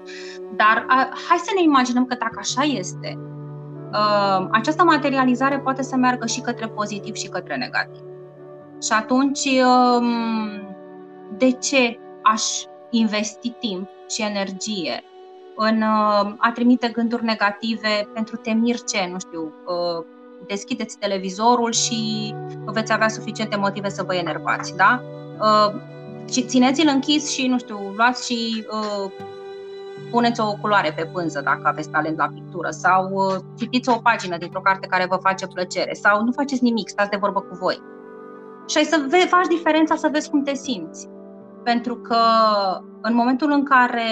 Dar 0.55 0.85
a, 0.87 1.09
hai 1.29 1.37
să 1.37 1.51
ne 1.55 1.61
imaginăm 1.61 2.05
că 2.05 2.15
dacă 2.15 2.35
așa 2.39 2.61
este, 2.61 3.17
a, 3.91 4.47
această 4.51 4.83
materializare 4.83 5.59
poate 5.59 5.81
să 5.81 5.95
meargă 5.95 6.25
și 6.25 6.41
către 6.41 6.67
pozitiv 6.67 7.15
și 7.15 7.29
către 7.29 7.55
negativ. 7.55 8.01
Și 8.81 8.91
atunci, 8.93 9.47
a, 9.63 9.99
de 11.37 11.51
ce 11.51 11.99
aș 12.23 12.43
investi 12.89 13.49
timp 13.49 13.89
și 14.09 14.21
energie 14.21 15.03
în 15.55 15.81
a 16.37 16.51
trimite 16.53 16.87
gânduri 16.87 17.23
negative 17.23 18.09
pentru 18.13 18.35
temir 18.35 18.81
ce, 18.81 19.09
nu 19.11 19.19
știu, 19.19 19.53
deschideți 20.47 20.97
televizorul 20.97 21.71
și 21.71 22.33
veți 22.65 22.93
avea 22.93 23.07
suficiente 23.07 23.55
motive 23.55 23.89
să 23.89 24.03
vă 24.03 24.15
enervați, 24.15 24.75
da? 24.75 25.01
Uh, 25.39 25.81
țineți-l 26.29 26.89
închis 26.93 27.29
și, 27.31 27.47
nu 27.47 27.57
știu, 27.57 27.93
luați 27.95 28.25
și 28.25 28.65
uh, 28.71 29.11
puneți 30.11 30.41
o 30.41 30.55
culoare 30.61 30.93
pe 30.95 31.09
pânză 31.13 31.41
dacă 31.43 31.61
aveți 31.63 31.89
talent 31.89 32.17
la 32.17 32.29
pictură 32.33 32.69
sau 32.69 33.09
uh, 33.11 33.35
citiți 33.57 33.89
o 33.89 33.99
pagină 34.03 34.37
dintr-o 34.37 34.61
carte 34.61 34.87
care 34.87 35.05
vă 35.05 35.15
face 35.15 35.47
plăcere 35.47 35.93
sau 35.93 36.23
nu 36.23 36.31
faceți 36.31 36.63
nimic, 36.63 36.89
stați 36.89 37.09
de 37.09 37.17
vorbă 37.17 37.39
cu 37.39 37.55
voi. 37.59 37.81
Și 38.67 38.77
ai 38.77 38.83
să 38.83 39.25
faci 39.29 39.47
diferența 39.47 39.95
să 39.95 40.09
vezi 40.11 40.29
cum 40.29 40.43
te 40.43 40.53
simți. 40.53 41.07
Pentru 41.63 41.95
că 41.95 42.17
în 43.01 43.15
momentul 43.15 43.51
în 43.51 43.63
care 43.63 44.03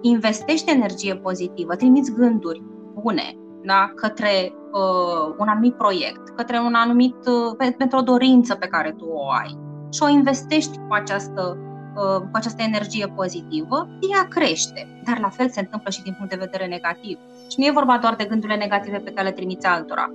investești 0.00 0.70
energie 0.70 1.16
pozitivă, 1.16 1.76
trimiți 1.76 2.12
gânduri 2.12 2.62
bune 2.94 3.36
da, 3.66 3.92
către 3.94 4.52
uh, 4.72 5.34
un 5.38 5.48
anumit 5.48 5.74
proiect, 5.74 6.28
către 6.28 6.58
un 6.58 6.74
anumit, 6.74 7.16
uh, 7.26 7.72
pentru 7.76 7.98
o 7.98 8.02
dorință 8.02 8.54
pe 8.54 8.66
care 8.66 8.90
tu 8.90 9.04
o 9.04 9.30
ai 9.30 9.64
și 9.92 10.02
o 10.02 10.08
investești 10.08 10.76
cu 10.76 10.94
această, 10.94 11.58
uh, 11.96 12.20
cu 12.20 12.30
această 12.32 12.62
energie 12.62 13.06
pozitivă, 13.06 13.88
ea 14.12 14.26
crește. 14.28 15.00
Dar 15.04 15.18
la 15.18 15.28
fel 15.28 15.48
se 15.48 15.60
întâmplă 15.60 15.90
și 15.90 16.02
din 16.02 16.14
punct 16.16 16.30
de 16.30 16.38
vedere 16.38 16.66
negativ. 16.66 17.18
Și 17.50 17.58
nu 17.58 17.66
e 17.66 17.70
vorba 17.70 17.98
doar 17.98 18.14
de 18.14 18.24
gândurile 18.24 18.58
negative 18.58 18.98
pe 18.98 19.10
care 19.10 19.28
le 19.28 19.34
trimiți 19.34 19.66
altora. 19.66 20.10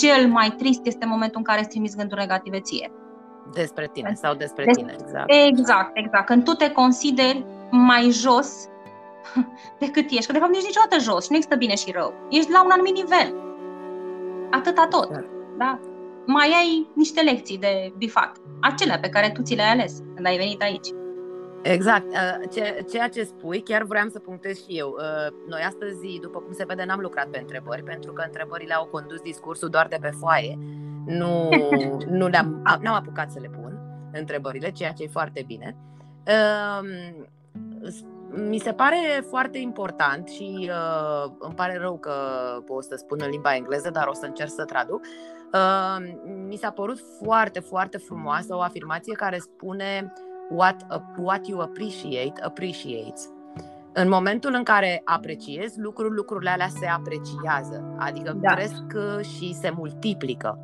Cel 0.00 0.28
mai 0.28 0.50
trist 0.50 0.86
este 0.86 1.06
momentul 1.06 1.38
în 1.38 1.44
care 1.44 1.60
îți 1.60 1.68
trimiți 1.68 1.96
gânduri 1.96 2.20
negative 2.20 2.60
ție. 2.60 2.92
Despre 3.52 3.90
tine 3.92 4.14
sau 4.14 4.34
despre 4.34 4.64
Des- 4.64 4.76
tine, 4.76 4.96
exact. 5.00 5.32
Exact, 5.48 5.90
exact. 5.94 6.26
Când 6.26 6.44
tu 6.44 6.52
te 6.52 6.70
consideri 6.70 7.44
mai 7.70 8.10
jos 8.10 8.68
decât 9.84 10.10
ești. 10.10 10.26
Că 10.26 10.32
de 10.32 10.38
fapt 10.38 10.50
nu 10.50 10.56
ești 10.56 10.66
niciodată 10.66 10.98
jos 10.98 11.24
și 11.24 11.30
nu 11.30 11.36
există 11.36 11.56
bine 11.56 11.74
și 11.74 11.90
rău. 11.90 12.14
Ești 12.30 12.50
la 12.50 12.64
un 12.64 12.70
anumit 12.70 12.94
nivel. 12.94 13.34
Atâta 14.50 14.86
tot. 14.86 15.08
Exact. 15.08 15.30
Da? 15.58 15.80
Mai 16.26 16.48
ai 16.60 16.90
niște 16.94 17.20
lecții 17.20 17.58
de 17.58 17.92
bifat. 17.96 18.36
Acelea 18.60 18.98
pe 18.98 19.08
care 19.08 19.30
tu 19.30 19.42
ți 19.42 19.54
le-ai 19.54 19.70
ales 19.70 20.02
când 20.14 20.26
ai 20.26 20.36
venit 20.36 20.62
aici. 20.62 20.88
Exact. 21.62 22.06
Uh, 22.06 22.84
ceea 22.90 23.08
ce 23.08 23.22
spui, 23.22 23.62
chiar 23.62 23.82
vreau 23.82 24.08
să 24.08 24.18
punctez 24.18 24.64
și 24.64 24.78
eu. 24.78 24.88
Uh, 24.98 25.34
noi 25.48 25.60
astăzi, 25.66 26.18
după 26.20 26.38
cum 26.38 26.52
se 26.52 26.64
vede, 26.64 26.84
n-am 26.84 27.00
lucrat 27.00 27.26
pe 27.26 27.38
întrebări, 27.38 27.82
pentru 27.82 28.12
că 28.12 28.22
întrebările 28.26 28.74
au 28.74 28.84
condus 28.84 29.20
discursul 29.20 29.68
doar 29.68 29.86
de 29.86 29.98
pe 30.00 30.10
foaie. 30.18 30.58
Nu, 31.06 31.48
nu 32.18 32.28
le-am, 32.28 32.62
n-am 32.80 32.94
apucat 32.94 33.30
să 33.30 33.38
le 33.40 33.48
pun 33.48 33.62
întrebările, 34.12 34.70
ceea 34.70 34.92
ce 34.92 35.02
e 35.02 35.08
foarte 35.08 35.44
bine. 35.46 35.76
Uh, 38.32 38.42
mi 38.48 38.58
se 38.58 38.72
pare 38.72 39.24
foarte 39.28 39.58
important 39.58 40.28
și 40.28 40.70
uh, 40.70 41.32
îmi 41.38 41.54
pare 41.54 41.78
rău 41.78 41.98
că 41.98 42.12
pot 42.66 42.84
să 42.84 42.94
spun 42.96 43.18
în 43.22 43.30
limba 43.30 43.54
engleză, 43.54 43.90
dar 43.90 44.06
o 44.06 44.14
să 44.14 44.26
încerc 44.26 44.50
să 44.50 44.64
traduc. 44.64 45.00
Uh, 45.52 46.12
mi 46.48 46.56
s-a 46.56 46.70
părut 46.70 46.98
foarte, 47.24 47.60
foarte 47.60 47.98
frumoasă 47.98 48.56
o 48.56 48.60
afirmație 48.60 49.14
care 49.14 49.38
spune 49.38 50.12
what, 50.50 50.86
uh, 50.90 51.00
what 51.16 51.46
you 51.46 51.60
appreciate, 51.60 52.42
appreciates. 52.42 53.28
În 53.92 54.08
momentul 54.08 54.54
în 54.54 54.62
care 54.62 55.02
apreciezi 55.04 55.80
lucruri, 55.80 56.14
lucrurile 56.14 56.50
alea 56.50 56.68
se 56.68 56.86
apreciază, 56.86 57.94
adică 57.98 58.32
da. 58.40 58.54
cresc 58.54 58.84
și 59.36 59.54
se 59.54 59.70
multiplică. 59.76 60.58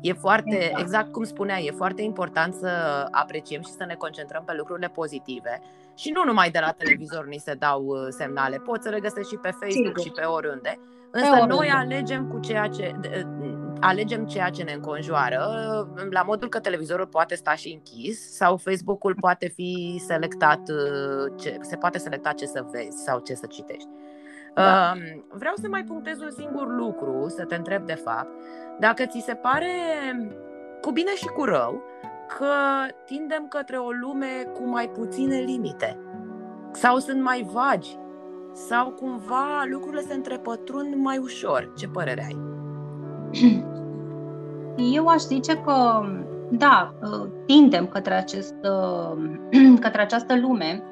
E 0.00 0.12
foarte, 0.12 0.56
exact. 0.56 0.80
exact 0.80 1.12
cum 1.12 1.24
spunea, 1.24 1.58
e 1.58 1.70
foarte 1.70 2.02
important 2.02 2.54
să 2.54 2.68
apreciem 3.10 3.62
și 3.62 3.70
să 3.70 3.84
ne 3.84 3.94
concentrăm 3.94 4.42
pe 4.46 4.54
lucrurile 4.54 4.88
pozitive 4.88 5.60
și 5.98 6.10
nu 6.10 6.24
numai 6.24 6.50
de 6.50 6.58
la 6.58 6.72
televizor 6.72 7.26
ni 7.26 7.38
se 7.38 7.54
dau 7.54 7.84
uh, 7.84 8.06
semnale, 8.08 8.56
poți 8.56 8.82
să 8.82 8.90
le 8.90 9.00
găsești 9.00 9.30
și 9.30 9.36
pe 9.36 9.50
Facebook 9.50 9.98
Sigur. 9.98 10.00
și 10.00 10.10
pe 10.10 10.24
oriunde. 10.24 10.78
Însă 11.10 11.30
pe 11.30 11.46
noi 11.46 11.70
alegem 11.70 12.28
cu 12.28 12.38
ceea 12.38 12.66
ce 12.66 12.94
uh, 13.02 13.56
alegem 13.80 14.26
ceea 14.26 14.48
ce 14.48 14.62
ne 14.62 14.72
înconjoară, 14.72 15.46
uh, 15.96 16.06
la 16.10 16.22
modul 16.22 16.48
că 16.48 16.60
televizorul 16.60 17.06
poate 17.06 17.34
sta 17.34 17.54
și 17.54 17.72
închis 17.72 18.34
sau 18.36 18.56
Facebook-ul 18.56 19.14
poate 19.20 19.48
fi 19.48 20.02
selectat, 20.06 20.60
ce, 21.38 21.56
se 21.60 21.76
poate 21.76 21.98
selecta 21.98 22.32
ce 22.32 22.46
să 22.46 22.64
vezi 22.70 23.02
sau 23.04 23.18
ce 23.18 23.34
să 23.34 23.46
citești. 23.46 23.88
Da. 24.54 24.94
Vreau 25.28 25.54
să 25.54 25.68
mai 25.68 25.84
punctez 25.84 26.20
un 26.20 26.30
singur 26.30 26.66
lucru, 26.68 27.28
să 27.28 27.44
te 27.44 27.54
întreb 27.54 27.86
de 27.86 27.94
fapt, 27.94 28.30
dacă 28.78 29.06
ți 29.06 29.22
se 29.26 29.34
pare 29.34 29.72
cu 30.80 30.90
bine 30.90 31.14
și 31.14 31.26
cu 31.26 31.44
rău 31.44 31.82
că 32.36 32.52
tindem 33.04 33.46
către 33.48 33.76
o 33.76 33.90
lume 33.90 34.52
cu 34.54 34.64
mai 34.68 34.88
puține 34.88 35.36
limite 35.36 35.98
sau 36.72 36.98
sunt 36.98 37.22
mai 37.22 37.46
vagi 37.52 37.96
sau 38.52 38.90
cumva 38.90 39.64
lucrurile 39.70 40.00
se 40.00 40.14
întrepătrund 40.14 40.94
mai 40.94 41.18
ușor. 41.18 41.72
Ce 41.76 41.88
părere 41.88 42.24
ai? 42.24 42.38
Eu 44.94 45.06
aș 45.06 45.20
zice 45.20 45.56
că 45.56 46.02
da, 46.50 46.94
tindem 47.46 47.86
către, 47.86 48.14
acest, 48.14 48.54
către 49.80 50.00
această 50.00 50.38
lume, 50.38 50.82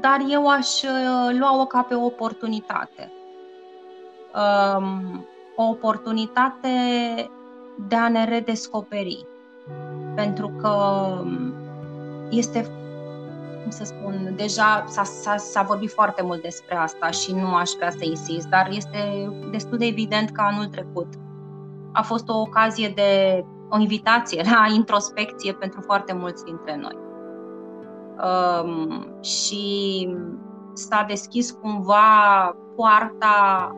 dar 0.00 0.24
eu 0.28 0.48
aș 0.48 0.82
uh, 0.82 1.36
lua-o 1.38 1.66
ca 1.66 1.82
pe 1.82 1.94
o 1.94 2.04
oportunitate. 2.04 3.12
Um, 4.34 5.26
o 5.56 5.62
oportunitate 5.62 6.68
de 7.88 7.96
a 7.96 8.08
ne 8.08 8.24
redescoperi. 8.24 9.26
Pentru 10.14 10.48
că 10.48 10.68
um, 10.68 11.54
este, 12.30 12.66
cum 13.62 13.70
să 13.70 13.84
spun, 13.84 14.32
deja 14.36 14.84
s-a, 14.86 15.02
s-a, 15.02 15.36
s-a 15.36 15.62
vorbit 15.62 15.90
foarte 15.90 16.22
mult 16.22 16.42
despre 16.42 16.76
asta 16.76 17.10
și 17.10 17.32
nu 17.32 17.54
aș 17.54 17.70
vrea 17.70 17.90
să 17.90 18.04
insist, 18.04 18.48
dar 18.48 18.68
este 18.70 19.30
destul 19.50 19.78
de 19.78 19.86
evident 19.86 20.30
că 20.30 20.40
anul 20.40 20.66
trecut 20.66 21.06
a 21.92 22.02
fost 22.02 22.28
o 22.28 22.40
ocazie 22.40 22.88
de 22.88 23.44
o 23.68 23.78
invitație 23.78 24.42
la 24.50 24.64
introspecție 24.74 25.52
pentru 25.52 25.80
foarte 25.80 26.12
mulți 26.12 26.44
dintre 26.44 26.76
noi. 26.76 27.02
Um, 28.24 29.22
și 29.22 30.08
s-a 30.72 31.04
deschis 31.08 31.50
cumva 31.50 32.56
poarta 32.76 33.76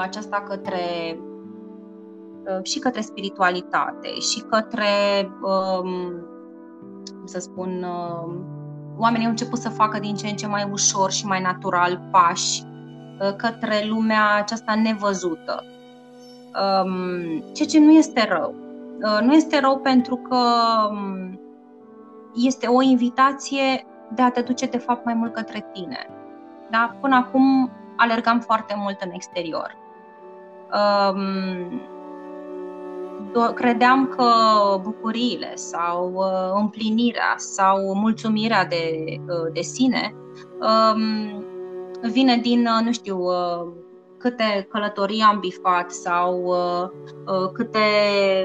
aceasta 0.00 0.44
către 0.48 1.18
și 2.62 2.78
către 2.78 3.00
spiritualitate 3.00 4.08
și 4.08 4.40
către, 4.40 4.86
um, 5.42 5.90
cum 7.16 7.26
să 7.26 7.38
spun, 7.38 7.84
um, 7.84 8.44
oamenii 8.98 9.24
au 9.24 9.30
început 9.30 9.58
să 9.58 9.68
facă 9.68 9.98
din 9.98 10.14
ce 10.14 10.26
în 10.26 10.36
ce 10.36 10.46
mai 10.46 10.68
ușor 10.72 11.10
și 11.10 11.26
mai 11.26 11.40
natural 11.40 12.08
pași 12.10 12.62
către 13.36 13.84
lumea 13.88 14.34
aceasta 14.36 14.74
nevăzută. 14.74 15.64
Um, 16.46 17.40
ceea 17.52 17.68
ce 17.68 17.80
nu 17.80 17.90
este 17.90 18.26
rău. 18.28 18.54
Nu 19.22 19.32
este 19.32 19.60
rău 19.60 19.78
pentru 19.78 20.16
că 20.16 20.38
este 22.34 22.66
o 22.66 22.82
invitație 22.82 23.86
de 24.14 24.22
a 24.22 24.30
te 24.30 24.40
duce 24.40 24.66
de 24.66 24.78
fapt 24.78 25.04
mai 25.04 25.14
mult 25.14 25.34
către 25.34 25.70
tine. 25.72 26.06
Da? 26.70 26.96
Până 27.00 27.14
acum 27.14 27.70
alergam 27.96 28.40
foarte 28.40 28.74
mult 28.76 29.00
în 29.00 29.10
exterior. 29.12 29.76
Um, 30.72 31.80
credeam 33.54 34.06
că 34.16 34.24
bucuriile 34.82 35.52
sau 35.54 36.12
uh, 36.14 36.60
împlinirea 36.60 37.34
sau 37.36 37.94
mulțumirea 37.94 38.64
de, 38.64 39.04
uh, 39.08 39.52
de 39.52 39.60
sine 39.60 40.14
um, 40.60 41.44
vine 42.10 42.36
din, 42.36 42.66
uh, 42.66 42.84
nu 42.84 42.92
știu, 42.92 43.18
uh, 43.18 43.72
câte 44.18 44.66
călătorii 44.70 45.22
am 45.22 45.38
bifat 45.38 45.90
sau 45.90 46.42
uh, 46.44 46.88
uh, 47.26 47.50
câte 47.52 47.78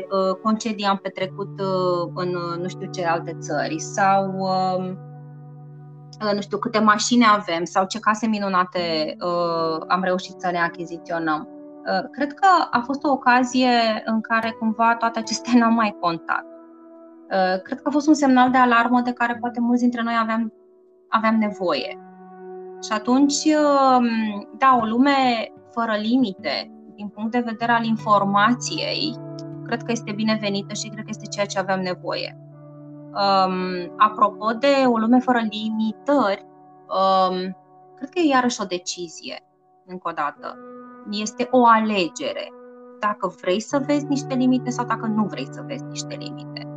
uh, 0.10 0.36
concedii 0.44 0.86
am 0.86 0.98
petrecut 0.98 1.60
uh, 1.60 2.12
în 2.16 2.36
uh, 2.36 2.58
nu 2.62 2.68
știu 2.68 2.90
ce 2.90 3.06
alte 3.06 3.38
țări 3.40 3.80
sau 3.80 4.36
uh, 4.38 4.94
uh, 6.26 6.34
nu 6.34 6.42
știu 6.42 6.58
câte 6.58 6.80
mașini 6.80 7.26
avem 7.28 7.64
sau 7.64 7.86
ce 7.86 8.00
case 8.00 8.28
minunate 8.28 9.16
uh, 9.20 9.84
am 9.88 10.04
reușit 10.04 10.36
să 10.38 10.50
le 10.52 10.58
achiziționăm. 10.58 11.55
Uh, 11.86 12.10
cred 12.12 12.34
că 12.34 12.48
a 12.72 12.80
fost 12.80 13.04
o 13.04 13.12
ocazie 13.12 14.02
în 14.06 14.22
care 14.22 14.52
cumva 14.52 14.96
toate 14.96 15.20
acestea 15.20 15.54
n-au 15.60 15.72
mai 15.72 15.98
contat. 16.00 16.46
Uh, 17.32 17.62
cred 17.62 17.82
că 17.82 17.88
a 17.88 17.92
fost 17.92 18.08
un 18.08 18.14
semnal 18.14 18.52
de 18.52 18.58
alarmă 18.58 19.02
de 19.02 19.12
care 19.12 19.38
poate 19.40 19.60
mulți 19.60 19.82
dintre 19.82 20.02
noi 20.02 20.14
aveam, 20.22 20.54
aveam 21.10 21.36
nevoie. 21.36 22.00
Și 22.84 22.92
atunci, 22.92 23.34
uh, 23.44 24.06
da, 24.58 24.78
o 24.82 24.86
lume 24.86 25.14
fără 25.72 25.96
limite, 26.02 26.72
din 26.96 27.08
punct 27.08 27.32
de 27.32 27.40
vedere 27.40 27.72
al 27.72 27.84
informației, 27.84 29.16
cred 29.66 29.84
că 29.84 29.92
este 29.92 30.12
binevenită 30.12 30.74
și 30.74 30.90
cred 30.90 31.04
că 31.04 31.10
este 31.10 31.28
ceea 31.28 31.46
ce 31.46 31.60
aveam 31.60 31.80
nevoie. 31.80 32.40
Um, 33.16 33.94
apropo 33.98 34.52
de 34.52 34.74
o 34.86 34.98
lume 34.98 35.20
fără 35.20 35.40
limitări, 35.50 36.46
um, 36.88 37.58
cred 37.96 38.10
că 38.10 38.20
e 38.20 38.28
iarăși 38.28 38.62
o 38.62 38.66
decizie, 38.66 39.44
încă 39.86 40.10
o 40.10 40.12
dată. 40.12 40.58
Este 41.12 41.48
o 41.52 41.66
alegere. 41.66 42.54
Dacă 43.00 43.36
vrei 43.42 43.60
să 43.60 43.84
vezi 43.86 44.06
niște 44.06 44.34
limite 44.34 44.70
sau 44.70 44.86
dacă 44.86 45.06
nu 45.06 45.24
vrei 45.24 45.48
să 45.52 45.64
vezi 45.68 45.84
niște 45.84 46.16
limite. 46.20 46.68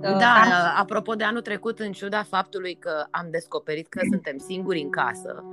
Da, 0.00 0.10
uh, 0.10 0.18
Dar... 0.18 0.74
apropo 0.76 1.14
de 1.14 1.24
anul 1.24 1.40
trecut, 1.40 1.78
în 1.78 1.92
ciuda 1.92 2.22
faptului 2.22 2.74
că 2.74 3.04
am 3.10 3.28
descoperit 3.30 3.88
că 3.88 4.00
suntem 4.10 4.38
singuri 4.38 4.80
în 4.80 4.90
casă, 4.90 5.44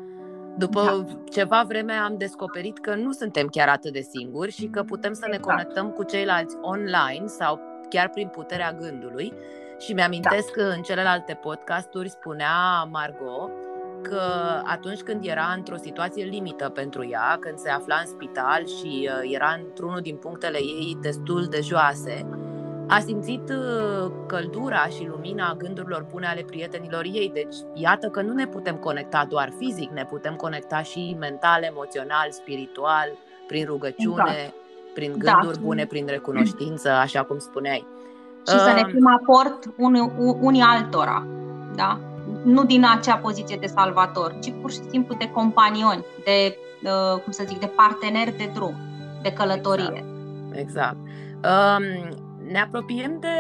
după 0.58 1.06
da. 1.08 1.20
ceva 1.32 1.64
vreme 1.68 1.94
am 1.94 2.18
descoperit 2.18 2.80
că 2.80 2.96
nu 2.96 3.12
suntem 3.12 3.48
chiar 3.48 3.68
atât 3.68 3.94
de 3.94 4.02
singuri 4.02 4.52
și 4.52 4.68
că 4.68 4.84
putem 4.84 5.14
să 5.14 5.26
ne 5.28 5.36
exact. 5.36 5.50
conectăm 5.50 5.90
cu 5.90 6.04
ceilalți 6.04 6.58
online 6.62 7.28
sau 7.28 7.60
chiar 7.90 8.10
prin 8.10 8.28
puterea 8.28 8.74
gândului. 8.74 9.34
Și 9.80 9.94
mi-amintesc 9.94 10.54
da. 10.56 10.64
că 10.64 10.70
în 10.76 10.82
celelalte 10.82 11.34
podcasturi 11.34 12.10
spunea 12.10 12.84
Margot 12.92 13.69
că 14.02 14.22
atunci 14.64 15.02
când 15.02 15.26
era 15.26 15.54
într-o 15.56 15.76
situație 15.76 16.24
limită 16.24 16.70
pentru 16.70 17.08
ea, 17.10 17.38
când 17.40 17.58
se 17.58 17.70
afla 17.70 17.96
în 18.00 18.06
spital 18.06 18.68
și 18.68 19.10
uh, 19.10 19.34
era 19.34 19.60
într-unul 19.64 20.00
din 20.02 20.16
punctele 20.16 20.58
ei 20.58 20.98
destul 21.02 21.46
de 21.46 21.60
joase, 21.62 22.26
a 22.88 23.00
simțit 23.00 23.50
uh, 23.50 24.12
căldura 24.28 24.86
și 24.86 25.08
lumina 25.08 25.56
gândurilor 25.58 26.06
bune 26.12 26.28
ale 26.28 26.42
prietenilor 26.42 27.04
ei. 27.04 27.32
Deci, 27.34 27.56
iată 27.74 28.08
că 28.08 28.22
nu 28.22 28.34
ne 28.34 28.48
putem 28.48 28.76
conecta 28.76 29.26
doar 29.30 29.54
fizic, 29.58 29.90
ne 29.90 30.06
putem 30.06 30.36
conecta 30.36 30.82
și 30.82 31.16
mental, 31.20 31.64
emoțional, 31.64 32.28
spiritual, 32.30 33.08
prin 33.48 33.66
rugăciune, 33.66 34.32
exact. 34.32 34.54
prin 34.94 35.14
da. 35.18 35.32
gânduri 35.32 35.58
da. 35.58 35.64
bune, 35.66 35.86
prin 35.86 36.06
recunoștință, 36.08 36.90
așa 36.90 37.24
cum 37.24 37.38
spuneai. 37.38 37.88
Și 38.48 38.56
uh, 38.56 38.62
să 38.62 38.72
ne 38.74 38.92
fim 38.92 39.08
aport 39.08 39.66
unii, 39.78 40.12
unii 40.40 40.62
altora, 40.62 41.26
da? 41.76 42.00
Nu 42.44 42.66
din 42.66 42.86
acea 42.86 43.18
poziție 43.18 43.58
de 43.60 43.66
salvator, 43.66 44.38
ci 44.42 44.54
pur 44.62 44.72
și 44.72 44.80
simplu 44.90 45.16
de 45.16 45.30
companioni, 45.30 46.06
de, 46.24 46.58
uh, 46.84 47.22
cum 47.22 47.32
să 47.32 47.44
zic, 47.48 47.60
de 47.60 47.72
parteneri 47.76 48.38
de 48.38 48.52
drum, 48.54 48.76
de 49.22 49.34
călătorie. 49.34 50.06
Exact. 50.52 50.56
exact. 50.56 50.98
Um, 51.44 51.84
ne 52.52 52.62
apropiem 52.62 53.18
de, 53.20 53.38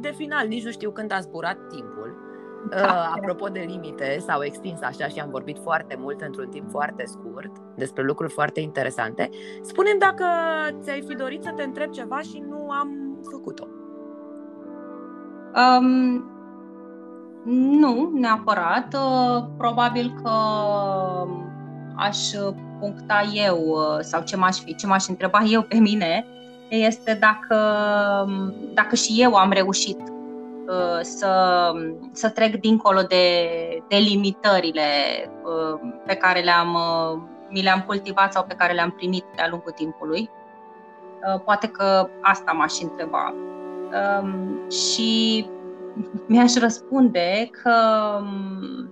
de 0.00 0.12
final, 0.16 0.46
nici 0.46 0.64
nu 0.64 0.70
știu 0.70 0.90
când 0.90 1.12
a 1.12 1.20
zburat 1.20 1.58
timpul. 1.68 2.28
Da. 2.68 2.76
Uh, 2.76 3.12
apropo 3.16 3.48
de 3.48 3.64
limite, 3.68 4.18
s-au 4.26 4.42
extins 4.42 4.80
așa 4.82 5.08
și 5.08 5.18
am 5.18 5.30
vorbit 5.30 5.58
foarte 5.62 5.96
mult 5.98 6.20
într-un 6.20 6.48
timp 6.48 6.70
foarte 6.70 7.04
scurt 7.06 7.52
despre 7.76 8.02
lucruri 8.02 8.32
foarte 8.32 8.60
interesante. 8.60 9.28
Spunem 9.62 9.98
dacă 9.98 10.24
ți-ai 10.80 11.04
fi 11.08 11.14
dorit 11.14 11.42
să 11.42 11.52
te 11.56 11.62
întreb 11.62 11.90
ceva 11.90 12.20
și 12.20 12.44
nu 12.48 12.70
am 12.70 13.18
făcut-o. 13.30 13.66
Um, 15.54 16.29
nu, 17.44 18.10
neapărat. 18.14 18.94
Uh, 18.94 19.44
probabil 19.56 20.20
că 20.22 20.30
aș 21.96 22.18
puncta 22.78 23.30
eu 23.32 23.58
uh, 23.58 23.98
sau 24.00 24.22
ce 24.22 24.36
m-aș, 24.36 24.56
fi, 24.56 24.74
ce 24.74 24.86
m-aș 24.86 25.06
întreba 25.06 25.42
eu 25.42 25.62
pe 25.62 25.76
mine 25.76 26.26
este 26.68 27.14
dacă, 27.20 27.56
dacă 28.74 28.94
și 28.94 29.14
eu 29.16 29.34
am 29.34 29.50
reușit 29.50 30.00
uh, 30.00 31.00
să, 31.00 31.72
să 32.12 32.28
trec 32.28 32.60
dincolo 32.60 33.00
de, 33.02 33.48
de 33.88 33.96
limitările 33.96 34.82
uh, 35.44 35.80
pe 36.06 36.14
care 36.14 36.40
le-am, 36.40 36.74
uh, 36.74 37.20
mi 37.48 37.62
le-am 37.62 37.82
cultivat 37.86 38.32
sau 38.32 38.44
pe 38.44 38.54
care 38.54 38.72
le-am 38.72 38.90
primit 38.90 39.24
de-a 39.36 39.48
lungul 39.50 39.72
timpului. 39.72 40.30
Poate 41.44 41.66
că 41.66 42.08
asta 42.20 42.52
m-aș 42.52 42.80
întreba. 42.80 43.34
Um, 44.20 44.68
și 44.70 45.46
mi-aș 46.26 46.54
răspunde 46.54 47.50
că 47.62 47.72
um, 48.20 48.90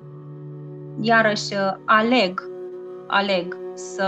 iarăși 1.01 1.55
aleg, 1.85 2.51
aleg 3.07 3.57
să 3.75 4.07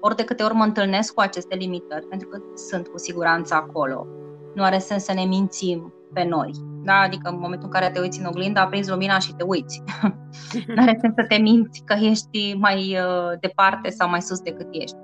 ori 0.00 0.16
de 0.16 0.24
câte 0.24 0.42
ori 0.42 0.54
mă 0.54 0.64
întâlnesc 0.64 1.14
cu 1.14 1.20
aceste 1.20 1.54
limitări, 1.54 2.06
pentru 2.06 2.28
că 2.28 2.38
sunt 2.54 2.88
cu 2.88 2.98
siguranță 2.98 3.54
acolo. 3.54 4.06
Nu 4.54 4.62
are 4.62 4.78
sens 4.78 5.04
să 5.04 5.12
ne 5.12 5.24
mințim 5.24 5.94
pe 6.12 6.24
noi. 6.24 6.50
Da? 6.84 6.94
Adică 6.94 7.28
în 7.28 7.38
momentul 7.38 7.68
în 7.72 7.80
care 7.80 7.92
te 7.92 8.00
uiți 8.00 8.20
în 8.20 8.26
oglindă, 8.26 8.60
aprinzi 8.60 8.90
lumina 8.90 9.18
și 9.18 9.34
te 9.34 9.44
uiți. 9.44 9.82
nu 10.74 10.82
are 10.82 10.98
sens 11.00 11.14
să 11.14 11.24
te 11.28 11.36
minți 11.36 11.82
că 11.84 11.94
ești 12.00 12.54
mai 12.58 12.98
uh, 12.98 13.38
departe 13.40 13.90
sau 13.90 14.08
mai 14.08 14.22
sus 14.22 14.40
decât 14.40 14.66
ești. 14.70 14.96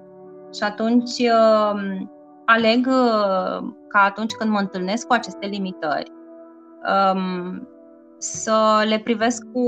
Și 0.54 0.62
atunci 0.62 1.18
uh, 1.18 2.00
aleg 2.44 2.86
uh, 2.86 3.68
ca 3.88 4.00
atunci 4.00 4.32
când 4.32 4.50
mă 4.50 4.58
întâlnesc 4.58 5.06
cu 5.06 5.12
aceste 5.12 5.46
limitări, 5.46 6.12
um, 7.14 7.68
să 8.18 8.84
le 8.88 8.98
privesc 8.98 9.42
cu, 9.52 9.62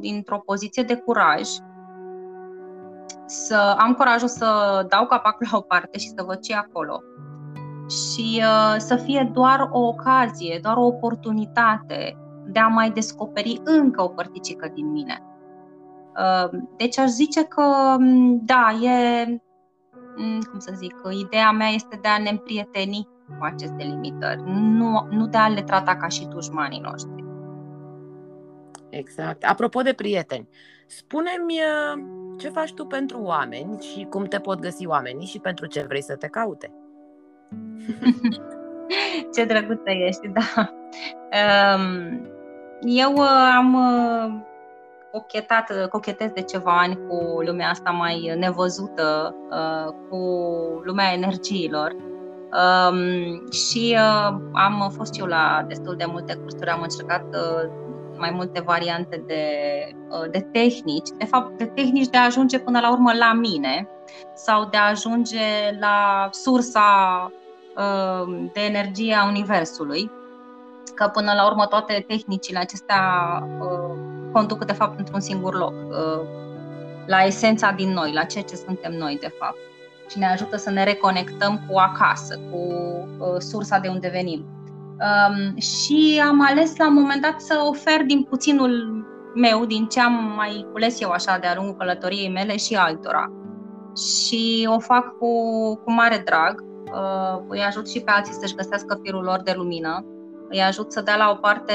dintr-o 0.00 0.38
poziție 0.38 0.82
de 0.82 0.94
curaj 0.96 1.48
să 3.32 3.76
am 3.78 3.94
curajul 3.94 4.28
să 4.28 4.46
dau 4.88 5.06
capacul 5.06 5.46
la 5.50 5.58
o 5.58 5.60
parte 5.60 5.98
și 5.98 6.08
să 6.08 6.24
văd 6.26 6.40
ce 6.40 6.54
acolo. 6.54 7.02
Și 7.88 8.42
uh, 8.42 8.74
să 8.78 8.96
fie 8.96 9.30
doar 9.32 9.68
o 9.70 9.80
ocazie, 9.80 10.58
doar 10.62 10.76
o 10.76 10.86
oportunitate 10.86 12.16
de 12.46 12.58
a 12.58 12.66
mai 12.66 12.90
descoperi 12.90 13.60
încă 13.64 14.02
o 14.02 14.08
părticică 14.08 14.70
din 14.74 14.90
mine. 14.90 15.22
Uh, 16.16 16.58
deci 16.76 16.98
aș 16.98 17.08
zice 17.08 17.44
că, 17.44 17.96
mm, 17.98 18.40
da, 18.44 18.70
e, 18.82 19.24
mm, 20.16 20.40
cum 20.50 20.58
să 20.58 20.72
zic, 20.74 20.94
ideea 21.10 21.50
mea 21.50 21.68
este 21.68 21.98
de 22.02 22.08
a 22.08 22.18
ne 22.18 22.30
împrieteni 22.30 23.08
cu 23.38 23.44
aceste 23.44 23.82
limitări, 23.82 24.42
nu, 24.46 25.06
nu 25.10 25.26
de 25.26 25.36
a 25.36 25.48
le 25.48 25.62
trata 25.62 25.96
ca 25.96 26.08
și 26.08 26.26
dușmanii 26.26 26.80
noștri. 26.80 27.24
Exact. 28.92 29.44
Apropo 29.44 29.80
de 29.80 29.92
prieteni, 29.92 30.48
spune-mi 30.86 31.54
uh, 31.54 32.02
ce 32.38 32.48
faci 32.48 32.72
tu 32.72 32.86
pentru 32.86 33.22
oameni 33.22 33.80
și 33.80 34.06
cum 34.10 34.24
te 34.24 34.38
pot 34.38 34.60
găsi 34.60 34.86
oamenii 34.86 35.26
și 35.26 35.38
pentru 35.38 35.66
ce 35.66 35.84
vrei 35.88 36.02
să 36.02 36.16
te 36.16 36.26
caute. 36.26 36.72
ce 39.34 39.44
drăguță 39.44 39.90
ești, 39.90 40.28
da. 40.28 40.70
Um, 41.76 42.26
eu 42.80 43.12
uh, 43.12 43.52
am 43.56 43.74
uh, 43.74 44.40
cochetat, 45.12 45.88
cochetez 45.88 46.30
de 46.30 46.42
ceva 46.42 46.78
ani 46.78 46.98
cu 47.08 47.40
lumea 47.40 47.68
asta 47.68 47.90
mai 47.90 48.34
nevăzută, 48.38 49.34
cu 50.08 50.16
lumea 50.84 51.12
energiilor. 51.12 51.96
Um, 52.52 53.50
și 53.50 53.96
am 54.52 54.92
fost 54.96 55.14
și 55.14 55.20
eu 55.20 55.26
la 55.26 55.64
destul 55.68 55.96
de 55.96 56.04
multe 56.04 56.34
cursuri, 56.34 56.70
am 56.70 56.82
încercat 56.82 57.24
mai 58.22 58.30
multe 58.30 58.60
variante 58.60 59.22
de, 59.26 59.44
uh, 60.08 60.30
de 60.30 60.40
tehnici, 60.40 61.08
de 61.18 61.24
fapt 61.24 61.58
de 61.58 61.64
tehnici 61.64 62.08
de 62.08 62.16
a 62.18 62.24
ajunge 62.24 62.58
până 62.58 62.80
la 62.80 62.90
urmă 62.90 63.12
la 63.12 63.32
mine 63.32 63.88
sau 64.34 64.64
de 64.64 64.76
a 64.76 64.88
ajunge 64.88 65.76
la 65.80 66.28
sursa 66.30 66.88
uh, 67.76 68.50
de 68.52 68.60
energie 68.60 69.14
a 69.14 69.26
Universului, 69.26 70.10
că 70.94 71.10
până 71.12 71.32
la 71.32 71.46
urmă 71.46 71.66
toate 71.66 72.04
tehnicile 72.08 72.58
acestea 72.58 73.02
uh, 73.60 73.96
conduc 74.32 74.64
de 74.64 74.72
fapt 74.72 74.98
într-un 74.98 75.20
singur 75.20 75.54
loc, 75.54 75.74
la 77.06 77.22
esența 77.22 77.70
din 77.70 77.92
noi, 77.92 78.12
la 78.12 78.24
ceea 78.24 78.44
ce 78.44 78.56
suntem 78.56 78.92
noi 78.92 79.18
de 79.20 79.34
fapt 79.38 79.58
și 80.12 80.18
ne 80.18 80.26
ajută 80.26 80.56
să 80.56 80.70
ne 80.70 80.84
reconectăm 80.84 81.60
cu 81.68 81.78
acasă, 81.78 82.40
cu 82.50 82.60
sursa 83.38 83.78
de 83.78 83.88
unde 83.88 84.08
venim. 84.08 84.46
Um, 85.02 85.58
și 85.58 86.22
am 86.28 86.46
ales 86.46 86.76
la 86.76 86.86
un 86.86 86.94
moment 86.94 87.22
dat 87.22 87.40
să 87.40 87.64
ofer 87.68 88.02
din 88.06 88.22
puținul 88.22 89.04
meu, 89.34 89.64
din 89.64 89.86
ce 89.86 90.00
am 90.00 90.32
mai 90.36 90.66
cules 90.72 91.00
eu 91.00 91.10
așa 91.10 91.38
de-a 91.38 91.54
lungul 91.56 91.76
călătoriei 91.76 92.28
mele 92.28 92.56
și 92.56 92.74
altora. 92.74 93.32
Și 93.96 94.68
o 94.70 94.78
fac 94.78 95.18
cu, 95.18 95.34
cu 95.84 95.92
mare 95.92 96.22
drag. 96.24 96.64
Uh, 96.92 97.42
îi 97.48 97.60
ajut 97.60 97.88
și 97.88 98.00
pe 98.00 98.10
alții 98.10 98.34
să-și 98.34 98.54
găsească 98.54 99.00
firul 99.02 99.22
lor 99.22 99.40
de 99.42 99.52
lumină. 99.56 100.04
Îi 100.48 100.62
ajut 100.62 100.92
să 100.92 101.00
dea 101.00 101.16
la 101.16 101.30
o 101.30 101.34
parte 101.34 101.72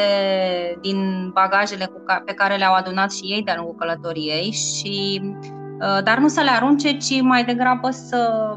din 0.81 1.29
bagajele 1.33 1.85
cu 1.85 2.01
ca- 2.05 2.21
pe 2.25 2.33
care 2.33 2.55
le-au 2.55 2.73
adunat 2.73 3.11
și 3.11 3.25
ei 3.25 3.43
de-a 3.43 3.55
lungul 3.55 3.75
călătoriei, 3.75 4.51
și, 4.51 5.21
uh, 5.41 5.57
dar 5.80 6.17
nu 6.17 6.28
să 6.28 6.41
le 6.41 6.49
arunce, 6.49 6.97
ci 6.97 7.21
mai 7.21 7.45
degrabă 7.45 7.89
să 7.89 8.55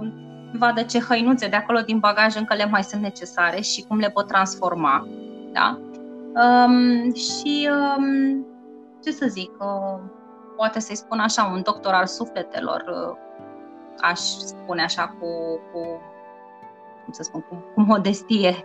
vadă 0.52 0.82
ce 0.82 1.00
hăinuțe 1.00 1.48
de 1.48 1.56
acolo 1.56 1.80
din 1.80 1.98
bagaj 1.98 2.34
încă 2.34 2.54
le 2.54 2.66
mai 2.66 2.84
sunt 2.84 3.02
necesare 3.02 3.60
și 3.60 3.84
cum 3.88 3.98
le 3.98 4.10
pot 4.10 4.26
transforma. 4.26 5.06
Da? 5.52 5.78
Um, 6.34 7.14
și 7.14 7.68
um, 7.70 8.46
ce 9.02 9.10
să 9.10 9.26
zic, 9.28 9.50
uh, 9.58 10.00
poate 10.56 10.80
să-i 10.80 10.96
spun 10.96 11.18
așa, 11.18 11.50
un 11.52 11.62
doctor 11.62 11.92
al 11.92 12.06
sufletelor, 12.06 12.84
uh, 12.88 13.16
aș 14.00 14.18
spune 14.20 14.82
așa 14.82 15.16
cu, 15.18 15.26
cu 15.72 16.00
cum 17.04 17.12
să 17.12 17.22
spun, 17.22 17.40
cu, 17.48 17.54
cu 17.74 17.80
modestie, 17.80 18.64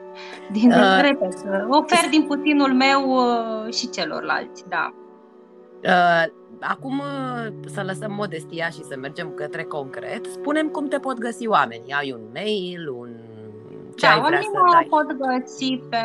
din, 0.52 0.72
uh, 0.72 1.00
repet, 1.02 1.34
ofer 1.70 2.10
din 2.10 2.24
puținul 2.28 2.74
meu 2.74 3.10
uh, 3.10 3.74
și 3.74 3.90
celorlalți, 3.90 4.64
da. 4.70 4.94
Uh, 5.86 6.26
acum 6.60 7.00
uh, 7.00 7.54
să 7.66 7.84
lăsăm 7.84 8.14
modestia 8.14 8.70
și 8.70 8.84
să 8.84 8.98
mergem 9.02 9.32
către 9.36 9.64
concret. 9.64 10.26
Spunem 10.26 10.68
cum 10.68 10.88
te 10.88 10.98
pot 10.98 11.18
găsi 11.18 11.48
oamenii. 11.48 11.92
Ai 11.92 12.12
un 12.12 12.22
mail, 12.34 12.90
un 12.90 13.10
ce 13.96 14.06
da, 14.06 14.12
ai 14.12 14.22
vrea 14.22 14.42
să 14.42 14.72
dai? 14.72 14.88
pot 14.90 15.18
găsi 15.18 15.82
pe, 15.90 15.98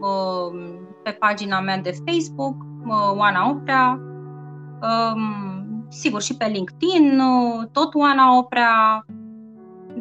uh, 0.00 0.78
pe 1.02 1.10
pagina 1.10 1.60
mea 1.60 1.78
de 1.78 1.96
Facebook, 2.04 2.56
Oana 3.16 3.48
Oprea, 3.48 4.00
um, 4.82 5.86
sigur 5.88 6.22
și 6.22 6.36
pe 6.36 6.46
LinkedIn, 6.46 7.22
tot 7.72 7.94
Oana 7.94 8.36
Oprea, 8.36 9.04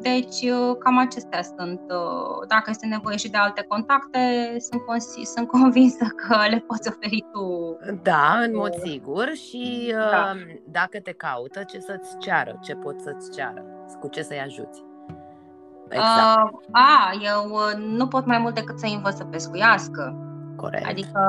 deci, 0.10 0.51
uh, 0.51 0.78
cam 0.80 0.97
acestea 0.97 1.41
sunt. 1.41 1.82
Uh, 1.89 2.47
dacă 2.47 2.70
este 2.70 2.86
nevoie 2.86 3.18
și 3.18 3.30
de 3.30 3.38
alte 3.38 3.66
contacte, 3.68 4.20
sunt, 4.60 4.82
sunt 5.26 5.47
convinsă 5.58 6.06
că 6.06 6.38
le 6.49 6.64
poți 6.68 6.89
oferi 6.89 7.26
tu. 7.32 7.78
Da, 8.01 8.38
în 8.43 8.51
mod 8.56 8.74
sigur. 8.84 9.32
Și 9.34 9.93
da. 10.12 10.32
Um, 10.32 10.62
dacă 10.68 10.99
te 10.99 11.12
caută, 11.12 11.64
ce 11.64 11.80
să-ți 11.80 12.18
ceară? 12.18 12.60
Ce 12.62 12.76
pot 12.76 12.99
să-ți 12.99 13.32
ceară? 13.32 13.64
Cu 13.99 14.08
ce 14.08 14.22
să-i 14.22 14.39
ajuți? 14.39 14.84
Exact. 15.89 16.53
Uh, 16.53 16.60
a, 16.72 17.12
eu 17.22 17.49
uh, 17.51 17.84
nu 17.97 18.08
pot 18.08 18.26
mai 18.26 18.38
mult 18.38 18.56
decât 18.56 18.80
să-i 18.80 18.93
învăț 18.93 19.16
să 19.16 19.24
pescuiască. 19.24 20.16
Corect. 20.56 20.86
Adică 20.86 21.20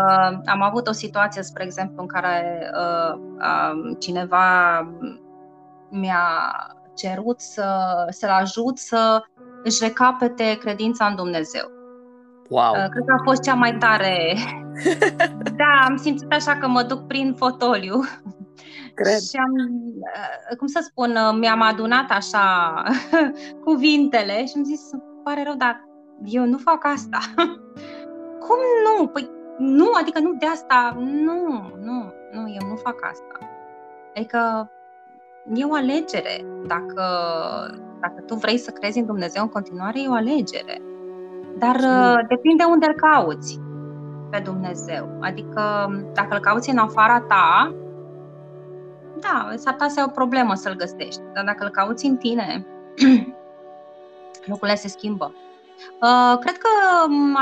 am 0.47 0.63
avut 0.63 0.89
o 0.89 0.93
situație, 0.93 1.43
spre 1.43 1.65
exemplu, 1.65 2.03
în 2.03 2.09
care 2.09 2.71
uh, 2.75 3.19
uh, 3.39 3.97
cineva 3.99 4.81
mi-a 5.89 6.29
cerut 6.97 7.41
să, 7.41 7.67
să-l 8.11 8.31
ajut 8.31 8.79
să 8.79 9.25
își 9.63 9.83
recapete 9.83 10.59
credința 10.61 11.07
în 11.07 11.17
Dumnezeu. 11.17 11.71
Wow. 12.49 12.73
Uh, 12.73 12.89
cred 12.91 13.05
că 13.07 13.13
a 13.13 13.23
fost 13.25 13.43
cea 13.43 13.55
mai 13.55 13.77
tare. 13.79 14.37
da, 15.61 15.85
am 15.85 15.97
simțit 15.97 16.33
așa 16.33 16.57
că 16.57 16.69
mă 16.69 16.83
duc 16.83 17.07
prin 17.07 17.35
fotoliu. 17.35 18.05
Cred. 18.95 19.19
Și 19.19 19.37
am, 19.37 19.53
uh, 20.51 20.57
cum 20.57 20.67
să 20.67 20.81
spun, 20.83 21.11
uh, 21.11 21.37
mi-am 21.39 21.63
adunat 21.63 22.11
așa 22.11 22.75
cuvintele 23.65 24.47
și 24.47 24.53
am 24.57 24.65
zis, 24.65 24.81
pare 25.25 25.43
rău, 25.43 25.55
dar 25.55 25.85
eu 26.25 26.45
nu 26.45 26.59
fac 26.59 26.85
asta. 26.85 27.19
Cum 28.47 28.59
nu? 28.85 29.07
Păi 29.07 29.31
nu, 29.59 29.91
adică 30.01 30.19
nu 30.19 30.35
de 30.39 30.47
asta, 30.47 30.97
nu, 30.99 31.73
nu, 31.81 32.13
nu, 32.33 32.41
eu 32.61 32.69
nu 32.69 32.77
fac 32.77 33.05
asta. 33.11 33.39
Adică 34.15 34.71
e 35.55 35.65
o 35.65 35.75
alegere. 35.75 36.45
Dacă, 36.67 37.03
dacă 38.01 38.21
tu 38.27 38.35
vrei 38.35 38.59
să 38.59 38.71
crezi 38.71 38.99
în 38.99 39.07
Dumnezeu 39.07 39.43
în 39.43 39.49
continuare, 39.49 40.03
e 40.03 40.09
o 40.09 40.13
alegere. 40.13 40.83
Dar 41.59 41.75
uh, 41.75 42.27
depinde 42.29 42.65
unde 42.65 42.87
îl 42.87 42.95
cauți 42.95 43.61
pe 44.31 44.39
Dumnezeu. 44.39 45.19
Adică 45.21 45.91
dacă 46.15 46.35
îl 46.35 46.41
cauți 46.41 46.71
în 46.71 46.79
afara 46.79 47.21
ta, 47.21 47.75
da, 49.21 49.53
s-ar 49.55 49.73
putea 49.73 49.89
să 49.89 50.01
ai 50.01 50.07
o 50.09 50.11
problemă 50.11 50.55
să-l 50.55 50.77
găsești. 50.77 51.21
Dar 51.33 51.45
dacă 51.45 51.65
îl 51.65 51.71
cauți 51.71 52.07
în 52.07 52.17
tine, 52.17 52.67
lucrurile 54.51 54.77
se 54.77 54.89
schimbă. 54.89 55.35
Uh, 56.03 56.39
cred 56.41 56.57
că 56.59 56.69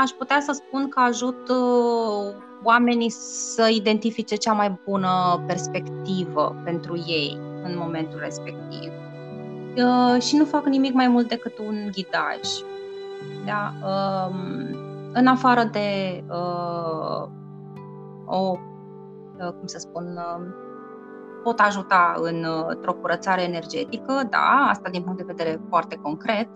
aș 0.01 0.09
putea 0.09 0.39
să 0.39 0.51
spun 0.51 0.89
că 0.89 0.99
ajut 0.99 1.49
uh, 1.49 2.33
oamenii 2.63 3.09
să 3.09 3.67
identifice 3.71 4.35
cea 4.35 4.53
mai 4.53 4.79
bună 4.85 5.43
perspectivă 5.47 6.55
pentru 6.63 7.03
ei 7.07 7.39
în 7.65 7.77
momentul 7.77 8.19
respectiv. 8.19 8.91
Uh, 9.75 10.21
și 10.21 10.37
nu 10.37 10.45
fac 10.45 10.65
nimic 10.65 10.93
mai 10.93 11.07
mult 11.07 11.27
decât 11.27 11.57
un 11.57 11.75
ghidaj. 11.91 12.39
Da? 13.45 13.71
Uh, 13.83 14.35
în 15.13 15.27
afară 15.27 15.63
de 15.71 16.23
uh, 16.29 17.27
o, 18.25 18.57
uh, 19.39 19.47
cum 19.47 19.65
să 19.65 19.77
spun, 19.79 20.03
uh, 20.17 20.45
pot 21.43 21.59
ajuta 21.59 22.13
în, 22.15 22.43
uh, 22.43 22.65
într-o 22.67 22.93
curățare 22.93 23.41
energetică, 23.41 24.27
da, 24.29 24.67
asta 24.69 24.89
din 24.89 25.01
punct 25.01 25.17
de 25.17 25.33
vedere 25.35 25.61
foarte 25.69 25.95
concret, 26.01 26.47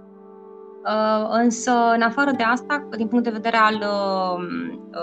uh, 0.86 1.28
însă 1.30 1.72
în 1.95 2.01
afară 2.01 2.32
de 2.32 2.43
asta, 2.43 2.88
din 2.97 3.07
punct 3.07 3.24
de 3.24 3.30
vedere 3.30 3.57
al 3.57 3.76
uh, 3.76 4.43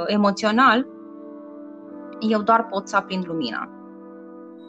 emoțional, 0.07 0.87
eu 2.21 2.43
doar 2.43 2.67
pot 2.67 2.89
să 2.89 2.97
aprind 2.97 3.27
lumina. 3.27 3.76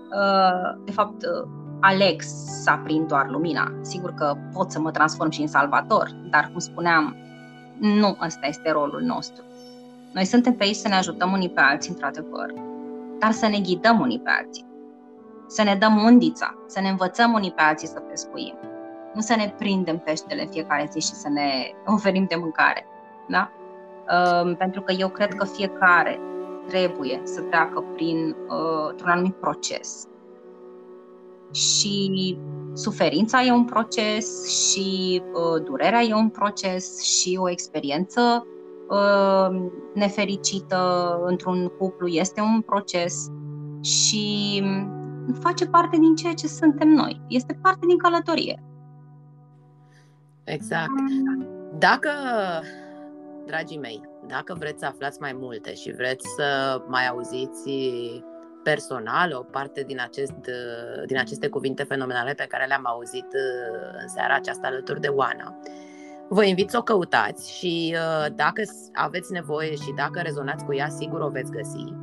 Uh, 0.09 0.77
de 0.85 0.91
fapt, 0.91 1.23
uh, 1.23 1.47
aleg 1.79 2.21
să 2.63 2.69
aprind 2.69 3.07
doar 3.07 3.29
lumina. 3.29 3.71
Sigur 3.81 4.13
că 4.13 4.35
pot 4.53 4.71
să 4.71 4.79
mă 4.79 4.91
transform 4.91 5.29
și 5.29 5.41
în 5.41 5.47
salvator, 5.47 6.09
dar, 6.29 6.49
cum 6.51 6.59
spuneam, 6.59 7.15
nu 7.79 8.17
ăsta 8.25 8.47
este 8.47 8.71
rolul 8.71 9.01
nostru. 9.01 9.43
Noi 10.13 10.25
suntem 10.25 10.53
pe 10.53 10.63
aici 10.63 10.75
să 10.75 10.87
ne 10.87 10.95
ajutăm 10.95 11.31
unii 11.31 11.49
pe 11.49 11.59
alții, 11.61 11.91
într-adevăr, 11.91 12.53
dar 13.19 13.31
să 13.31 13.47
ne 13.47 13.59
ghidăm 13.59 13.99
unii 13.99 14.19
pe 14.19 14.29
alții, 14.29 14.65
să 15.47 15.63
ne 15.63 15.75
dăm 15.75 16.03
undița, 16.03 16.55
să 16.67 16.79
ne 16.79 16.89
învățăm 16.89 17.33
unii 17.33 17.51
pe 17.51 17.61
alții 17.61 17.87
să 17.87 17.99
pescuim, 17.99 18.57
nu 19.13 19.21
să 19.21 19.35
ne 19.35 19.53
prindem 19.57 19.97
peștele 19.97 20.47
fiecare 20.51 20.87
zi 20.91 20.99
și 20.99 21.13
să 21.13 21.29
ne 21.29 21.49
oferim 21.95 22.25
de 22.29 22.35
mâncare. 22.35 22.85
Da? 23.27 23.51
Uh, 24.09 24.55
pentru 24.57 24.81
că 24.81 24.91
eu 24.91 25.09
cred 25.09 25.33
că 25.33 25.45
fiecare 25.45 26.19
trebuie 26.67 27.21
să 27.23 27.41
treacă 27.41 27.83
prin 27.93 28.35
uh, 28.47 29.01
un 29.03 29.09
anumit 29.09 29.35
proces. 29.35 30.07
Și 31.51 32.37
suferința 32.73 33.43
e 33.43 33.51
un 33.51 33.65
proces, 33.65 34.49
și 34.49 35.21
uh, 35.33 35.63
durerea 35.63 36.01
e 36.01 36.13
un 36.13 36.29
proces, 36.29 37.01
și 37.01 37.37
o 37.41 37.49
experiență 37.49 38.47
uh, 38.89 39.69
nefericită 39.93 41.11
într-un 41.25 41.67
cuplu 41.67 42.07
este 42.07 42.41
un 42.41 42.61
proces 42.61 43.31
și 43.81 44.63
face 45.39 45.65
parte 45.65 45.97
din 45.97 46.15
ceea 46.15 46.33
ce 46.33 46.47
suntem 46.47 46.87
noi. 46.87 47.21
Este 47.27 47.59
parte 47.61 47.85
din 47.85 47.97
călătorie. 47.97 48.63
Exact. 50.43 50.89
Mm. 50.89 51.45
Dacă, 51.79 52.09
dragii 53.47 53.77
mei, 53.77 54.01
dacă 54.27 54.55
vreți 54.59 54.79
să 54.79 54.85
aflați 54.85 55.21
mai 55.21 55.33
multe 55.33 55.73
și 55.73 55.91
vreți 55.91 56.25
să 56.35 56.77
mai 56.87 57.07
auziți 57.07 57.71
personal 58.63 59.33
o 59.33 59.43
parte 59.43 59.83
din, 59.83 59.99
acest, 60.01 60.35
din 61.05 61.17
aceste 61.17 61.47
cuvinte 61.47 61.83
fenomenale 61.83 62.33
pe 62.33 62.45
care 62.49 62.65
le-am 62.65 62.85
auzit 62.85 63.25
uh, 63.25 63.99
în 64.01 64.07
seara 64.07 64.35
aceasta 64.35 64.67
alături 64.67 65.01
de 65.01 65.07
Oana, 65.07 65.59
vă 66.29 66.43
invit 66.43 66.69
să 66.69 66.77
o 66.77 66.81
căutați 66.81 67.57
și 67.57 67.95
uh, 67.95 68.33
dacă 68.35 68.61
aveți 68.93 69.31
nevoie 69.31 69.75
și 69.75 69.93
dacă 69.95 70.19
rezonați 70.19 70.65
cu 70.65 70.73
ea, 70.73 70.89
sigur 70.89 71.19
o 71.19 71.29
veți 71.29 71.51
găsi. 71.51 71.93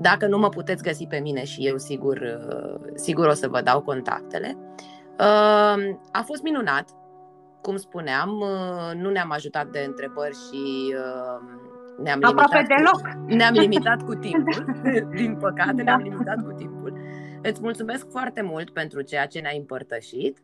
Dacă 0.00 0.26
nu 0.26 0.38
mă 0.38 0.48
puteți 0.48 0.82
găsi 0.82 1.06
pe 1.06 1.18
mine 1.18 1.44
și 1.44 1.66
eu, 1.66 1.76
sigur, 1.76 2.16
uh, 2.16 2.92
sigur 2.94 3.26
o 3.26 3.32
să 3.32 3.48
vă 3.48 3.60
dau 3.60 3.82
contactele. 3.82 4.56
A 6.12 6.22
fost 6.24 6.42
minunat 6.42 6.88
cum 7.66 7.76
spuneam, 7.76 8.30
uh, 8.40 9.00
nu 9.00 9.10
ne-am 9.10 9.30
ajutat 9.30 9.66
de 9.66 9.84
întrebări 9.86 10.34
și 10.34 10.94
uh, 10.94 11.38
Ne-am 12.02 12.20
Aproape 12.22 12.56
limitat 12.56 12.76
deloc. 12.76 13.00
Cu, 13.00 13.34
ne-am 13.34 13.54
limitat 13.54 14.02
cu 14.02 14.14
timpul. 14.14 14.64
Din 15.20 15.36
păcate, 15.36 15.72
da. 15.72 15.82
ne-am 15.82 16.00
limitat 16.00 16.42
cu 16.44 16.52
timpul. 16.52 16.98
Îți 17.42 17.60
mulțumesc 17.62 18.10
foarte 18.10 18.42
mult 18.42 18.70
pentru 18.70 19.00
ceea 19.00 19.26
ce 19.26 19.40
ne-ai 19.40 19.58
împărtășit 19.58 20.38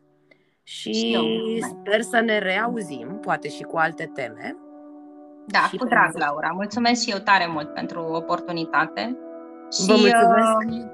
și, 0.63 0.93
și 0.93 1.61
sper 1.61 2.01
să 2.01 2.19
ne 2.19 2.37
reauzim, 2.37 3.17
poate 3.21 3.49
și 3.49 3.63
cu 3.63 3.77
alte 3.77 4.11
teme. 4.13 4.55
Da, 5.47 5.59
și 5.59 5.77
cu 5.77 5.85
drag, 5.85 6.17
Laura. 6.17 6.49
Mulțumesc 6.53 7.03
și 7.03 7.11
eu 7.11 7.17
tare 7.17 7.47
mult 7.47 7.73
pentru 7.73 8.01
oportunitate. 8.01 9.17
Și, 9.71 9.85
Vă 9.85 9.93
mulțumesc! 9.93 10.85
Uh, 10.85 10.92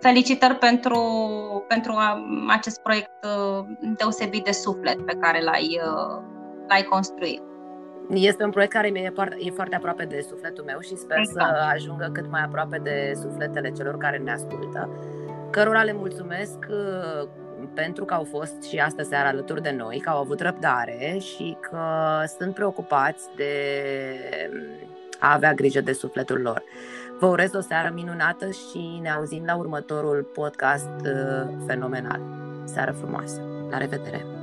felicitări 0.00 0.54
pentru, 0.54 1.00
pentru 1.68 1.94
acest 2.48 2.80
proiect 2.82 3.10
uh, 3.24 3.64
deosebit 3.96 4.44
de 4.44 4.52
suflet 4.52 5.06
pe 5.06 5.16
care 5.20 5.42
l-ai, 5.42 5.80
uh, 5.84 6.22
l-ai 6.68 6.82
construit. 6.82 7.42
Este 8.10 8.44
un 8.44 8.50
proiect 8.50 8.72
care 8.72 8.88
e, 8.88 9.12
e 9.38 9.50
foarte 9.50 9.76
aproape 9.76 10.04
de 10.04 10.26
sufletul 10.28 10.64
meu 10.64 10.80
și 10.80 10.96
sper 10.96 11.18
exact. 11.18 11.56
să 11.56 11.62
ajungă 11.72 12.10
cât 12.12 12.30
mai 12.30 12.42
aproape 12.44 12.78
de 12.82 13.12
sufletele 13.20 13.70
celor 13.70 13.96
care 13.96 14.16
ne 14.18 14.32
ascultă, 14.32 14.88
cărora 15.50 15.82
le 15.82 15.92
mulțumesc 15.92 16.58
pentru 17.74 18.04
că 18.04 18.14
au 18.14 18.24
fost 18.24 18.62
și 18.62 18.78
astă 18.78 19.02
seară 19.02 19.28
alături 19.28 19.62
de 19.62 19.70
noi, 19.70 19.98
că 19.98 20.10
au 20.10 20.20
avut 20.20 20.40
răbdare 20.40 21.18
și 21.18 21.56
că 21.60 21.78
sunt 22.38 22.54
preocupați 22.54 23.24
de 23.36 23.52
a 25.18 25.32
avea 25.32 25.54
grijă 25.54 25.80
de 25.80 25.92
sufletul 25.92 26.40
lor. 26.40 26.62
Vă 27.20 27.26
urez 27.26 27.54
o 27.54 27.60
seară 27.60 27.90
minunată 27.94 28.50
și 28.50 28.98
ne 29.02 29.10
auzim 29.10 29.44
la 29.44 29.56
următorul 29.56 30.30
podcast 30.34 30.88
uh, 31.04 31.52
fenomenal. 31.66 32.20
Seară 32.64 32.92
frumoasă! 32.92 33.40
La 33.70 33.78
revedere! 33.78 34.39